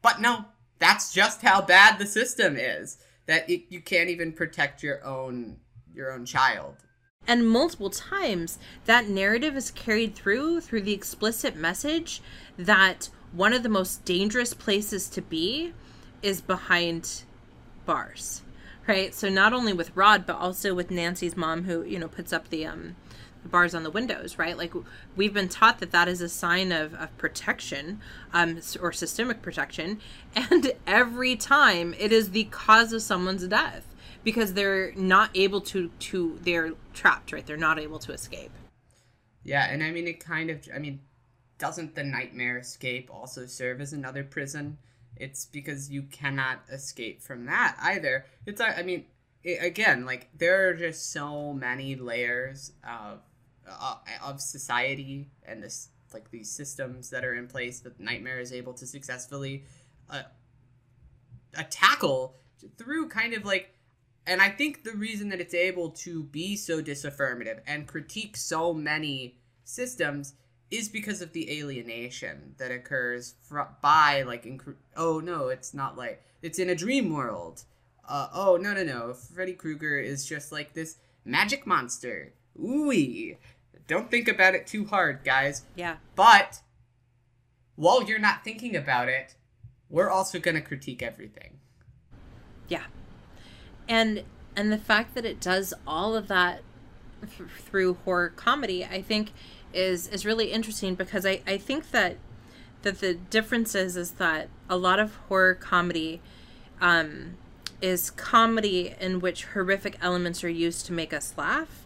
But 0.00 0.20
no, 0.20 0.46
that's 0.78 1.12
just 1.12 1.42
how 1.42 1.60
bad 1.62 1.98
the 1.98 2.06
system 2.06 2.56
is. 2.56 2.98
That 3.26 3.48
it, 3.48 3.64
you 3.68 3.80
can't 3.80 4.10
even 4.10 4.32
protect 4.32 4.82
your 4.82 5.04
own 5.04 5.58
your 5.94 6.12
own 6.12 6.24
child. 6.24 6.76
And 7.26 7.48
multiple 7.48 7.90
times 7.90 8.58
that 8.86 9.08
narrative 9.08 9.56
is 9.56 9.70
carried 9.70 10.14
through 10.14 10.60
through 10.62 10.82
the 10.82 10.94
explicit 10.94 11.54
message 11.54 12.20
that 12.58 13.10
one 13.32 13.52
of 13.52 13.62
the 13.62 13.68
most 13.68 14.04
dangerous 14.04 14.54
places 14.54 15.08
to 15.10 15.22
be 15.22 15.72
is 16.22 16.40
behind 16.40 17.22
bars 17.84 18.42
right 18.86 19.14
so 19.14 19.28
not 19.28 19.52
only 19.52 19.72
with 19.72 19.96
rod 19.96 20.24
but 20.26 20.36
also 20.36 20.74
with 20.74 20.90
nancy's 20.90 21.36
mom 21.36 21.64
who 21.64 21.82
you 21.82 21.98
know 21.98 22.06
puts 22.06 22.32
up 22.32 22.48
the 22.48 22.64
um 22.64 22.94
bars 23.44 23.74
on 23.74 23.82
the 23.82 23.90
windows 23.90 24.38
right 24.38 24.56
like 24.56 24.72
we've 25.16 25.34
been 25.34 25.48
taught 25.48 25.78
that 25.78 25.90
that 25.90 26.08
is 26.08 26.20
a 26.20 26.28
sign 26.28 26.72
of, 26.72 26.94
of 26.94 27.16
protection 27.18 28.00
um 28.32 28.60
or 28.80 28.92
systemic 28.92 29.42
protection 29.42 30.00
and 30.36 30.72
every 30.86 31.36
time 31.36 31.94
it 31.98 32.12
is 32.12 32.30
the 32.30 32.44
cause 32.44 32.92
of 32.92 33.02
someone's 33.02 33.46
death 33.48 33.94
because 34.24 34.54
they're 34.54 34.92
not 34.94 35.30
able 35.34 35.60
to 35.60 35.90
to 35.98 36.38
they're 36.42 36.72
trapped 36.94 37.32
right 37.32 37.46
they're 37.46 37.56
not 37.56 37.78
able 37.78 37.98
to 37.98 38.12
escape 38.12 38.52
yeah 39.42 39.68
and 39.70 39.82
i 39.82 39.90
mean 39.90 40.06
it 40.06 40.20
kind 40.20 40.50
of 40.50 40.68
i 40.74 40.78
mean 40.78 41.00
doesn't 41.62 41.94
the 41.94 42.02
nightmare 42.02 42.58
escape 42.58 43.08
also 43.08 43.46
serve 43.46 43.80
as 43.80 43.92
another 43.92 44.24
prison? 44.24 44.78
It's 45.16 45.46
because 45.46 45.88
you 45.90 46.02
cannot 46.02 46.58
escape 46.68 47.22
from 47.22 47.46
that 47.46 47.76
either. 47.80 48.26
It's 48.46 48.60
I 48.60 48.82
mean, 48.82 49.04
it, 49.44 49.62
again, 49.62 50.04
like 50.04 50.28
there 50.36 50.68
are 50.68 50.74
just 50.74 51.12
so 51.12 51.52
many 51.52 51.94
layers 51.94 52.72
of 52.82 53.20
uh, 53.68 53.96
of 54.24 54.40
society 54.40 55.28
and 55.44 55.62
this 55.62 55.88
like 56.12 56.30
these 56.30 56.50
systems 56.50 57.10
that 57.10 57.24
are 57.24 57.34
in 57.34 57.46
place 57.46 57.80
that 57.80 57.98
nightmare 57.98 58.38
is 58.38 58.52
able 58.52 58.74
to 58.74 58.86
successfully 58.86 59.64
uh, 60.10 60.22
uh, 61.56 61.62
tackle 61.70 62.34
through 62.76 63.08
kind 63.08 63.32
of 63.32 63.44
like 63.44 63.74
and 64.26 64.42
i 64.42 64.48
think 64.48 64.84
the 64.84 64.92
reason 64.92 65.30
that 65.30 65.40
it's 65.40 65.54
able 65.54 65.90
to 65.90 66.22
be 66.24 66.54
so 66.54 66.82
disaffirmative 66.82 67.60
and 67.66 67.86
critique 67.86 68.36
so 68.36 68.74
many 68.74 69.36
systems 69.64 70.34
is 70.72 70.88
because 70.88 71.20
of 71.20 71.32
the 71.32 71.58
alienation 71.58 72.54
that 72.56 72.70
occurs 72.70 73.34
fr- 73.42 73.60
by 73.82 74.22
like 74.22 74.44
inc- 74.44 74.74
oh 74.96 75.20
no 75.20 75.48
it's 75.48 75.74
not 75.74 75.96
like 75.96 76.22
it's 76.40 76.58
in 76.58 76.70
a 76.70 76.74
dream 76.74 77.12
world. 77.12 77.62
Uh, 78.08 78.28
oh 78.34 78.56
no 78.56 78.72
no 78.72 78.82
no 78.82 79.14
freddy 79.14 79.52
krueger 79.52 79.98
is 79.98 80.26
just 80.26 80.50
like 80.50 80.72
this 80.72 80.96
magic 81.24 81.66
monster 81.66 82.32
ooey 82.60 83.36
don't 83.86 84.10
think 84.10 84.28
about 84.28 84.54
it 84.54 84.66
too 84.66 84.84
hard 84.86 85.20
guys 85.24 85.64
yeah 85.74 85.96
but 86.14 86.60
while 87.76 88.02
you're 88.02 88.18
not 88.18 88.44
thinking 88.44 88.76
about 88.76 89.08
it 89.08 89.34
we're 89.92 90.10
also 90.10 90.40
going 90.40 90.54
to 90.54 90.60
critique 90.60 91.02
everything. 91.02 91.60
Yeah. 92.66 92.84
And 93.86 94.24
and 94.56 94.72
the 94.72 94.78
fact 94.78 95.14
that 95.14 95.24
it 95.24 95.40
does 95.40 95.72
all 95.86 96.16
of 96.16 96.26
that 96.28 96.62
th- 97.20 97.50
through 97.50 97.94
horror 98.04 98.30
comedy, 98.30 98.84
I 98.84 99.02
think 99.02 99.32
is 99.72 100.08
is 100.08 100.26
really 100.26 100.50
interesting 100.50 100.94
because 100.94 101.24
I 101.26 101.42
I 101.46 101.58
think 101.58 101.90
that 101.90 102.16
that 102.80 103.00
the 103.00 103.14
difference 103.14 103.74
is 103.74 103.96
is 103.96 104.12
that 104.12 104.48
a 104.68 104.76
lot 104.76 104.98
of 104.98 105.14
horror 105.28 105.54
comedy 105.54 106.22
um 106.80 107.36
is 107.82 108.10
comedy 108.10 108.94
in 108.98 109.20
which 109.20 109.44
horrific 109.46 109.98
elements 110.00 110.42
are 110.42 110.48
used 110.48 110.86
to 110.86 110.92
make 110.92 111.12
us 111.12 111.34
laugh 111.36 111.81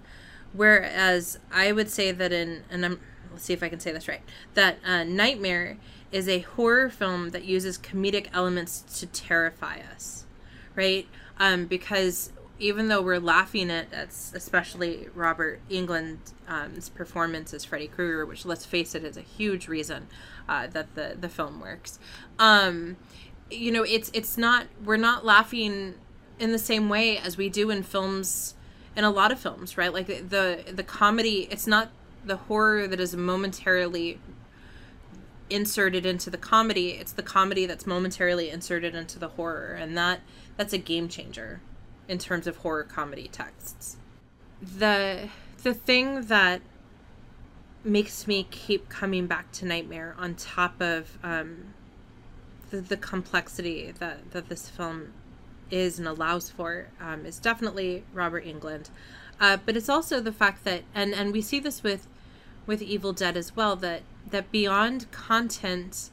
whereas 0.57 1.39
i 1.53 1.71
would 1.71 1.91
say 1.91 2.11
that 2.13 2.33
in 2.33 2.65
and 2.71 2.85
i'm 2.85 3.01
let's 3.31 3.45
see 3.45 3.53
if 3.53 3.63
i 3.63 3.69
can 3.69 3.81
say 3.81 3.93
this 3.93 4.09
right 4.09 4.23
that 4.55 4.79
uh, 4.85 5.05
nightmare 5.05 5.77
is 6.13 6.29
a 6.29 6.41
horror 6.41 6.89
film 6.89 7.31
that 7.31 7.45
uses 7.45 7.77
comedic 7.79 8.29
elements 8.33 8.81
to 9.01 9.07
terrify 9.07 9.79
us 9.93 10.27
right? 10.77 11.09
Um, 11.41 11.67
because 11.67 12.33
even 12.59 12.89
though 12.89 13.03
we're 13.03 13.19
laughing 13.19 13.71
at, 13.71 13.93
at 13.93 14.09
especially 14.09 15.09
robert 15.15 15.61
Englund's 15.69 16.33
um, 16.49 16.73
performance 16.95 17.53
as 17.53 17.67
freddy 17.67 17.87
krueger 17.87 18.25
which 18.25 18.47
let's 18.47 18.65
face 18.65 18.95
it 18.95 19.05
is 19.05 19.19
a 19.19 19.23
huge 19.23 19.69
reason 19.69 20.07
uh, 20.49 20.67
that 20.69 20.95
the, 20.95 21.17
the 21.21 21.29
film 21.29 21.61
works. 21.61 21.99
Um, 22.39 22.97
you 23.51 23.71
know 23.71 23.83
it's 23.83 24.11
it's 24.15 24.39
not 24.39 24.67
we're 24.85 24.97
not 24.97 25.25
laughing 25.25 25.95
in 26.39 26.53
the 26.53 26.59
same 26.59 26.89
way 26.89 27.19
as 27.19 27.37
we 27.37 27.49
do 27.49 27.71
in 27.71 27.83
films 27.83 28.55
in 28.97 29.05
a 29.05 29.11
lot 29.11 29.31
of 29.33 29.39
films 29.39 29.77
right? 29.77 29.93
Like 29.93 30.07
the 30.07 30.65
the 30.73 30.83
comedy 30.85 31.49
it's 31.51 31.67
not 31.67 31.91
the 32.25 32.37
horror 32.37 32.89
that 32.89 32.99
is 32.99 33.15
momentarily 33.15 34.19
inserted 35.49 36.05
into 36.05 36.29
the 36.29 36.39
comedy 36.39 36.91
it's 36.91 37.13
the 37.13 37.23
comedy 37.23 37.67
that's 37.67 37.87
momentarily 37.87 38.51
inserted 38.51 38.97
into 38.97 39.19
the 39.19 39.29
horror 39.29 39.75
and 39.75 39.97
that 39.97 40.21
that's 40.57 40.73
a 40.73 40.79
game 40.79 41.09
changer 41.09 41.61
in 42.09 42.19
terms 42.19 42.47
of 42.47 42.59
horror 42.59 42.85
comedy 42.85 43.29
texts. 43.29 43.97
The 44.61 45.29
the 45.63 45.75
thing 45.75 46.23
that 46.23 46.63
makes 47.87 48.27
me 48.27 48.47
keep 48.51 48.89
coming 48.89 49.27
back 49.27 49.51
to 49.53 49.65
nightmare 49.65 50.15
on 50.19 50.35
top 50.35 50.81
of 50.81 51.19
um, 51.23 51.75
the, 52.71 52.81
the 52.81 52.97
complexity 52.97 53.93
that, 54.01 54.31
that 54.33 54.49
this 54.49 54.69
film 54.69 55.13
is 55.71 55.99
and 55.99 56.07
allows 56.07 56.51
for 56.51 56.89
um, 57.01 57.27
is 57.27 57.39
definitely 57.39 58.05
Robert 58.13 58.45
Englund. 58.45 58.91
Uh, 59.41 59.59
but 59.65 59.77
it's 59.77 59.89
also 59.89 60.21
the 60.21 60.33
fact 60.33 60.65
that, 60.65 60.83
and, 60.95 61.15
and 61.15 61.33
we 61.33 61.43
see 61.43 61.61
this 61.61 61.83
with 61.83 62.07
with 62.67 62.83
Evil 62.83 63.13
Dead 63.13 63.37
as 63.37 63.55
well, 63.55 63.77
that 63.77 64.03
that 64.29 64.51
beyond 64.51 65.11
content, 65.13 66.11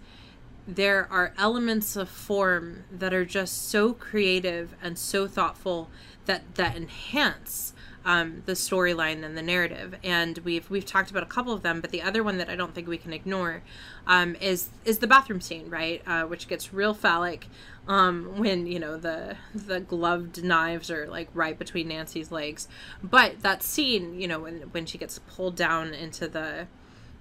there 0.67 1.07
are 1.11 1.33
elements 1.37 1.95
of 1.95 2.07
form 2.09 2.83
that 2.91 3.13
are 3.13 3.25
just 3.25 3.69
so 3.69 3.93
creative 3.93 4.75
and 4.81 4.97
so 4.99 5.27
thoughtful 5.27 5.89
that 6.25 6.55
that 6.55 6.75
enhance 6.75 7.73
um, 8.05 8.43
the 8.45 8.53
storyline 8.53 9.23
and 9.23 9.37
the 9.37 9.41
narrative. 9.41 9.95
And 10.03 10.37
we've 10.39 10.69
we've 10.69 10.85
talked 10.85 11.09
about 11.09 11.23
a 11.23 11.27
couple 11.27 11.53
of 11.53 11.63
them, 11.63 11.81
but 11.81 11.91
the 11.91 12.01
other 12.01 12.23
one 12.23 12.37
that 12.37 12.49
I 12.49 12.55
don't 12.55 12.75
think 12.75 12.87
we 12.87 12.97
can 12.97 13.13
ignore 13.13 13.63
um, 14.05 14.35
is 14.35 14.69
is 14.85 14.99
the 14.99 15.07
bathroom 15.07 15.41
scene, 15.41 15.69
right? 15.69 16.01
Uh, 16.05 16.23
which 16.23 16.47
gets 16.47 16.73
real 16.73 16.93
phallic 16.93 17.47
um, 17.87 18.37
when 18.37 18.65
you 18.65 18.79
know 18.79 18.97
the 18.97 19.35
the 19.53 19.79
gloved 19.79 20.43
knives 20.43 20.89
are 20.89 21.07
like 21.07 21.29
right 21.33 21.57
between 21.57 21.89
Nancy's 21.89 22.31
legs. 22.31 22.67
But 23.03 23.41
that 23.41 23.63
scene, 23.63 24.19
you 24.19 24.27
know, 24.27 24.39
when 24.39 24.61
when 24.71 24.85
she 24.85 24.97
gets 24.97 25.19
pulled 25.19 25.55
down 25.55 25.93
into 25.93 26.27
the 26.27 26.67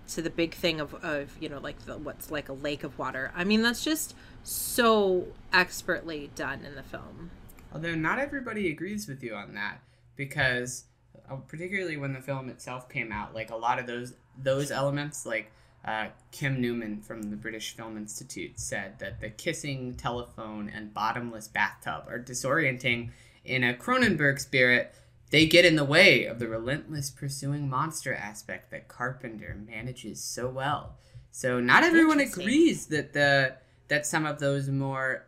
to 0.09 0.23
the 0.23 0.31
big 0.31 0.55
thing 0.55 0.81
of, 0.81 0.95
of 1.05 1.37
you 1.41 1.49
know 1.49 1.59
like 1.59 1.85
the 1.87 1.97
what's 1.99 2.31
like 2.31 2.49
a 2.49 2.53
lake 2.53 2.85
of 2.85 2.99
water. 2.99 3.33
I 3.35 3.45
mean, 3.45 3.63
that's 3.63 3.85
just 3.85 4.15
so 4.43 5.29
expertly 5.53 6.31
done 6.35 6.65
in 6.65 6.75
the 6.75 6.83
film. 6.83 7.31
Although 7.73 7.95
not 7.95 8.19
everybody 8.19 8.71
agrees 8.71 9.09
with 9.09 9.23
you 9.23 9.35
on 9.35 9.55
that 9.55 9.81
because 10.17 10.85
uh, 11.31 11.37
particularly 11.37 11.97
when 11.97 12.13
the 12.13 12.21
film 12.21 12.49
itself 12.49 12.89
came 12.89 13.11
out, 13.13 13.35
like 13.35 13.51
a 13.51 13.57
lot 13.57 13.79
of 13.79 13.87
those 13.87 14.15
those 14.39 14.71
elements, 14.71 15.27
like 15.27 15.51
uh, 15.85 16.07
Kim 16.31 16.61
Newman 16.61 17.01
from 17.01 17.23
the 17.31 17.37
British 17.37 17.75
Film 17.75 17.97
Institute 17.97 18.61
said 18.61 18.99
that 19.01 19.21
the 19.21 19.31
kissing 19.31 19.95
telephone 19.95 20.71
and 20.73 20.95
bottomless 20.95 21.49
bathtub 21.49 22.05
are 22.09 22.21
disorienting 22.21 23.11
in 23.45 23.65
a 23.65 23.75
Cronenberg 23.75 24.39
spirit. 24.39 24.95
They 25.31 25.47
get 25.47 25.65
in 25.65 25.77
the 25.77 25.85
way 25.85 26.25
of 26.25 26.39
the 26.39 26.47
relentless 26.47 27.11
pursuing 27.11 27.69
monster 27.69 28.15
aspect 28.15 28.71
that 28.71 28.87
Carpenter 28.87 29.57
manages 29.67 30.23
so 30.23 30.49
well. 30.49 30.97
So 31.31 31.59
not 31.59 31.83
everyone 31.83 32.21
agrees 32.21 32.87
that 32.87 33.13
the 33.13 33.57
that 33.89 34.07
some 34.07 34.25
of 34.25 34.39
those 34.39 34.69
more 34.69 35.27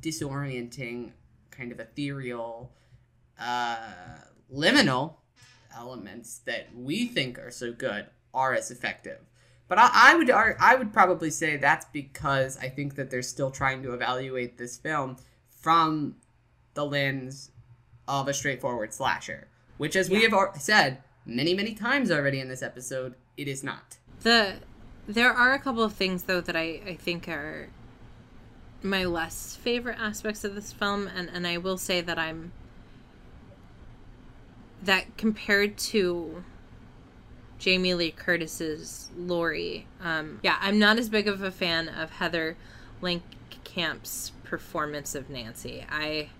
disorienting, 0.00 1.12
kind 1.50 1.72
of 1.72 1.80
ethereal 1.80 2.72
uh, 3.38 3.78
liminal 4.52 5.14
elements 5.74 6.38
that 6.44 6.68
we 6.74 7.06
think 7.06 7.38
are 7.38 7.50
so 7.50 7.72
good 7.72 8.06
are 8.34 8.54
as 8.54 8.70
effective. 8.70 9.18
But 9.68 9.78
I, 9.78 9.90
I 9.92 10.16
would 10.16 10.30
I 10.30 10.74
would 10.74 10.92
probably 10.92 11.30
say 11.30 11.56
that's 11.56 11.86
because 11.92 12.56
I 12.58 12.68
think 12.68 12.94
that 12.94 13.10
they're 13.10 13.22
still 13.22 13.50
trying 13.50 13.82
to 13.82 13.92
evaluate 13.92 14.56
this 14.56 14.78
film 14.78 15.16
from 15.48 16.16
the 16.74 16.86
lens 16.86 17.50
of 18.06 18.28
a 18.28 18.34
straightforward 18.34 18.94
slasher, 18.94 19.48
which, 19.76 19.94
as 19.94 20.08
yeah. 20.08 20.18
we 20.18 20.24
have 20.24 20.56
said 20.58 21.02
many 21.26 21.54
many 21.54 21.74
times 21.74 22.10
already 22.10 22.40
in 22.40 22.48
this 22.48 22.62
episode, 22.62 23.14
it 23.36 23.46
is 23.46 23.62
not. 23.62 23.98
The 24.22 24.54
there 25.06 25.32
are 25.32 25.52
a 25.52 25.58
couple 25.58 25.82
of 25.82 25.92
things 25.92 26.24
though 26.24 26.40
that 26.40 26.56
I 26.56 26.80
I 26.86 26.94
think 26.94 27.28
are 27.28 27.68
my 28.82 29.04
less 29.04 29.56
favorite 29.56 29.98
aspects 29.98 30.44
of 30.44 30.54
this 30.54 30.72
film, 30.72 31.10
and 31.14 31.28
and 31.28 31.46
I 31.46 31.58
will 31.58 31.78
say 31.78 32.00
that 32.00 32.18
I'm 32.18 32.52
that 34.82 35.16
compared 35.18 35.76
to 35.76 36.44
Jamie 37.58 37.94
Lee 37.94 38.10
Curtis's 38.10 39.08
Laurie, 39.16 39.86
um, 40.00 40.40
yeah, 40.42 40.56
I'm 40.60 40.78
not 40.78 40.98
as 40.98 41.08
big 41.08 41.26
of 41.26 41.42
a 41.42 41.50
fan 41.50 41.88
of 41.88 42.10
Heather 42.10 42.56
Langenkamp's 43.02 44.32
performance 44.44 45.14
of 45.14 45.28
Nancy. 45.28 45.84
I 45.90 46.30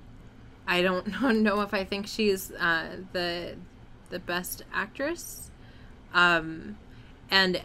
I 0.67 0.83
don't 0.83 1.07
know 1.43 1.61
if 1.63 1.75
I 1.75 1.85
think 1.85 2.07
she's 2.07 2.53
uh, 2.53 2.99
the 3.13 3.57
the 4.11 4.19
best 4.19 4.63
actress, 4.73 5.51
um, 6.15 6.77
and 7.31 7.61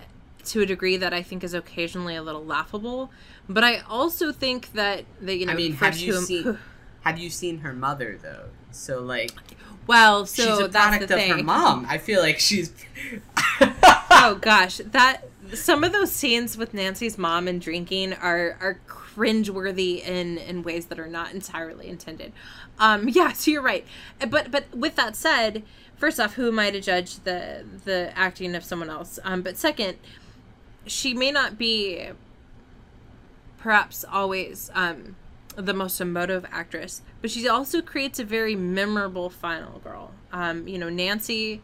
to 0.45 0.61
a 0.61 0.65
degree 0.65 0.97
that 0.97 1.13
I 1.13 1.21
think 1.21 1.43
is 1.43 1.53
occasionally 1.53 2.15
a 2.15 2.23
little 2.23 2.43
laughable. 2.43 3.11
But 3.47 3.63
I 3.63 3.79
also 3.79 4.31
think 4.31 4.73
that 4.73 5.05
that 5.21 5.37
you 5.37 5.45
know, 5.45 5.53
I 5.53 5.55
mean, 5.55 5.73
have 5.73 5.97
you 5.97 6.13
seen 6.21 6.57
have 7.01 7.19
you 7.19 7.29
seen 7.29 7.59
her 7.59 7.73
mother 7.73 8.17
though? 8.21 8.45
So 8.71 9.01
like, 9.01 9.31
well, 9.87 10.25
so 10.25 10.43
she's 10.43 10.59
a 10.59 10.69
product 10.69 11.11
of 11.11 11.19
her 11.19 11.43
mom. 11.43 11.85
I 11.87 11.97
feel 11.97 12.21
like 12.21 12.39
she's. 12.39 12.71
Oh 14.23 14.35
gosh, 14.35 14.77
that 14.77 15.27
some 15.53 15.83
of 15.83 15.91
those 15.91 16.11
scenes 16.11 16.57
with 16.57 16.73
Nancy's 16.73 17.17
mom 17.17 17.47
and 17.47 17.61
drinking 17.61 18.13
are 18.13 18.57
are 18.61 18.79
cringeworthy 18.87 20.01
in 20.01 20.37
in 20.37 20.63
ways 20.63 20.87
that 20.87 20.99
are 20.99 21.07
not 21.07 21.33
entirely 21.33 21.87
intended. 21.87 22.31
Um, 22.79 23.09
yeah, 23.09 23.33
so 23.33 23.51
you're 23.51 23.61
right. 23.61 23.85
But 24.27 24.51
but 24.51 24.73
with 24.75 24.95
that 24.95 25.15
said, 25.15 25.63
first 25.97 26.19
off, 26.19 26.35
who 26.35 26.47
am 26.47 26.59
I 26.59 26.71
to 26.71 26.81
judge 26.81 27.19
the 27.19 27.65
the 27.85 28.11
acting 28.17 28.55
of 28.55 28.63
someone 28.63 28.89
else? 28.89 29.19
Um, 29.23 29.41
but 29.41 29.57
second, 29.57 29.97
she 30.85 31.13
may 31.13 31.31
not 31.31 31.57
be 31.57 32.09
perhaps 33.57 34.03
always 34.09 34.69
um 34.73 35.15
the 35.55 35.73
most 35.73 36.01
emotive 36.01 36.45
actress, 36.51 37.01
but 37.21 37.29
she 37.29 37.47
also 37.47 37.81
creates 37.81 38.17
a 38.19 38.23
very 38.23 38.55
memorable 38.55 39.29
final 39.29 39.79
girl. 39.79 40.11
Um, 40.31 40.67
you 40.67 40.79
know, 40.79 40.89
Nancy, 40.89 41.61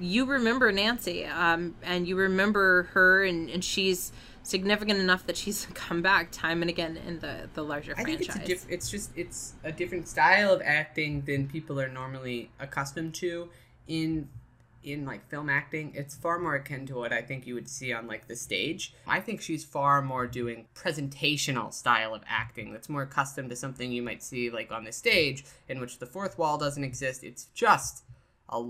you 0.00 0.26
remember 0.26 0.72
Nancy, 0.72 1.24
um, 1.24 1.74
and 1.82 2.06
you 2.06 2.16
remember 2.16 2.84
her, 2.94 3.24
and, 3.24 3.48
and 3.48 3.64
she's 3.64 4.12
significant 4.42 4.98
enough 4.98 5.26
that 5.26 5.36
she's 5.36 5.66
come 5.74 6.02
back 6.02 6.30
time 6.32 6.62
and 6.62 6.70
again 6.70 6.96
in 6.96 7.18
the 7.20 7.48
the 7.54 7.62
larger 7.62 7.92
I 7.96 8.02
franchise. 8.02 8.26
Think 8.26 8.48
it's, 8.48 8.62
diff- 8.62 8.72
it's 8.72 8.90
just 8.90 9.10
it's 9.16 9.54
a 9.64 9.72
different 9.72 10.08
style 10.08 10.52
of 10.52 10.62
acting 10.64 11.22
than 11.22 11.48
people 11.48 11.80
are 11.80 11.88
normally 11.88 12.50
accustomed 12.58 13.14
to 13.16 13.48
in 13.86 14.28
in 14.82 15.04
like 15.04 15.28
film 15.28 15.50
acting, 15.50 15.92
it's 15.94 16.14
far 16.14 16.38
more 16.38 16.54
akin 16.54 16.86
to 16.86 16.94
what 16.94 17.12
I 17.12 17.20
think 17.20 17.46
you 17.46 17.54
would 17.54 17.68
see 17.68 17.92
on 17.92 18.06
like 18.06 18.28
the 18.28 18.36
stage. 18.36 18.94
I 19.06 19.20
think 19.20 19.40
she's 19.40 19.64
far 19.64 20.02
more 20.02 20.26
doing 20.26 20.66
presentational 20.74 21.72
style 21.72 22.14
of 22.14 22.22
acting 22.28 22.72
that's 22.72 22.88
more 22.88 23.02
accustomed 23.02 23.50
to 23.50 23.56
something 23.56 23.90
you 23.90 24.02
might 24.02 24.22
see 24.22 24.50
like 24.50 24.70
on 24.70 24.84
the 24.84 24.92
stage 24.92 25.44
in 25.68 25.80
which 25.80 25.98
the 25.98 26.06
fourth 26.06 26.38
wall 26.38 26.58
doesn't 26.58 26.84
exist. 26.84 27.24
It's 27.24 27.46
just 27.54 28.04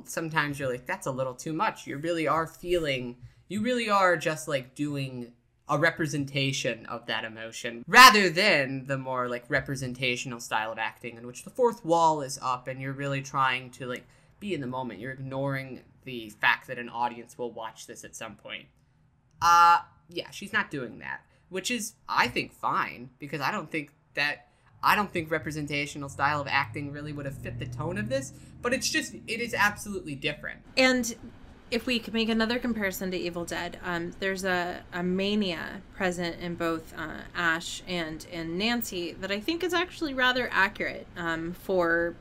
sometimes 0.05 0.59
you're 0.59 0.71
like 0.71 0.87
that's 0.87 1.07
a 1.07 1.11
little 1.11 1.35
too 1.35 1.53
much. 1.53 1.87
You 1.87 1.99
really 1.99 2.27
are 2.29 2.47
feeling 2.47 3.17
you 3.49 3.63
really 3.63 3.89
are 3.89 4.17
just 4.17 4.49
like 4.49 4.75
doing 4.75 5.33
a 5.71 5.79
representation 5.79 6.87
of 6.87 7.05
that 7.07 7.25
emotion 7.25 7.85
rather 7.87 8.31
than 8.31 8.87
the 8.87 8.97
more 8.97 9.29
like 9.29 9.45
representational 9.51 10.41
style 10.41 10.73
of 10.73 10.79
acting 10.79 11.17
in 11.17 11.27
which 11.27 11.45
the 11.45 11.51
fourth 11.51 11.85
wall 11.85 12.23
is 12.23 12.39
up 12.43 12.69
and 12.69 12.81
you're 12.81 12.93
really 12.93 13.21
trying 13.21 13.71
to 13.71 13.87
like 13.87 14.07
be 14.41 14.55
in 14.55 14.61
the 14.61 14.67
moment. 14.67 14.99
You're 15.01 15.13
ignoring 15.13 15.81
the 16.05 16.31
fact 16.31 16.69
that 16.69 16.79
an 16.79 16.89
audience 16.89 17.37
will 17.37 17.53
watch 17.53 17.87
this 17.87 18.03
at 18.05 18.17
some 18.17 18.35
point. 18.37 18.67
Uh, 19.43 19.81
yeah, 20.09 20.31
she's 20.31 20.53
not 20.53 20.71
doing 20.71 20.99
that. 21.01 21.21
which 21.51 21.71
is 21.71 21.95
I 22.09 22.29
think 22.29 22.53
fine 22.53 23.11
because 23.19 23.41
I 23.41 23.51
don't 23.51 23.71
think 23.71 23.93
that 24.15 24.48
I 24.83 24.95
don't 24.95 25.13
think 25.13 25.31
representational 25.31 26.09
style 26.09 26.41
of 26.41 26.47
acting 26.49 26.93
really 26.93 27.13
would 27.13 27.27
have 27.27 27.37
fit 27.37 27.59
the 27.59 27.67
tone 27.67 27.99
of 27.99 28.09
this, 28.09 28.33
but 28.63 28.73
it's 28.73 28.89
just 28.89 29.15
it 29.15 29.41
is 29.41 29.55
absolutely 29.55 30.15
different. 30.15 30.61
And 30.77 31.15
if 31.71 31.87
we 31.87 31.99
could 31.99 32.15
make 32.15 32.29
another 32.29 32.59
comparison 32.59 33.11
to 33.11 33.17
Evil 33.17 33.45
Dead, 33.45 33.79
um, 33.85 34.13
there's 34.21 34.45
a, 34.45 34.83
a 34.93 35.03
mania 35.03 35.83
present 35.95 36.41
in 36.41 36.55
both 36.55 36.95
uh, 36.97 37.23
Ash 37.35 37.83
and 37.87 38.25
and 38.33 38.57
Nancy 38.59 39.13
that 39.13 39.31
I 39.31 39.41
think 39.41 39.63
is 39.63 39.75
actually 39.75 40.15
rather 40.15 40.49
accurate 40.53 41.07
um, 41.17 41.53
for 41.53 42.15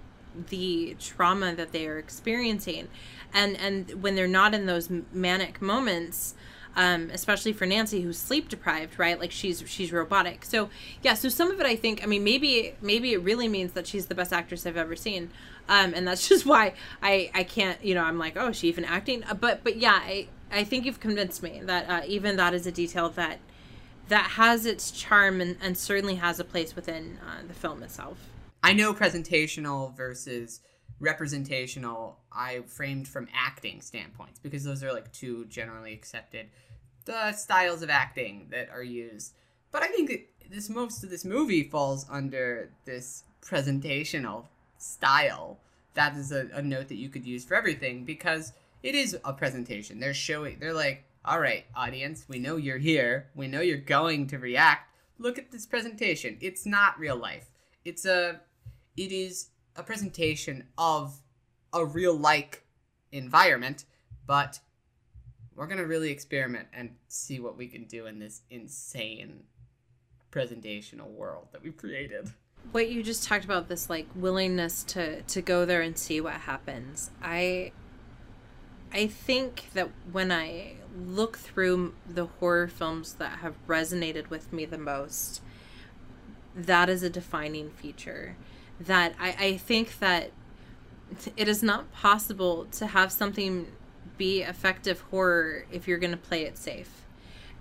the 0.49 0.95
trauma 0.99 1.55
that 1.55 1.71
they 1.71 1.87
are 1.87 1.97
experiencing, 1.97 2.87
and 3.33 3.57
and 3.57 4.01
when 4.01 4.15
they're 4.15 4.27
not 4.27 4.53
in 4.53 4.65
those 4.65 4.89
manic 5.11 5.61
moments. 5.61 6.35
Um, 6.79 7.09
especially 7.11 7.53
for 7.53 7.65
Nancy, 7.65 8.01
who's 8.01 8.19
sleep 8.19 8.49
deprived, 8.49 8.99
right? 8.99 9.19
Like 9.19 9.31
she's 9.31 9.63
she's 9.65 9.91
robotic. 9.91 10.45
So 10.45 10.69
yeah, 11.01 11.15
so 11.15 11.27
some 11.27 11.49
of 11.49 11.59
it, 11.59 11.65
I 11.65 11.75
think, 11.75 12.03
I 12.03 12.05
mean, 12.05 12.23
maybe 12.23 12.75
maybe 12.81 13.13
it 13.13 13.23
really 13.23 13.47
means 13.47 13.71
that 13.73 13.87
she's 13.87 14.05
the 14.05 14.13
best 14.13 14.31
actress 14.31 14.63
I've 14.67 14.77
ever 14.77 14.95
seen 14.95 15.31
um, 15.69 15.93
and 15.93 16.07
that's 16.07 16.27
just 16.29 16.45
why 16.45 16.73
I 17.01 17.31
I 17.33 17.43
can't 17.43 17.83
you 17.83 17.95
know 17.95 18.03
I'm 18.03 18.17
like 18.17 18.37
oh 18.37 18.51
she 18.51 18.67
even 18.67 18.85
acting 18.85 19.23
uh, 19.23 19.33
but 19.33 19.63
but 19.63 19.77
yeah 19.77 19.99
I 20.01 20.27
I 20.51 20.63
think 20.63 20.85
you've 20.85 20.99
convinced 20.99 21.43
me 21.43 21.61
that 21.63 21.89
uh, 21.89 22.01
even 22.07 22.37
that 22.37 22.53
is 22.53 22.65
a 22.67 22.71
detail 22.71 23.09
that 23.11 23.39
that 24.07 24.31
has 24.31 24.65
its 24.65 24.91
charm 24.91 25.41
and, 25.41 25.57
and 25.61 25.77
certainly 25.77 26.15
has 26.15 26.39
a 26.39 26.45
place 26.45 26.75
within 26.75 27.19
uh, 27.27 27.45
the 27.45 27.53
film 27.53 27.83
itself. 27.83 28.17
I 28.63 28.71
know 28.71 28.93
presentational 28.93 29.95
versus 29.97 30.61
representational 31.01 32.17
I 32.31 32.61
framed 32.67 33.07
from 33.09 33.27
acting 33.33 33.81
standpoints 33.81 34.39
because 34.39 34.63
those 34.63 34.81
are 34.83 34.93
like 34.93 35.11
two 35.11 35.45
generally 35.45 35.93
accepted 35.93 36.47
the 37.07 37.31
styles 37.31 37.81
of 37.81 37.89
acting 37.89 38.47
that 38.51 38.69
are 38.69 38.83
used. 38.83 39.33
But 39.71 39.81
I 39.81 39.87
think 39.87 40.27
this 40.49 40.69
most 40.69 41.03
of 41.03 41.09
this 41.09 41.25
movie 41.25 41.63
falls 41.63 42.05
under 42.09 42.69
this 42.85 43.23
presentational 43.41 44.45
style, 44.77 45.59
that 45.95 46.15
is 46.15 46.31
a, 46.31 46.47
a 46.53 46.61
note 46.61 46.89
that 46.89 46.97
you 46.97 47.09
could 47.09 47.25
use 47.25 47.43
for 47.43 47.55
everything 47.55 48.05
because 48.05 48.53
it 48.83 48.93
is 48.93 49.17
a 49.25 49.33
presentation. 49.33 49.99
They're 49.99 50.13
showing, 50.13 50.59
they're 50.59 50.73
like, 50.73 51.03
all 51.25 51.39
right, 51.39 51.65
audience, 51.75 52.25
we 52.27 52.39
know 52.39 52.57
you're 52.57 52.77
here. 52.77 53.27
We 53.35 53.47
know 53.47 53.61
you're 53.61 53.77
going 53.77 54.27
to 54.27 54.37
react. 54.37 54.93
Look 55.17 55.37
at 55.39 55.51
this 55.51 55.65
presentation. 55.65 56.37
It's 56.41 56.65
not 56.65 56.99
real 56.99 57.17
life. 57.17 57.49
It's 57.83 58.05
a, 58.05 58.41
it 58.95 59.11
is 59.11 59.49
a 59.75 59.83
presentation 59.83 60.65
of 60.77 61.19
a 61.73 61.85
real 61.85 62.15
like 62.15 62.63
environment, 63.11 63.85
but 64.25 64.59
we're 65.57 65.67
to 65.67 65.83
really 65.83 66.11
experiment 66.11 66.67
and 66.71 66.91
see 67.09 67.39
what 67.39 67.57
we 67.57 67.67
can 67.67 67.85
do 67.85 68.05
in 68.05 68.19
this 68.19 68.41
insane 68.49 69.43
presentational 70.31 71.09
world 71.09 71.47
that 71.51 71.63
we've 71.63 71.75
created. 71.75 72.31
What 72.71 72.89
you 72.89 73.01
just 73.01 73.27
talked 73.27 73.43
about 73.43 73.67
this 73.67 73.89
like 73.89 74.07
willingness 74.15 74.83
to 74.85 75.23
to 75.23 75.41
go 75.41 75.65
there 75.65 75.81
and 75.81 75.97
see 75.97 76.19
what 76.19 76.33
happens 76.33 77.11
i 77.21 77.71
i 78.91 79.07
think 79.07 79.65
that 79.73 79.89
when 80.11 80.31
i 80.31 80.73
look 80.97 81.37
through 81.37 81.93
the 82.09 82.25
horror 82.25 82.67
films 82.67 83.13
that 83.13 83.39
have 83.39 83.55
resonated 83.67 84.29
with 84.29 84.51
me 84.51 84.65
the 84.65 84.77
most 84.77 85.41
that 86.55 86.89
is 86.89 87.03
a 87.03 87.09
defining 87.09 87.69
feature. 87.69 88.35
That 88.79 89.13
i 89.19 89.35
i 89.39 89.57
think 89.57 89.99
that 89.99 90.31
it 91.37 91.47
is 91.47 91.63
not 91.63 91.91
possible 91.93 92.65
to 92.65 92.87
have 92.87 93.11
something 93.11 93.67
be 94.17 94.41
effective 94.41 95.01
horror 95.11 95.65
if 95.71 95.87
you're 95.87 95.97
going 95.97 96.11
to 96.11 96.17
play 96.17 96.43
it 96.43 96.57
safe. 96.57 97.03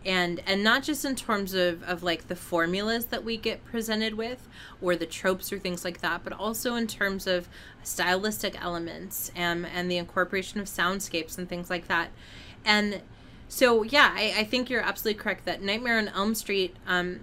And 0.05 0.41
and 0.47 0.63
not 0.63 0.85
just 0.85 1.05
in 1.05 1.17
terms 1.17 1.53
of 1.53 1.83
of 1.83 2.03
like 2.03 2.29
the 2.29 2.37
formulas 2.37 3.07
that 3.07 3.25
we 3.25 3.37
get 3.37 3.65
presented 3.65 4.15
with 4.15 4.47
or 4.81 4.95
the 4.95 5.07
tropes 5.07 5.53
or 5.53 5.59
things 5.59 5.85
like 5.85 6.01
that 6.01 6.23
but 6.23 6.33
also 6.33 6.77
in 6.77 6.87
terms 6.87 7.27
of 7.27 7.49
stylistic 7.83 8.63
elements 8.63 9.33
and 9.35 9.67
and 9.67 9.91
the 9.91 9.97
incorporation 9.97 10.61
of 10.61 10.67
soundscapes 10.67 11.39
and 11.39 11.49
things 11.49 11.71
like 11.71 11.89
that. 11.89 12.11
And 12.65 13.03
so 13.49 13.83
yeah 13.83 14.13
i, 14.15 14.35
I 14.39 14.45
think 14.45 14.69
you're 14.69 14.83
absolutely 14.83 15.21
correct 15.23 15.45
that 15.45 15.63
nightmare 15.63 15.99
on 15.99 16.09
elm 16.09 16.35
street 16.35 16.77
um 16.87 17.21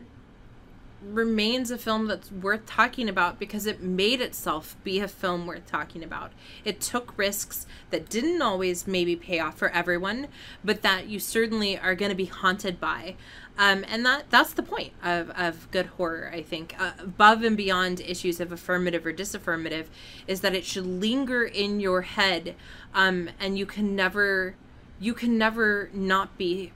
remains 1.04 1.72
a 1.72 1.78
film 1.78 2.08
that's 2.08 2.32
worth 2.32 2.66
talking 2.66 3.10
about 3.10 3.40
because 3.40 3.66
it 3.66 3.82
made 3.82 4.22
itself 4.22 4.76
be 4.84 5.00
a 5.00 5.08
film 5.08 5.46
worth 5.46 5.66
talking 5.66 6.04
about. 6.04 6.32
It 6.64 6.80
took 6.80 7.18
risks 7.18 7.66
that 7.90 8.10
didn't 8.10 8.42
always 8.42 8.88
maybe 8.88 9.16
pay 9.16 9.40
off 9.40 9.58
for 9.58 9.70
everyone, 9.70 10.28
but 10.64 10.82
that 10.82 11.08
you 11.08 11.20
certainly 11.20 11.78
are 11.78 11.96
going 11.96 12.10
to 12.10 12.16
be 12.16 12.26
haunted 12.26 12.80
by. 12.80 13.16
Um, 13.58 13.86
and 13.88 14.04
that 14.06 14.32
that's 14.32 14.54
the 14.54 14.64
point 14.64 14.94
of, 15.04 15.30
of 15.32 15.70
good 15.70 15.86
horror, 15.86 16.32
I 16.34 16.42
think. 16.42 16.76
Uh, 16.80 16.92
above 16.98 17.44
and 17.44 17.56
beyond 17.56 18.00
issues 18.02 18.40
of 18.40 18.52
affirmative 18.52 19.06
or 19.06 19.14
disaffirmative, 19.14 19.90
is 20.28 20.42
that 20.42 20.56
it 20.56 20.66
should 20.66 20.88
linger 20.88 21.44
in 21.44 21.80
your 21.80 22.02
head, 22.02 22.56
um, 22.96 23.30
and 23.40 23.58
you 23.58 23.68
can 23.68 23.96
never 23.96 24.56
you 25.00 25.14
can 25.14 25.38
never 25.38 25.92
not 25.94 26.36
be 26.38 26.72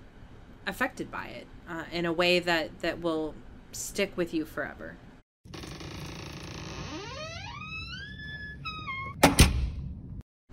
affected 0.68 1.10
by 1.10 1.28
it 1.28 1.48
uh, 1.68 1.84
in 1.92 2.06
a 2.06 2.14
way 2.14 2.40
that 2.40 2.80
that 2.82 3.02
will 3.02 3.34
stick 3.78 4.16
with 4.18 4.34
you 4.34 4.46
forever. 4.46 4.98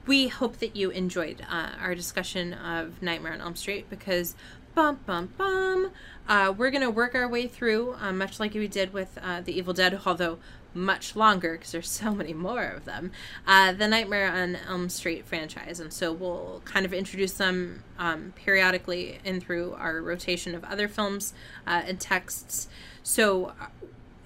We 0.06 0.28
hope 0.28 0.58
that 0.58 0.76
you 0.76 0.90
enjoyed 0.90 1.40
uh, 1.50 1.70
our 1.80 1.94
discussion 1.94 2.52
of 2.52 3.00
Nightmare 3.00 3.32
on 3.32 3.40
Elm 3.40 3.56
Street 3.56 3.88
because, 3.88 4.34
bum 4.74 5.00
bum 5.06 5.32
bum, 5.38 5.92
uh, 6.28 6.52
we're 6.56 6.70
gonna 6.70 6.90
work 6.90 7.14
our 7.14 7.26
way 7.26 7.46
through, 7.48 7.94
uh, 7.94 8.12
much 8.12 8.38
like 8.38 8.52
we 8.52 8.68
did 8.68 8.92
with 8.92 9.16
uh, 9.22 9.40
the 9.40 9.56
Evil 9.56 9.72
Dead, 9.72 9.98
although 10.04 10.38
much 10.74 11.16
longer 11.16 11.52
because 11.52 11.72
there's 11.72 11.88
so 11.88 12.14
many 12.14 12.32
more 12.32 12.64
of 12.64 12.84
them. 12.84 13.12
Uh, 13.46 13.72
the 13.72 13.88
Nightmare 13.88 14.30
on 14.30 14.56
Elm 14.68 14.88
Street 14.88 15.24
franchise, 15.26 15.80
and 15.80 15.92
so 15.92 16.12
we'll 16.12 16.62
kind 16.64 16.84
of 16.84 16.92
introduce 16.92 17.34
them 17.34 17.82
um, 17.98 18.32
periodically 18.36 19.18
in 19.24 19.40
through 19.40 19.74
our 19.74 20.00
rotation 20.02 20.54
of 20.54 20.64
other 20.64 20.88
films 20.88 21.32
uh, 21.66 21.82
and 21.86 22.00
texts. 22.00 22.68
So, 23.02 23.52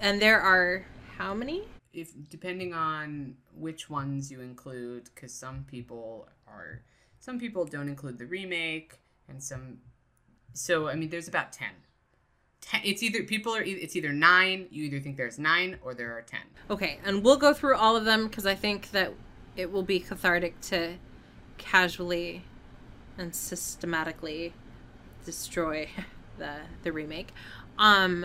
and 0.00 0.20
there 0.20 0.40
are 0.40 0.86
how 1.16 1.34
many? 1.34 1.64
If 1.92 2.12
depending 2.30 2.74
on 2.74 3.34
which 3.56 3.90
ones 3.90 4.30
you 4.30 4.40
include, 4.40 5.10
because 5.14 5.34
some 5.34 5.64
people 5.68 6.28
are, 6.46 6.82
some 7.18 7.38
people 7.38 7.64
don't 7.64 7.88
include 7.88 8.18
the 8.18 8.26
remake, 8.26 9.00
and 9.28 9.42
some. 9.42 9.78
So 10.54 10.88
I 10.88 10.94
mean, 10.94 11.10
there's 11.10 11.28
about 11.28 11.52
ten. 11.52 11.70
Ten, 12.60 12.80
it's 12.84 13.02
either 13.02 13.22
people 13.22 13.54
are 13.54 13.62
it's 13.62 13.96
either 13.96 14.12
nine 14.12 14.66
you 14.70 14.84
either 14.84 15.00
think 15.00 15.16
there's 15.16 15.38
nine 15.38 15.78
or 15.82 15.94
there 15.94 16.16
are 16.16 16.22
ten. 16.22 16.40
Okay 16.70 16.98
and 17.04 17.24
we'll 17.24 17.36
go 17.36 17.54
through 17.54 17.76
all 17.76 17.96
of 17.96 18.04
them 18.04 18.26
because 18.26 18.46
i 18.46 18.54
think 18.54 18.90
that 18.90 19.12
it 19.56 19.72
will 19.72 19.82
be 19.82 20.00
cathartic 20.00 20.60
to 20.60 20.94
casually 21.56 22.42
and 23.16 23.34
systematically 23.34 24.52
destroy 25.24 25.88
the 26.38 26.56
the 26.82 26.92
remake. 26.92 27.32
Um 27.78 28.24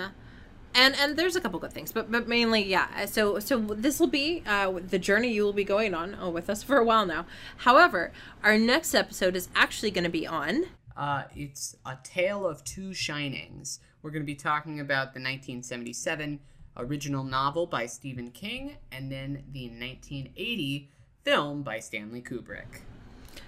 and 0.75 0.95
and 0.95 1.17
there's 1.17 1.35
a 1.35 1.41
couple 1.41 1.59
good 1.59 1.73
things 1.73 1.91
but 1.91 2.11
but 2.11 2.27
mainly 2.27 2.63
yeah 2.63 3.05
so 3.05 3.39
so 3.39 3.59
this 3.59 3.99
will 3.99 4.07
be 4.07 4.43
uh, 4.47 4.71
the 4.71 4.99
journey 4.99 5.31
you 5.31 5.43
will 5.43 5.53
be 5.53 5.63
going 5.63 5.93
on 5.93 6.17
oh, 6.19 6.29
with 6.29 6.49
us 6.49 6.63
for 6.63 6.77
a 6.77 6.83
while 6.83 7.05
now. 7.05 7.25
However 7.57 8.11
our 8.43 8.57
next 8.57 8.93
episode 8.93 9.35
is 9.35 9.49
actually 9.55 9.91
going 9.91 10.03
to 10.03 10.09
be 10.09 10.25
on 10.25 10.65
uh, 10.95 11.23
it's 11.35 11.75
a 11.85 11.97
tale 12.03 12.45
of 12.47 12.63
two 12.63 12.93
shinings 12.93 13.79
we're 14.03 14.11
going 14.11 14.21
to 14.21 14.27
be 14.27 14.35
talking 14.35 14.79
about 14.79 15.13
the 15.13 15.19
1977 15.19 16.39
original 16.77 17.23
novel 17.23 17.65
by 17.65 17.85
stephen 17.87 18.29
king 18.29 18.77
and 18.91 19.11
then 19.11 19.43
the 19.51 19.69
1980 19.69 20.89
film 21.23 21.63
by 21.63 21.79
stanley 21.79 22.21
kubrick 22.21 22.81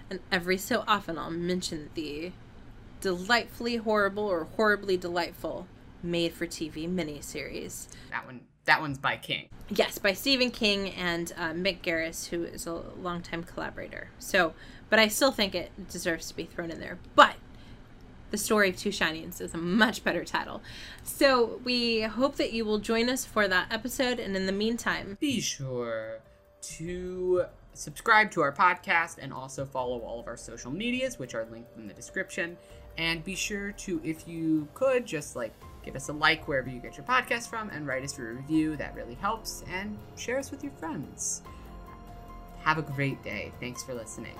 and 0.10 0.20
every 0.32 0.58
so 0.58 0.84
often 0.88 1.18
i'll 1.18 1.30
mention 1.30 1.90
the 1.94 2.32
delightfully 3.02 3.76
horrible 3.76 4.24
or 4.24 4.46
horribly 4.56 4.98
delightful 4.98 5.68
made 6.06 6.34
for 6.34 6.46
TV 6.46 6.90
miniseries. 6.90 7.88
That 8.12 8.26
one 8.26 8.42
that 8.66 8.82
one's 8.82 8.98
by 8.98 9.18
King. 9.18 9.50
Yes, 9.70 10.00
by 10.00 10.14
Stephen 10.14 10.50
King 10.50 10.90
and 10.90 11.32
uh, 11.38 11.52
Mick 11.52 11.82
Garris, 11.82 12.30
who 12.30 12.44
is 12.44 12.66
a 12.66 12.82
longtime 13.00 13.44
collaborator. 13.44 14.10
So, 14.18 14.54
but 14.90 14.98
I 14.98 15.08
still 15.08 15.32
think 15.32 15.54
it 15.54 15.72
deserves 15.88 16.30
to 16.30 16.36
be 16.36 16.46
thrown 16.46 16.72
in 16.72 16.80
there. 16.80 16.98
But 17.16 17.36
the 18.32 18.38
story 18.38 18.70
of 18.70 18.78
two 18.78 18.92
shinings 18.92 19.42
is 19.42 19.54
a 19.54 19.58
much 19.58 20.04
better 20.04 20.24
title. 20.24 20.62
So 21.04 21.60
we 21.64 22.02
hope 22.02 22.36
that 22.38 22.54
you 22.54 22.66
will 22.66 22.80
join 22.80 23.10
us 23.10 23.26
for 23.26 23.48
that 23.48 23.72
episode. 23.72 24.20
And 24.20 24.36
in 24.36 24.46
the 24.46 24.52
meantime, 24.52 25.18
be 25.20 25.40
sure 25.40 26.20
to 26.62 27.46
subscribe 27.74 28.32
to 28.32 28.42
our 28.42 28.52
podcast 28.52 29.18
and 29.20 29.34
also 29.34 29.66
follow 29.66 30.00
all 30.00 30.20
of 30.20 30.28
our 30.28 30.38
social 30.38 30.72
medias, 30.72 31.20
which 31.20 31.36
are 31.36 31.46
linked 31.52 31.78
in 31.78 31.88
the 31.88 31.94
description. 31.94 32.58
And 32.98 33.24
be 33.24 33.36
sure 33.36 33.72
to, 33.74 34.02
if 34.04 34.28
you 34.28 34.68
could, 34.74 35.06
just 35.06 35.36
like 35.36 35.54
Give 35.86 35.96
us 35.96 36.10
a 36.10 36.14
like 36.14 36.48
wherever 36.48 36.68
you 36.68 36.80
get 36.80 36.98
your 36.98 37.06
podcast 37.06 37.48
from 37.48 37.70
and 37.70 37.86
write 37.86 38.04
us 38.04 38.18
a 38.18 38.24
review. 38.24 38.76
That 38.76 38.96
really 38.96 39.14
helps. 39.14 39.64
And 39.72 40.00
share 40.18 40.40
us 40.40 40.50
with 40.50 40.64
your 40.64 40.74
friends. 40.74 41.44
Have 42.64 42.80
a 42.80 42.82
great 42.82 43.24
day. 43.24 43.54
Thanks 43.60 43.84
for 43.84 43.94
listening. 43.94 44.36